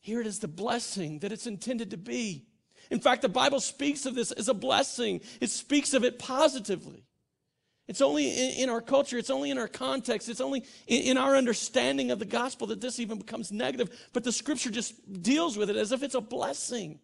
Here 0.00 0.20
it 0.20 0.26
is 0.26 0.40
the 0.40 0.46
blessing 0.46 1.20
that 1.20 1.32
it's 1.32 1.46
intended 1.46 1.92
to 1.92 1.96
be. 1.96 2.48
In 2.90 3.00
fact, 3.00 3.22
the 3.22 3.30
Bible 3.30 3.60
speaks 3.60 4.04
of 4.04 4.14
this 4.14 4.30
as 4.30 4.50
a 4.50 4.54
blessing, 4.54 5.22
it 5.40 5.48
speaks 5.48 5.94
of 5.94 6.04
it 6.04 6.18
positively. 6.18 7.06
It's 7.88 8.02
only 8.02 8.28
in, 8.28 8.64
in 8.64 8.68
our 8.68 8.82
culture, 8.82 9.16
it's 9.16 9.30
only 9.30 9.50
in 9.50 9.56
our 9.56 9.68
context, 9.68 10.28
it's 10.28 10.42
only 10.42 10.66
in, 10.86 11.02
in 11.02 11.16
our 11.16 11.34
understanding 11.34 12.10
of 12.10 12.18
the 12.18 12.26
gospel 12.26 12.66
that 12.66 12.82
this 12.82 13.00
even 13.00 13.16
becomes 13.16 13.50
negative. 13.50 13.88
But 14.12 14.22
the 14.22 14.32
scripture 14.32 14.70
just 14.70 15.22
deals 15.22 15.56
with 15.56 15.70
it 15.70 15.76
as 15.76 15.92
if 15.92 16.02
it's 16.02 16.14
a 16.14 16.20
blessing. 16.20 17.00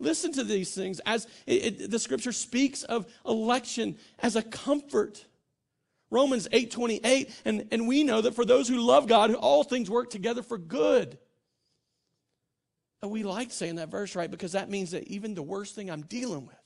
Listen 0.00 0.32
to 0.32 0.44
these 0.44 0.74
things 0.74 1.00
as 1.00 1.26
it, 1.46 1.80
it, 1.80 1.90
the 1.90 1.98
scripture 1.98 2.32
speaks 2.32 2.82
of 2.82 3.06
election 3.24 3.96
as 4.18 4.36
a 4.36 4.42
comfort. 4.42 5.24
Romans 6.10 6.46
8 6.52 6.70
28, 6.70 7.42
and, 7.44 7.68
and 7.72 7.88
we 7.88 8.04
know 8.04 8.20
that 8.20 8.34
for 8.34 8.44
those 8.44 8.68
who 8.68 8.78
love 8.78 9.08
God, 9.08 9.34
all 9.34 9.64
things 9.64 9.90
work 9.90 10.10
together 10.10 10.42
for 10.42 10.58
good. 10.58 11.18
And 13.02 13.10
we 13.10 13.22
like 13.22 13.50
saying 13.50 13.76
that 13.76 13.90
verse, 13.90 14.14
right? 14.16 14.30
Because 14.30 14.52
that 14.52 14.70
means 14.70 14.92
that 14.92 15.04
even 15.08 15.34
the 15.34 15.42
worst 15.42 15.74
thing 15.74 15.90
I'm 15.90 16.02
dealing 16.02 16.46
with, 16.46 16.56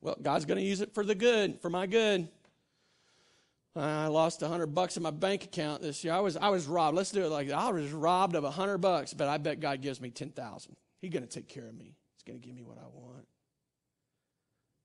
well, 0.00 0.16
God's 0.20 0.44
going 0.44 0.58
to 0.58 0.64
use 0.64 0.80
it 0.80 0.94
for 0.94 1.04
the 1.04 1.14
good, 1.14 1.60
for 1.60 1.70
my 1.70 1.86
good. 1.86 2.28
I 3.74 4.06
lost 4.06 4.42
a 4.42 4.48
hundred 4.48 4.68
bucks 4.68 4.96
in 4.96 5.02
my 5.02 5.10
bank 5.10 5.44
account 5.44 5.82
this 5.82 6.02
year. 6.04 6.14
I 6.14 6.20
was 6.20 6.36
I 6.36 6.48
was 6.48 6.66
robbed. 6.66 6.96
Let's 6.96 7.10
do 7.10 7.24
it 7.24 7.28
like 7.28 7.48
that. 7.48 7.58
I 7.58 7.70
was 7.70 7.92
robbed 7.92 8.34
of 8.34 8.44
a 8.44 8.50
hundred 8.50 8.78
bucks, 8.78 9.12
but 9.12 9.28
I 9.28 9.36
bet 9.38 9.60
God 9.60 9.82
gives 9.82 10.00
me 10.00 10.10
ten 10.10 10.30
thousand. 10.30 10.76
He's 11.00 11.12
going 11.12 11.26
to 11.26 11.28
take 11.28 11.48
care 11.48 11.66
of 11.66 11.74
me. 11.74 11.96
He's 12.14 12.22
going 12.26 12.40
to 12.40 12.46
give 12.46 12.54
me 12.54 12.62
what 12.62 12.78
I 12.78 12.86
want. 12.92 13.26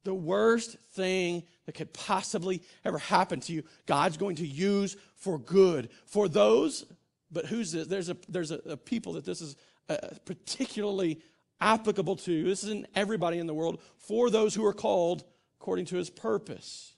The 0.04 0.14
worst 0.14 0.78
thing 0.94 1.44
that 1.66 1.76
could 1.76 1.94
possibly 1.94 2.64
ever 2.84 2.98
happen 2.98 3.40
to 3.42 3.54
you, 3.54 3.64
God's 3.86 4.18
going 4.18 4.38
to 4.38 4.48
use 4.48 4.98
for 5.16 5.38
good. 5.38 5.90
For 6.06 6.28
those, 6.28 6.86
but 7.32 7.46
who's 7.46 7.72
this? 7.72 7.88
There's 7.88 8.10
a 8.10 8.18
there's 8.28 8.52
a, 8.52 8.60
a 8.66 8.78
people 8.78 9.14
that 9.14 9.26
this 9.26 9.42
is 9.42 9.56
uh, 9.90 9.98
particularly 10.26 11.22
applicable 11.60 12.16
to. 12.16 12.44
This 12.44 12.64
isn't 12.64 12.88
everybody 12.96 13.38
in 13.38 13.46
the 13.46 13.54
world. 13.54 13.80
For 13.98 14.32
those 14.32 14.56
who 14.56 14.66
are 14.66 14.74
called 14.74 15.24
according 15.62 15.86
to 15.86 15.96
his 15.96 16.10
purpose. 16.10 16.96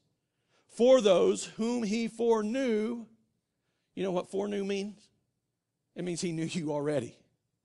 For 0.70 1.02
those 1.02 1.44
whom 1.44 1.84
he 1.84 2.08
foreknew, 2.08 3.06
you 3.94 4.04
know 4.04 4.12
what 4.12 4.32
foreknew 4.32 4.64
means? 4.64 5.06
It 5.98 6.06
means 6.06 6.22
he 6.22 6.32
knew 6.32 6.46
you 6.46 6.72
already, 6.72 7.18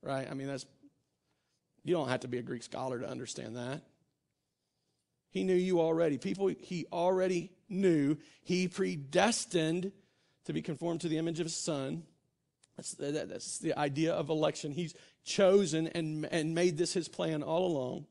right? 0.02 0.26
I 0.28 0.34
mean, 0.34 0.48
that's 0.48 0.66
you 1.84 1.94
don't 1.94 2.08
have 2.08 2.20
to 2.20 2.28
be 2.28 2.38
a 2.38 2.42
Greek 2.42 2.62
scholar 2.62 2.98
to 2.98 3.08
understand 3.08 3.56
that. 3.56 3.82
He 5.30 5.44
knew 5.44 5.54
you 5.54 5.80
already. 5.80 6.18
People 6.18 6.48
he 6.48 6.86
already 6.92 7.52
knew. 7.68 8.16
He 8.42 8.68
predestined 8.68 9.92
to 10.44 10.52
be 10.52 10.62
conformed 10.62 11.02
to 11.02 11.08
the 11.08 11.18
image 11.18 11.40
of 11.40 11.46
his 11.46 11.56
son. 11.56 12.04
That's, 12.76 12.94
that's 12.94 13.58
the 13.58 13.78
idea 13.78 14.14
of 14.14 14.30
election. 14.30 14.72
He's 14.72 14.94
chosen 15.24 15.88
and, 15.88 16.26
and 16.30 16.54
made 16.54 16.78
this 16.78 16.92
his 16.94 17.08
plan 17.08 17.42
all 17.42 17.66
along 17.66 18.06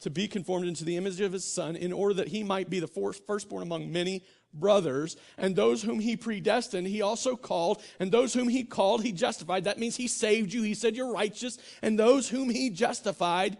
to 0.00 0.10
be 0.10 0.28
conformed 0.28 0.66
into 0.66 0.84
the 0.84 0.96
image 0.96 1.20
of 1.20 1.32
his 1.32 1.44
son 1.44 1.76
in 1.76 1.92
order 1.92 2.14
that 2.14 2.28
he 2.28 2.42
might 2.42 2.68
be 2.68 2.80
the 2.80 2.86
firstborn 2.86 3.62
among 3.62 3.92
many 3.92 4.22
brothers, 4.52 5.16
and 5.36 5.56
those 5.56 5.82
whom 5.82 5.98
he 5.98 6.16
predestined, 6.16 6.86
he 6.86 7.02
also 7.02 7.36
called, 7.36 7.82
and 7.98 8.12
those 8.12 8.32
whom 8.32 8.48
he 8.48 8.64
called, 8.64 9.02
he 9.02 9.12
justified. 9.12 9.64
That 9.64 9.78
means 9.78 9.96
he 9.96 10.06
saved 10.06 10.52
you. 10.52 10.62
He 10.62 10.74
said 10.74 10.94
you're 10.94 11.12
righteous, 11.12 11.58
and 11.82 11.98
those 11.98 12.28
whom 12.28 12.50
he 12.50 12.70
justified 12.70 13.58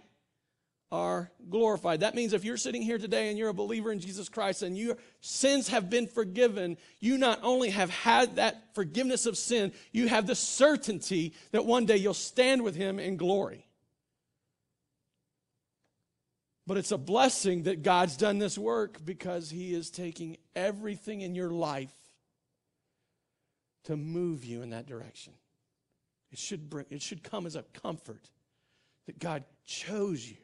are 0.93 1.33
glorified. 1.51 2.01
That 2.01 2.15
means 2.15 2.33
if 2.33 2.45
you're 2.45 2.57
sitting 2.57 2.83
here 2.83 2.99
today 2.99 3.29
and 3.29 3.37
you're 3.37 3.49
a 3.49 3.55
believer 3.55 3.91
in 3.91 3.99
Jesus 3.99 4.29
Christ 4.29 4.63
and 4.63 4.79
your 4.79 4.97
sins 5.21 5.69
have 5.69 5.91
been 5.91 6.07
forgiven, 6.07 6.77
you 7.01 7.19
not 7.19 7.41
only 7.43 7.71
have 7.71 7.91
had 7.91 8.37
that 8.37 8.75
forgiveness 8.75 9.27
of 9.27 9.37
sin, 9.37 9.73
you 9.91 10.07
have 10.07 10.29
the 10.29 10.37
certainty 10.37 11.35
that 11.51 11.67
one 11.67 11.85
day 11.85 11.97
you'll 11.97 12.15
stand 12.15 12.63
with 12.63 12.77
him 12.77 13.01
in 13.01 13.17
glory. 13.17 13.67
But 16.67 16.79
it's 16.79 16.93
a 16.93 16.99
blessing 16.99 17.65
that 17.65 17.83
God's 17.83 18.17
done 18.17 18.39
this 18.39 18.57
work 18.57 19.05
because 19.05 19.51
He 19.51 19.75
is 19.75 19.91
taking 19.91 20.39
everything 20.57 21.21
in 21.21 21.35
your 21.35 21.51
life 21.51 21.93
to 23.85 23.97
move 23.97 24.45
you 24.45 24.63
in 24.63 24.71
that 24.71 24.87
direction. 24.87 25.35
It 26.33 26.39
should, 26.39 26.69
bring, 26.71 26.87
it 26.91 27.03
should 27.03 27.23
come 27.23 27.47
as 27.47 27.55
a 27.55 27.63
comfort 27.63 28.31
that 29.07 29.19
God 29.19 29.45
chose 29.67 30.29
you. 30.29 30.37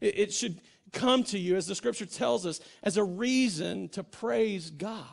It, 0.00 0.18
it 0.18 0.32
should 0.32 0.60
come 0.92 1.24
to 1.24 1.38
you, 1.38 1.56
as 1.56 1.66
the 1.66 1.74
scripture 1.74 2.06
tells 2.06 2.46
us, 2.46 2.60
as 2.82 2.96
a 2.96 3.04
reason 3.04 3.88
to 3.90 4.04
praise 4.04 4.70
God. 4.70 5.04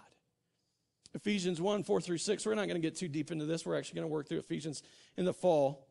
Ephesians 1.15 1.61
1 1.61 1.83
4 1.83 2.01
through 2.01 2.17
6. 2.17 2.45
We're 2.45 2.55
not 2.55 2.67
going 2.67 2.81
to 2.81 2.87
get 2.87 2.95
too 2.95 3.07
deep 3.07 3.31
into 3.31 3.45
this. 3.45 3.65
We're 3.65 3.77
actually 3.77 3.95
going 3.95 4.09
to 4.09 4.13
work 4.13 4.27
through 4.27 4.39
Ephesians 4.39 4.83
in 5.17 5.25
the 5.25 5.33
fall. 5.33 5.84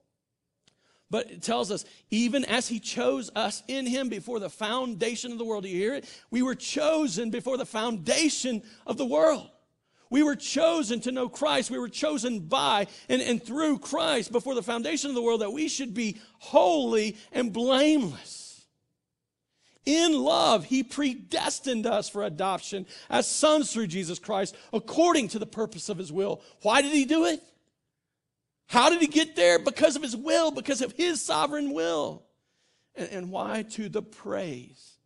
But 1.15 1.31
it 1.31 1.43
tells 1.43 1.71
us, 1.71 1.85
even 2.11 2.45
as 2.45 2.67
he 2.67 2.81
chose 2.81 3.31
us 3.37 3.63
in 3.69 3.87
him 3.87 4.09
before 4.09 4.41
the 4.41 4.51
foundation 4.51 5.31
of 5.31 5.39
the 5.39 5.45
world. 5.45 5.63
Do 5.63 5.69
you 5.69 5.77
hear 5.77 5.95
it? 5.95 6.23
We 6.33 6.43
were 6.43 6.57
chosen 6.57 7.31
before 7.31 7.57
the 7.57 7.65
foundation 7.65 8.65
of 8.85 8.97
the 8.97 9.07
world. 9.07 9.49
We 10.11 10.25
were 10.25 10.35
chosen 10.35 10.99
to 11.03 11.13
know 11.13 11.29
Christ. 11.29 11.71
We 11.71 11.79
were 11.79 11.89
chosen 11.89 12.41
by 12.41 12.89
and, 13.09 13.23
and 13.23 13.41
through 13.41 13.79
Christ 13.79 14.33
before 14.33 14.57
the 14.57 14.63
foundation 14.65 15.09
of 15.09 15.15
the 15.15 15.23
world 15.23 15.43
that 15.43 15.53
we 15.53 15.69
should 15.69 15.95
be 15.95 16.19
holy 16.41 17.17
and 17.31 17.53
blameless. 17.53 18.67
In 19.87 20.15
love, 20.15 20.65
he 20.65 20.83
predestined 20.83 21.87
us 21.87 22.09
for 22.09 22.25
adoption 22.25 22.87
as 23.09 23.29
sons 23.29 23.73
through 23.73 23.87
Jesus 23.87 24.19
Christ 24.19 24.57
according 24.73 25.29
to 25.29 25.39
the 25.39 25.47
purpose 25.47 25.89
of 25.89 25.97
his 25.97 26.11
will. 26.11 26.43
Why 26.63 26.83
did 26.83 26.93
he 26.93 27.05
do 27.05 27.25
it? 27.27 27.41
How 28.67 28.91
did 28.91 29.01
he 29.01 29.07
get 29.07 29.37
there? 29.37 29.59
Because 29.59 29.97
of 29.97 30.03
his 30.03 30.17
will, 30.17 30.51
because 30.51 30.81
of 30.83 30.93
his 30.93 31.23
sovereign 31.23 31.73
will. 31.73 32.25
And, 32.95 33.09
and 33.11 33.31
why? 33.31 33.63
To 33.63 33.89
the 33.89 34.03
praise 34.03 34.99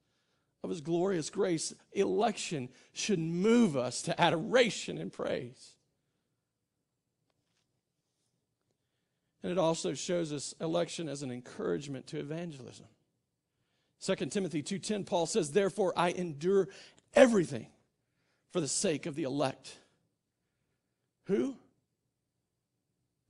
of 0.62 0.70
his 0.70 0.80
glorious 0.80 1.30
grace, 1.30 1.72
election 1.92 2.68
should 2.92 3.18
move 3.18 3.76
us 3.76 4.02
to 4.02 4.20
adoration 4.20 4.98
and 4.98 5.12
praise. 5.12 5.74
And 9.42 9.52
it 9.52 9.58
also 9.58 9.94
shows 9.94 10.32
us 10.32 10.54
election 10.60 11.08
as 11.08 11.22
an 11.22 11.30
encouragement 11.30 12.08
to 12.08 12.18
evangelism. 12.18 12.86
2 14.00 14.30
Timothy 14.30 14.62
2:10 14.62 15.04
Paul 15.04 15.26
says, 15.26 15.52
"Therefore 15.52 15.92
I 15.96 16.10
endure 16.10 16.68
everything 17.14 17.72
for 18.50 18.60
the 18.60 18.68
sake 18.68 19.06
of 19.06 19.14
the 19.14 19.22
elect." 19.24 19.78
Who? 21.24 21.56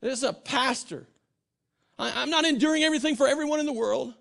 This 0.01 0.19
is 0.19 0.25
a 0.25 0.33
pastor. 0.33 1.07
I, 1.99 2.23
am 2.23 2.31
not 2.31 2.45
enduring 2.45 2.85
everything 2.85 3.17
for 3.17 3.27
everyone 3.27 3.61
in 3.61 3.67
the 3.67 3.73
world. 3.73 4.15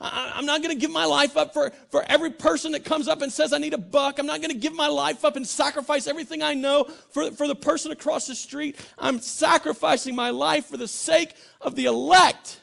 I, 0.00 0.38
am 0.38 0.46
not 0.46 0.62
going 0.62 0.74
to 0.74 0.80
give 0.80 0.90
my 0.90 1.04
life 1.04 1.36
up 1.36 1.54
for, 1.54 1.70
for 1.90 2.04
every 2.06 2.30
person 2.30 2.72
that 2.72 2.84
comes 2.84 3.08
up 3.08 3.22
and 3.22 3.32
says, 3.32 3.52
I 3.52 3.58
need 3.58 3.72
a 3.72 3.78
buck. 3.78 4.18
I'm 4.18 4.26
not 4.26 4.40
going 4.40 4.50
to 4.50 4.58
give 4.58 4.74
my 4.74 4.88
life 4.88 5.24
up 5.24 5.36
and 5.36 5.46
sacrifice 5.46 6.06
everything 6.06 6.42
I 6.42 6.54
know 6.54 6.84
for, 7.10 7.30
for 7.30 7.46
the 7.46 7.54
person 7.54 7.92
across 7.92 8.26
the 8.26 8.34
street. 8.34 8.76
I'm 8.98 9.20
sacrificing 9.20 10.14
my 10.14 10.30
life 10.30 10.66
for 10.66 10.76
the 10.76 10.88
sake 10.88 11.34
of 11.60 11.76
the 11.76 11.86
elect. 11.86 12.60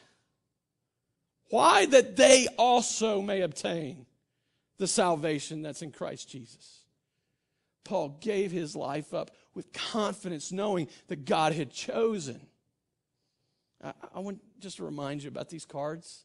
Why? 1.48 1.86
That 1.86 2.16
they 2.16 2.46
also 2.58 3.22
may 3.22 3.40
obtain 3.40 4.06
the 4.78 4.86
salvation 4.86 5.62
that's 5.62 5.82
in 5.82 5.92
Christ 5.92 6.28
Jesus. 6.28 6.80
Paul 7.84 8.18
gave 8.20 8.52
his 8.52 8.76
life 8.76 9.14
up 9.14 9.30
with 9.54 9.72
confidence, 9.72 10.52
knowing 10.52 10.88
that 11.08 11.24
God 11.24 11.52
had 11.52 11.70
chosen. 11.70 12.40
I, 13.82 13.92
I 14.14 14.20
want 14.20 14.40
just 14.60 14.76
to 14.76 14.84
remind 14.84 15.22
you 15.22 15.28
about 15.28 15.48
these 15.48 15.64
cards. 15.64 16.24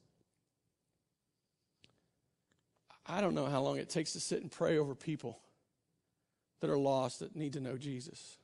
I 3.08 3.22
don't 3.22 3.36
know 3.36 3.46
how 3.46 3.62
long 3.62 3.78
it 3.78 3.90
takes 3.90 4.14
to 4.14 4.20
sit 4.20 4.42
and 4.42 4.52
pray 4.52 4.78
over 4.78 4.96
people 4.96 5.40
that 6.62 6.70
are 6.70 6.78
lost 6.78 7.20
that 7.20 7.36
need 7.36 7.54
to 7.54 7.60
know 7.60 7.78
Jesus. 7.78 8.38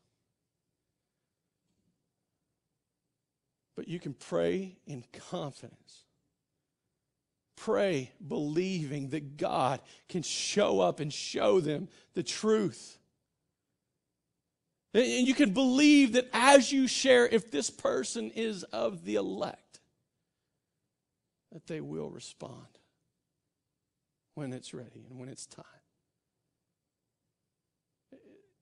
But 3.76 3.88
you 3.88 4.00
can 4.00 4.14
pray 4.14 4.78
in 4.86 5.04
confidence. 5.30 6.04
Pray 7.56 8.12
believing 8.28 9.10
that 9.10 9.38
God 9.38 9.82
can 10.10 10.22
show 10.22 10.80
up 10.80 11.00
and 11.00 11.12
show 11.12 11.60
them 11.60 11.88
the 12.14 12.24
truth. 12.24 13.00
And 14.94 15.28
you 15.28 15.34
can 15.34 15.54
believe 15.54 16.14
that 16.14 16.30
as 16.34 16.72
you 16.72 16.88
share, 16.88 17.28
if 17.28 17.50
this 17.50 17.70
person 17.70 18.32
is 18.32 18.64
of 18.64 19.06
the 19.06 19.16
elect, 19.16 19.80
that 21.52 21.68
they 21.68 21.82
will 21.82 22.10
respond 22.10 22.68
when 24.36 24.54
it's 24.54 24.74
ready 24.74 25.06
and 25.10 25.20
when 25.20 25.30
it's 25.30 25.46
time. 25.46 25.66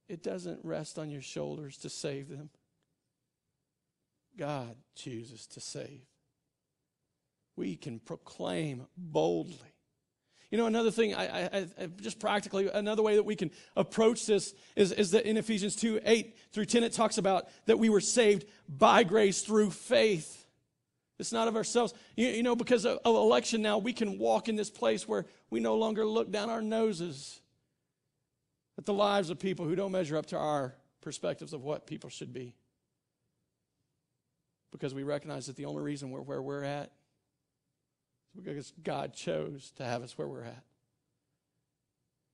It 0.08 0.24
doesn't 0.24 0.60
rest 0.64 0.98
on 0.98 1.10
your 1.10 1.22
shoulders 1.22 1.78
to 1.78 1.90
save 1.90 2.30
them. 2.30 2.50
God 4.38 4.76
chooses 4.96 5.46
to 5.48 5.60
save. 5.60 6.06
We 7.56 7.76
can 7.76 8.00
proclaim 8.00 8.88
boldly. 8.98 9.74
You 10.52 10.58
know, 10.58 10.66
another 10.66 10.90
thing, 10.90 11.14
I, 11.14 11.46
I, 11.46 11.68
I, 11.80 11.86
just 12.02 12.20
practically, 12.20 12.70
another 12.74 13.04
way 13.04 13.16
that 13.16 13.24
we 13.24 13.36
can 13.36 13.52
approach 13.76 14.26
this 14.26 14.56
is, 14.76 14.92
is 14.92 15.12
that 15.12 15.26
in 15.26 15.38
Ephesians 15.38 15.76
2 15.76 16.02
8 16.04 16.36
through 16.52 16.66
10, 16.66 16.84
it 16.84 16.94
talks 16.94 17.20
about 17.20 17.50
that 17.66 17.78
we 17.78 17.90
were 17.90 18.02
saved 18.02 18.46
by 18.68 19.04
grace 19.04 19.42
through 19.42 19.70
faith. 19.70 20.48
It's 21.20 21.32
not 21.32 21.48
of 21.48 21.56
ourselves. 21.56 21.94
You, 22.16 22.30
you 22.30 22.44
know, 22.44 22.56
because 22.56 22.86
of, 22.86 22.98
of 23.06 23.16
election 23.16 23.62
now, 23.62 23.78
we 23.78 23.94
can 23.94 24.18
walk 24.18 24.50
in 24.50 24.56
this 24.56 24.72
place 24.72 25.08
where 25.08 25.26
we 25.52 25.60
no 25.60 25.76
longer 25.76 26.06
look 26.06 26.32
down 26.32 26.50
our 26.50 26.64
noses 26.64 27.42
at 28.80 28.86
the 28.86 28.94
lives 28.94 29.30
of 29.30 29.38
people 29.38 29.66
who 29.66 29.76
don't 29.76 29.92
measure 29.92 30.18
up 30.18 30.26
to 30.28 30.38
our 30.38 30.74
perspectives 31.02 31.54
of 31.54 31.64
what 31.64 31.86
people 31.86 32.10
should 32.10 32.34
be. 32.34 32.56
Because 34.72 34.96
we 34.96 35.04
recognize 35.04 35.46
that 35.48 35.58
the 35.58 35.66
only 35.66 35.84
reason 35.84 36.10
we're 36.10 36.22
where 36.22 36.42
we're 36.42 36.64
at 36.64 36.92
because 38.36 38.74
God 38.84 39.14
chose 39.14 39.72
to 39.78 39.84
have 39.84 40.04
us 40.04 40.18
where 40.18 40.28
we're 40.28 40.44
at. 40.44 40.64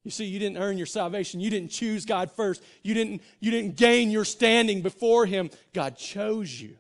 You 0.04 0.12
see, 0.12 0.26
you 0.26 0.38
didn't 0.38 0.58
earn 0.58 0.78
your 0.78 0.86
salvation. 0.86 1.40
You 1.40 1.50
didn't 1.50 1.72
choose 1.72 2.06
God 2.06 2.32
first. 2.32 2.64
You 2.84 2.94
didn't, 2.94 3.24
you 3.40 3.50
didn't 3.50 3.76
gain 3.76 4.12
your 4.12 4.24
standing 4.24 4.82
before 4.82 5.26
Him. 5.26 5.50
God 5.74 5.98
chose 5.98 6.62
you 6.62 6.78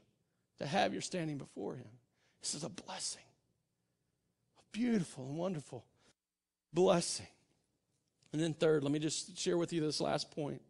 to 0.60 0.68
have 0.68 0.94
your 0.94 1.02
standing 1.02 1.40
before 1.40 1.76
Him. 1.76 1.88
This 2.42 2.54
is 2.54 2.64
a 2.64 2.70
blessing, 2.70 3.24
a 4.60 4.62
beautiful 4.72 5.26
and 5.26 5.38
wonderful 5.38 5.86
blessing. 6.72 7.26
And 8.32 8.40
then, 8.40 8.54
third, 8.54 8.84
let 8.84 8.92
me 8.92 9.00
just 9.00 9.40
share 9.40 9.58
with 9.58 9.74
you 9.74 9.82
this 9.82 10.00
last 10.00 10.30
point 10.36 10.62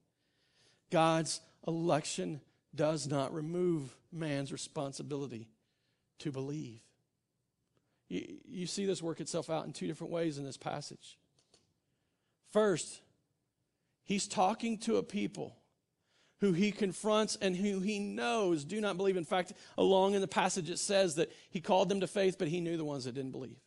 God's 0.92 1.42
election 1.68 2.40
does 2.74 3.08
not 3.08 3.34
remove 3.34 3.94
man's 4.14 4.52
responsibility 4.54 5.50
to 6.20 6.32
believe. 6.32 6.80
You, 8.08 8.38
you, 8.48 8.68
see 8.68 8.86
this 8.86 9.02
work 9.02 9.20
itself 9.20 9.50
out 9.50 9.66
in 9.66 9.74
two 9.74 9.88
different 9.88 10.14
ways 10.14 10.38
in 10.38 10.46
this 10.46 10.58
passage. 10.58 11.18
First, 12.52 13.02
he's 14.04 14.28
talking 14.28 14.78
to 14.80 14.98
a 14.98 15.04
people 15.04 15.56
who 16.40 16.54
he 16.54 16.72
confronts 16.72 17.38
and 17.42 17.56
who 17.56 17.80
he 17.80 17.98
knows 18.00 18.64
do 18.64 18.80
not 18.80 18.98
believe. 18.98 19.18
In 19.18 19.26
fact, 19.26 19.54
along 19.78 20.14
in 20.14 20.22
the 20.22 20.28
passage 20.28 20.70
it 20.70 20.80
says 20.80 21.16
that 21.16 21.32
he 21.50 21.62
called 21.62 21.90
them 21.90 22.02
to 22.02 22.08
faith, 22.08 22.38
but 22.38 22.48
he 22.48 22.62
knew 22.62 22.78
the 22.78 22.86
ones 22.86 23.06
that 23.06 23.16
didn't 23.16 23.32
believe. 23.32 23.60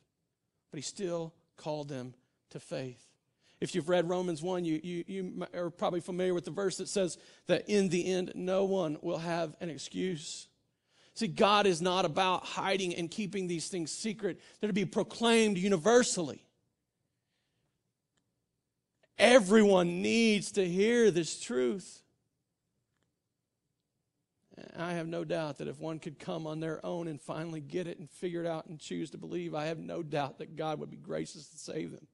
But 0.70 0.78
he 0.78 0.82
still 0.82 1.34
called 1.56 1.88
them 1.88 2.14
to 2.50 2.60
faith. 2.60 3.04
If 3.60 3.74
you've 3.74 3.88
read 3.88 4.08
Romans 4.08 4.40
1, 4.40 4.64
you, 4.64 4.80
you, 4.82 5.04
you 5.08 5.46
are 5.52 5.70
probably 5.70 6.00
familiar 6.00 6.32
with 6.32 6.44
the 6.44 6.52
verse 6.52 6.76
that 6.76 6.88
says 6.88 7.18
that 7.48 7.68
in 7.68 7.88
the 7.88 8.12
end, 8.12 8.32
no 8.36 8.64
one 8.64 8.98
will 9.02 9.18
have 9.18 9.56
an 9.60 9.68
excuse. 9.68 10.46
See, 11.18 11.26
God 11.26 11.66
is 11.66 11.82
not 11.82 12.04
about 12.04 12.44
hiding 12.44 12.94
and 12.94 13.10
keeping 13.10 13.48
these 13.48 13.66
things 13.66 13.90
secret. 13.90 14.38
They're 14.60 14.68
to 14.68 14.72
be 14.72 14.84
proclaimed 14.84 15.58
universally. 15.58 16.44
Everyone 19.18 20.00
needs 20.00 20.52
to 20.52 20.64
hear 20.64 21.10
this 21.10 21.40
truth. 21.40 22.04
I 24.76 24.92
have 24.92 25.08
no 25.08 25.24
doubt 25.24 25.58
that 25.58 25.66
if 25.66 25.80
one 25.80 25.98
could 25.98 26.20
come 26.20 26.46
on 26.46 26.60
their 26.60 26.78
own 26.86 27.08
and 27.08 27.20
finally 27.20 27.60
get 27.60 27.88
it 27.88 27.98
and 27.98 28.08
figure 28.08 28.44
it 28.44 28.46
out 28.46 28.66
and 28.66 28.78
choose 28.78 29.10
to 29.10 29.18
believe, 29.18 29.56
I 29.56 29.64
have 29.64 29.80
no 29.80 30.04
doubt 30.04 30.38
that 30.38 30.54
God 30.54 30.78
would 30.78 30.90
be 30.92 30.96
gracious 30.96 31.48
to 31.48 31.58
save 31.58 31.90
them. 31.90 32.06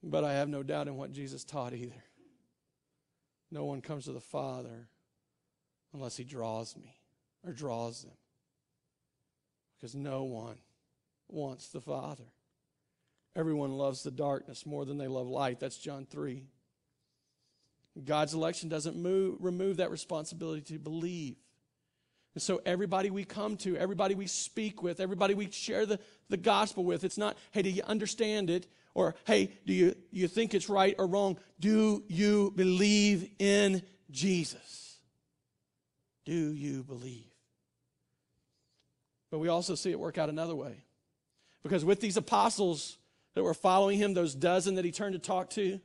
But 0.00 0.22
I 0.22 0.34
have 0.34 0.48
no 0.48 0.62
doubt 0.62 0.86
in 0.86 0.94
what 0.94 1.10
Jesus 1.10 1.42
taught 1.42 1.74
either. 1.74 2.04
No 3.50 3.64
one 3.64 3.80
comes 3.80 4.04
to 4.04 4.12
the 4.12 4.20
Father 4.20 4.86
unless 5.92 6.16
he 6.16 6.24
draws 6.24 6.76
me 6.76 6.94
or 7.46 7.52
draws 7.52 8.02
them. 8.02 8.16
Because 9.76 9.94
no 9.94 10.24
one 10.24 10.56
wants 11.28 11.68
the 11.68 11.80
Father. 11.80 12.24
Everyone 13.36 13.72
loves 13.72 14.02
the 14.02 14.10
darkness 14.10 14.66
more 14.66 14.84
than 14.84 14.98
they 14.98 15.06
love 15.06 15.28
light. 15.28 15.60
That's 15.60 15.78
John 15.78 16.06
3. 16.06 16.44
God's 18.04 18.34
election 18.34 18.68
doesn't 18.68 18.96
move, 18.96 19.36
remove 19.40 19.78
that 19.78 19.90
responsibility 19.90 20.62
to 20.72 20.78
believe. 20.78 21.36
And 22.34 22.42
so, 22.42 22.60
everybody 22.64 23.10
we 23.10 23.24
come 23.24 23.56
to, 23.58 23.76
everybody 23.76 24.14
we 24.14 24.26
speak 24.26 24.82
with, 24.82 25.00
everybody 25.00 25.34
we 25.34 25.50
share 25.50 25.86
the, 25.86 25.98
the 26.28 26.36
gospel 26.36 26.84
with, 26.84 27.02
it's 27.02 27.18
not, 27.18 27.36
hey, 27.50 27.62
do 27.62 27.70
you 27.70 27.82
understand 27.84 28.50
it? 28.50 28.68
Or, 28.94 29.14
hey, 29.24 29.52
do 29.66 29.72
you, 29.72 29.94
you 30.10 30.28
think 30.28 30.54
it's 30.54 30.68
right 30.68 30.94
or 30.98 31.06
wrong? 31.06 31.38
Do 31.58 32.04
you 32.08 32.52
believe 32.54 33.30
in 33.38 33.82
Jesus? 34.10 34.87
Do 36.28 36.52
you 36.52 36.82
believe? 36.82 37.24
But 39.30 39.38
we 39.38 39.48
also 39.48 39.74
see 39.74 39.90
it 39.90 39.98
work 39.98 40.18
out 40.18 40.28
another 40.28 40.54
way. 40.54 40.84
Because 41.62 41.86
with 41.86 42.02
these 42.02 42.18
apostles 42.18 42.98
that 43.32 43.42
were 43.42 43.54
following 43.54 43.96
him, 43.96 44.12
those 44.12 44.34
dozen 44.34 44.74
that 44.74 44.84
he 44.84 44.92
turned 44.92 45.14
to 45.14 45.18
talk 45.18 45.48
to, 45.50 45.80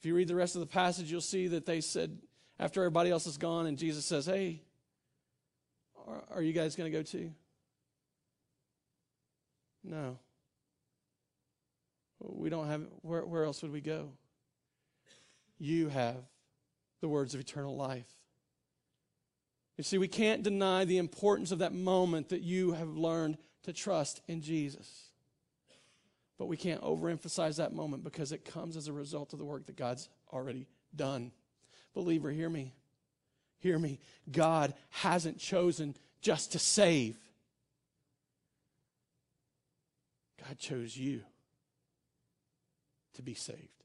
if 0.00 0.04
you 0.04 0.16
read 0.16 0.26
the 0.26 0.34
rest 0.34 0.56
of 0.56 0.60
the 0.60 0.66
passage, 0.66 1.12
you'll 1.12 1.20
see 1.20 1.46
that 1.46 1.64
they 1.64 1.80
said, 1.80 2.18
after 2.58 2.80
everybody 2.80 3.08
else 3.08 3.24
is 3.28 3.38
gone, 3.38 3.66
and 3.66 3.78
Jesus 3.78 4.04
says, 4.04 4.26
Hey, 4.26 4.62
are 6.32 6.42
you 6.42 6.52
guys 6.52 6.74
going 6.74 6.90
to 6.90 6.98
go 6.98 7.04
too? 7.04 7.30
No. 9.84 10.18
We 12.18 12.50
don't 12.50 12.66
have, 12.66 12.82
where, 13.02 13.24
where 13.24 13.44
else 13.44 13.62
would 13.62 13.70
we 13.70 13.80
go? 13.80 14.08
You 15.60 15.88
have 15.88 16.16
the 17.00 17.06
words 17.06 17.32
of 17.34 17.40
eternal 17.40 17.76
life. 17.76 18.08
You 19.80 19.84
see, 19.84 19.96
we 19.96 20.08
can't 20.08 20.42
deny 20.42 20.84
the 20.84 20.98
importance 20.98 21.52
of 21.52 21.60
that 21.60 21.72
moment 21.72 22.28
that 22.28 22.42
you 22.42 22.72
have 22.72 22.98
learned 22.98 23.38
to 23.62 23.72
trust 23.72 24.20
in 24.28 24.42
Jesus. 24.42 25.08
But 26.36 26.48
we 26.48 26.58
can't 26.58 26.82
overemphasize 26.82 27.56
that 27.56 27.72
moment 27.72 28.04
because 28.04 28.30
it 28.30 28.44
comes 28.44 28.76
as 28.76 28.88
a 28.88 28.92
result 28.92 29.32
of 29.32 29.38
the 29.38 29.44
work 29.46 29.64
that 29.68 29.76
God's 29.76 30.10
already 30.30 30.66
done. 30.94 31.32
Believer, 31.94 32.30
hear 32.30 32.50
me. 32.50 32.74
Hear 33.60 33.78
me. 33.78 34.00
God 34.30 34.74
hasn't 34.90 35.38
chosen 35.38 35.96
just 36.20 36.52
to 36.52 36.58
save, 36.58 37.16
God 40.46 40.58
chose 40.58 40.94
you 40.94 41.22
to 43.14 43.22
be 43.22 43.32
saved. 43.32 43.82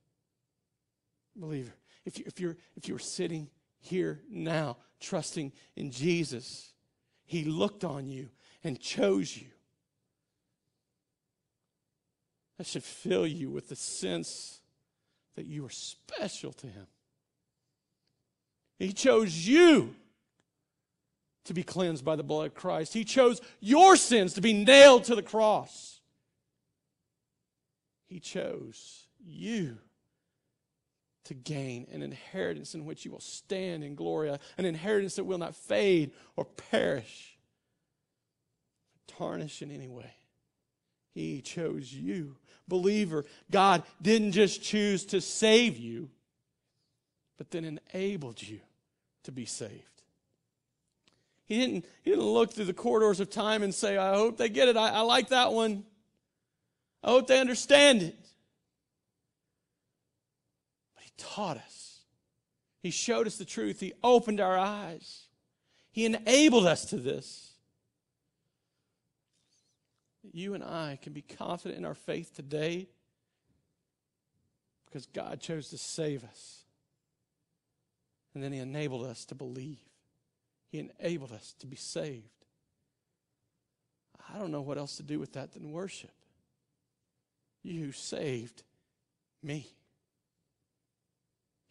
Believer, 1.38 1.74
if, 2.04 2.20
you, 2.20 2.26
if, 2.28 2.42
you're, 2.42 2.58
if 2.76 2.90
you're 2.90 3.00
sitting 3.00 3.48
here 3.86 4.22
now 4.30 4.78
trusting 5.00 5.52
in 5.76 5.92
Jesus, 5.92 6.74
He 7.26 7.44
looked 7.44 7.84
on 7.84 8.08
you 8.08 8.30
and 8.64 8.80
chose 8.80 9.38
you. 9.38 9.48
That 12.58 12.68
should 12.68 12.84
fill 12.84 13.28
you 13.28 13.50
with 13.50 13.70
the 13.70 13.76
sense 13.76 14.62
that 15.36 15.46
you 15.46 15.66
are 15.66 15.72
special 15.72 16.54
to 16.54 16.68
Him. 16.68 16.88
He 18.80 18.94
chose 18.94 19.48
you 19.48 19.96
to 21.46 21.54
be 21.54 21.64
cleansed 21.64 22.04
by 22.04 22.16
the 22.16 22.24
blood 22.24 22.48
of 22.48 22.56
Christ. 22.56 22.94
He 22.94 23.04
chose 23.04 23.40
your 23.60 23.96
sins 23.96 24.34
to 24.34 24.42
be 24.42 24.54
nailed 24.54 25.06
to 25.06 25.16
the 25.16 25.22
cross. 25.22 26.00
He 28.08 28.20
chose 28.20 29.08
you 29.24 29.78
to 31.26 31.34
gain 31.34 31.88
an 31.92 32.02
inheritance 32.02 32.76
in 32.76 32.86
which 32.86 33.06
you 33.06 33.12
will 33.12 33.20
stand 33.20 33.84
in 33.84 33.96
glory, 33.96 34.30
an 34.58 34.66
inheritance 34.66 35.16
that 35.16 35.26
will 35.26 35.38
not 35.38 35.56
fade 35.56 36.12
or 36.36 36.46
perish, 36.46 37.38
tarnish 39.08 39.62
in 39.62 39.72
any 39.72 39.88
way. 39.88 40.14
He 41.14 41.42
chose 41.42 41.92
you. 41.94 42.38
Believer, 42.68 43.26
God 43.52 43.84
didn't 44.02 44.34
just 44.34 44.62
choose 44.64 45.06
to 45.08 45.22
save 45.22 45.78
you, 45.78 46.10
but 47.38 47.52
then 47.52 47.80
enabled 47.94 48.42
you 48.42 48.60
to 49.24 49.32
be 49.32 49.46
saved. 49.46 49.96
He 51.46 51.60
didn't, 51.60 51.86
he 52.02 52.10
didn't 52.10 52.26
look 52.26 52.54
through 52.54 52.66
the 52.66 52.74
corridors 52.74 53.20
of 53.20 53.30
time 53.30 53.62
and 53.62 53.74
say, 53.74 53.98
I 53.98 54.16
hope 54.16 54.38
they 54.38 54.50
get 54.50 54.68
it. 54.68 54.78
I, 54.78 54.90
I 54.90 55.02
like 55.02 55.30
that 55.30 55.54
one. 55.54 55.84
I 57.04 57.12
hope 57.12 57.28
they 57.28 57.40
understand 57.40 58.02
it. 58.02 58.16
Taught 61.18 61.58
us. 61.58 62.00
He 62.82 62.92
showed 62.92 63.28
us 63.28 63.38
the 63.38 63.46
truth. 63.46 63.80
He 63.80 63.94
opened 64.04 64.40
our 64.40 64.58
eyes. 64.58 65.28
He 65.92 66.06
enabled 66.06 66.68
us 66.68 66.86
to 66.86 66.98
this. 66.98 67.54
You 70.32 70.54
and 70.54 70.64
I 70.64 71.00
can 71.02 71.14
be 71.14 71.22
confident 71.22 71.80
in 71.80 71.86
our 71.86 71.94
faith 71.94 72.36
today 72.36 72.90
because 74.86 75.06
God 75.08 75.40
chose 75.40 75.70
to 75.70 75.78
save 75.78 76.24
us. 76.24 76.64
And 78.34 78.44
then 78.44 78.52
He 78.52 78.60
enabled 78.60 79.06
us 79.06 79.26
to 79.26 79.36
believe. 79.36 79.80
He 80.68 80.80
enabled 80.80 81.32
us 81.32 81.56
to 81.60 81.68
be 81.68 81.76
saved. 81.76 82.30
I 84.34 84.38
don't 84.38 84.52
know 84.52 84.62
what 84.62 84.78
else 84.78 84.98
to 84.98 85.04
do 85.04 85.20
with 85.20 85.34
that 85.34 85.54
than 85.54 85.72
worship. 85.72 86.12
You 87.64 87.92
saved 87.92 88.64
me. 89.42 89.68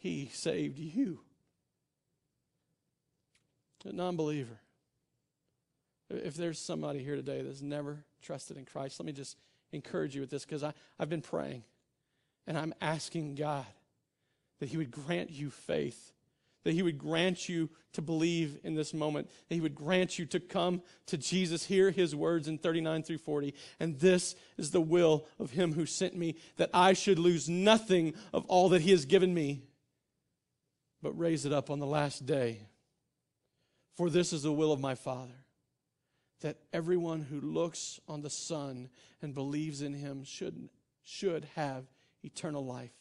He 0.04 0.30
saved 0.34 0.78
you. 0.78 1.20
A 3.86 3.92
non 3.92 4.16
believer. 4.16 4.60
If 6.10 6.34
there's 6.34 6.58
somebody 6.58 7.02
here 7.02 7.16
today 7.16 7.40
that's 7.40 7.62
never 7.62 8.04
trusted 8.20 8.58
in 8.58 8.66
Christ, 8.66 9.00
let 9.00 9.06
me 9.06 9.12
just 9.12 9.38
encourage 9.72 10.14
you 10.14 10.20
with 10.20 10.28
this 10.28 10.44
because 10.44 10.62
I've 10.62 11.08
been 11.08 11.22
praying 11.22 11.64
and 12.46 12.58
I'm 12.58 12.74
asking 12.82 13.36
God 13.36 13.64
that 14.60 14.68
He 14.68 14.76
would 14.76 14.90
grant 14.90 15.30
you 15.30 15.48
faith 15.48 16.12
that 16.64 16.72
He 16.72 16.82
would 16.82 16.98
grant 16.98 17.48
you 17.48 17.70
to 17.92 18.02
believe 18.02 18.58
in 18.64 18.74
this 18.74 18.92
moment, 18.92 19.30
that 19.48 19.54
He 19.54 19.60
would 19.60 19.74
grant 19.74 20.18
you 20.18 20.26
to 20.26 20.40
come 20.40 20.82
to 21.06 21.16
Jesus, 21.16 21.64
hear 21.64 21.90
His 21.90 22.16
words 22.16 22.48
in 22.48 22.58
39 22.58 23.04
through 23.04 23.18
40. 23.18 23.54
And 23.78 24.00
this 24.00 24.34
is 24.58 24.70
the 24.70 24.80
will 24.80 25.26
of 25.38 25.50
Him 25.50 25.74
who 25.74 25.86
sent 25.86 26.16
me, 26.16 26.36
that 26.56 26.70
I 26.74 26.94
should 26.94 27.18
lose 27.18 27.48
nothing 27.48 28.14
of 28.32 28.44
all 28.46 28.70
that 28.70 28.82
He 28.82 28.90
has 28.90 29.04
given 29.04 29.32
me, 29.32 29.62
but 31.04 31.16
raise 31.16 31.46
it 31.46 31.52
up 31.52 31.70
on 31.70 31.78
the 31.78 31.86
last 31.86 32.26
day. 32.26 32.66
For 33.96 34.10
this 34.10 34.32
is 34.32 34.42
the 34.42 34.52
will 34.52 34.72
of 34.72 34.80
my 34.80 34.96
Father, 34.96 35.44
that 36.40 36.56
everyone 36.72 37.20
who 37.20 37.40
looks 37.40 38.00
on 38.08 38.22
the 38.22 38.30
Son 38.30 38.88
and 39.22 39.32
believes 39.32 39.82
in 39.82 39.94
Him 39.94 40.24
should, 40.24 40.68
should 41.04 41.46
have 41.54 41.84
eternal 42.24 42.66
life, 42.66 42.94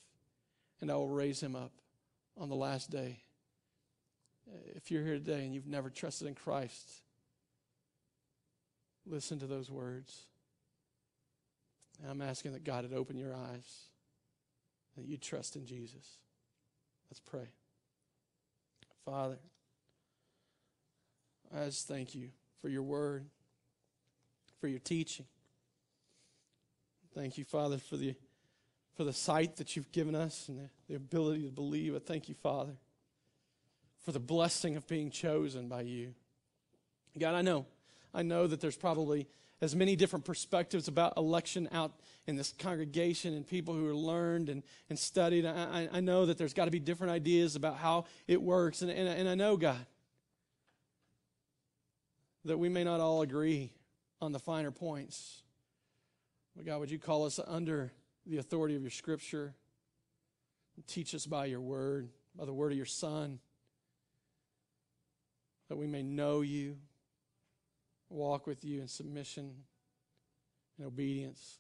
and 0.82 0.92
I 0.92 0.96
will 0.96 1.10
raise 1.10 1.42
him 1.42 1.56
up 1.56 1.72
on 2.38 2.50
the 2.50 2.56
last 2.56 2.92
day 2.92 3.24
if 4.76 4.92
you're 4.92 5.04
here 5.04 5.14
today 5.14 5.44
and 5.44 5.54
you've 5.54 5.68
never 5.68 5.90
trusted 5.90 6.28
in 6.28 6.36
Christ, 6.36 7.02
listen 9.06 9.40
to 9.40 9.48
those 9.48 9.70
words. 9.70 10.26
And 12.02 12.12
I'm 12.12 12.22
asking 12.22 12.54
that 12.54 12.64
God 12.64 12.84
would 12.84 12.98
open 12.98 13.18
your 13.18 13.34
eyes, 13.34 13.88
that 14.98 15.06
you 15.06 15.18
trust 15.18 15.56
in 15.56 15.66
Jesus. 15.66 16.18
Let's 17.10 17.20
pray. 17.20 17.50
Father, 19.06 19.38
I 21.56 21.66
just 21.66 21.88
thank 21.88 22.16
you 22.16 22.30
for 22.62 22.70
your 22.70 22.84
word, 22.84 23.26
for 24.60 24.68
your 24.68 24.80
teaching. 24.80 25.26
Thank 27.14 27.38
you, 27.38 27.44
Father, 27.44 27.78
for 27.78 27.98
the 27.98 28.16
for 28.96 29.04
the 29.04 29.14
sight 29.14 29.56
that 29.56 29.76
you've 29.76 29.92
given 29.92 30.14
us 30.14 30.48
and 30.48 30.60
the, 30.60 30.70
the 30.88 30.96
ability 30.96 31.46
to 31.46 31.52
believe. 31.52 31.96
I 31.96 32.00
thank 32.00 32.30
you, 32.30 32.36
Father 32.36 32.74
for 34.04 34.12
the 34.12 34.20
blessing 34.20 34.76
of 34.76 34.86
being 34.88 35.10
chosen 35.10 35.68
by 35.68 35.82
you. 35.82 36.14
God, 37.18 37.36
I 37.36 37.42
know, 37.42 37.66
I 38.14 38.22
know 38.22 38.48
that 38.48 38.60
there's 38.60 38.76
probably 38.76 39.28
as 39.64 39.76
many 39.78 39.96
different 39.96 40.26
perspectives 40.26 40.90
about 40.90 41.16
election 41.16 41.70
out 41.72 41.94
in 42.28 42.36
this 42.36 42.54
congregation 42.60 43.34
and 43.34 43.48
people 43.48 43.74
who 43.74 43.88
are 43.88 43.96
learned 43.96 44.50
and, 44.50 44.62
and 44.90 45.00
studied. 45.00 45.46
I, 45.46 45.88
I 45.92 46.02
know 46.02 46.26
that 46.26 46.38
there's 46.38 46.54
got 46.54 46.66
to 46.66 46.72
be 46.72 46.80
different 46.80 47.12
ideas 47.12 47.56
about 47.56 47.78
how 47.78 48.04
it 48.28 48.42
works. 48.42 48.82
And, 48.82 48.92
and, 48.92 49.08
and 49.08 49.30
I 49.30 49.36
know, 49.36 49.56
God, 49.56 49.86
that 52.44 52.58
we 52.58 52.68
may 52.68 52.84
not 52.84 53.00
all 53.00 53.22
agree 53.22 53.72
on 54.22 54.34
the 54.34 54.40
finer 54.40 54.70
points. 54.70 55.42
But 56.58 56.66
God, 56.66 56.82
would 56.82 56.92
you 56.92 57.00
call 57.00 57.26
us 57.26 57.40
under 57.48 57.94
the 58.26 58.40
authority 58.40 58.76
of 58.76 58.82
your 58.82 58.92
scripture? 58.92 59.56
And 60.76 60.86
teach 60.88 61.16
us 61.16 61.26
by 61.26 61.46
your 61.46 61.62
word, 61.62 62.10
by 62.36 62.44
the 62.44 62.54
word 62.54 62.74
of 62.74 62.78
your 62.78 62.86
Son 62.86 63.40
that 65.70 65.78
we 65.78 65.88
may 65.88 66.04
know 66.04 66.42
you, 66.42 66.78
walk 68.14 68.48
with 68.48 68.64
you 68.64 68.82
in 68.82 68.88
submission 68.88 69.52
and 70.78 70.88
obedience. 70.88 71.60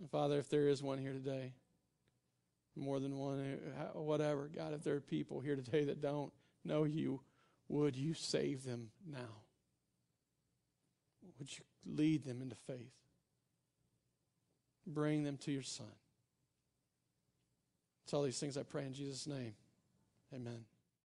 And 0.00 0.10
Father, 0.10 0.38
if 0.38 0.48
there 0.48 0.68
is 0.68 0.82
one 0.82 0.98
here 0.98 1.12
today, 1.12 1.52
more 2.76 3.00
than 3.00 3.18
one, 3.18 3.40
eh, 3.40 3.82
whatever, 3.94 4.50
God, 4.54 4.74
if 4.74 4.82
there 4.82 4.96
are 4.96 5.00
people 5.00 5.40
here 5.40 5.56
today 5.56 5.84
that 5.84 6.00
don't 6.00 6.32
know 6.64 6.84
you, 6.84 7.20
would 7.68 7.96
you 7.96 8.14
save 8.14 8.64
them 8.64 8.90
now? 9.10 9.42
Would 11.38 11.56
you 11.56 11.64
lead 11.86 12.24
them 12.24 12.42
into 12.42 12.56
faith? 12.66 12.92
Bring 14.86 15.22
them 15.22 15.38
to 15.38 15.52
your 15.52 15.62
Son. 15.62 15.86
It's 18.04 18.12
all 18.12 18.22
these 18.22 18.38
things 18.38 18.58
I 18.58 18.62
pray 18.64 18.84
in 18.84 18.92
Jesus' 18.92 19.26
name. 19.26 19.54
Amen. 20.34 20.64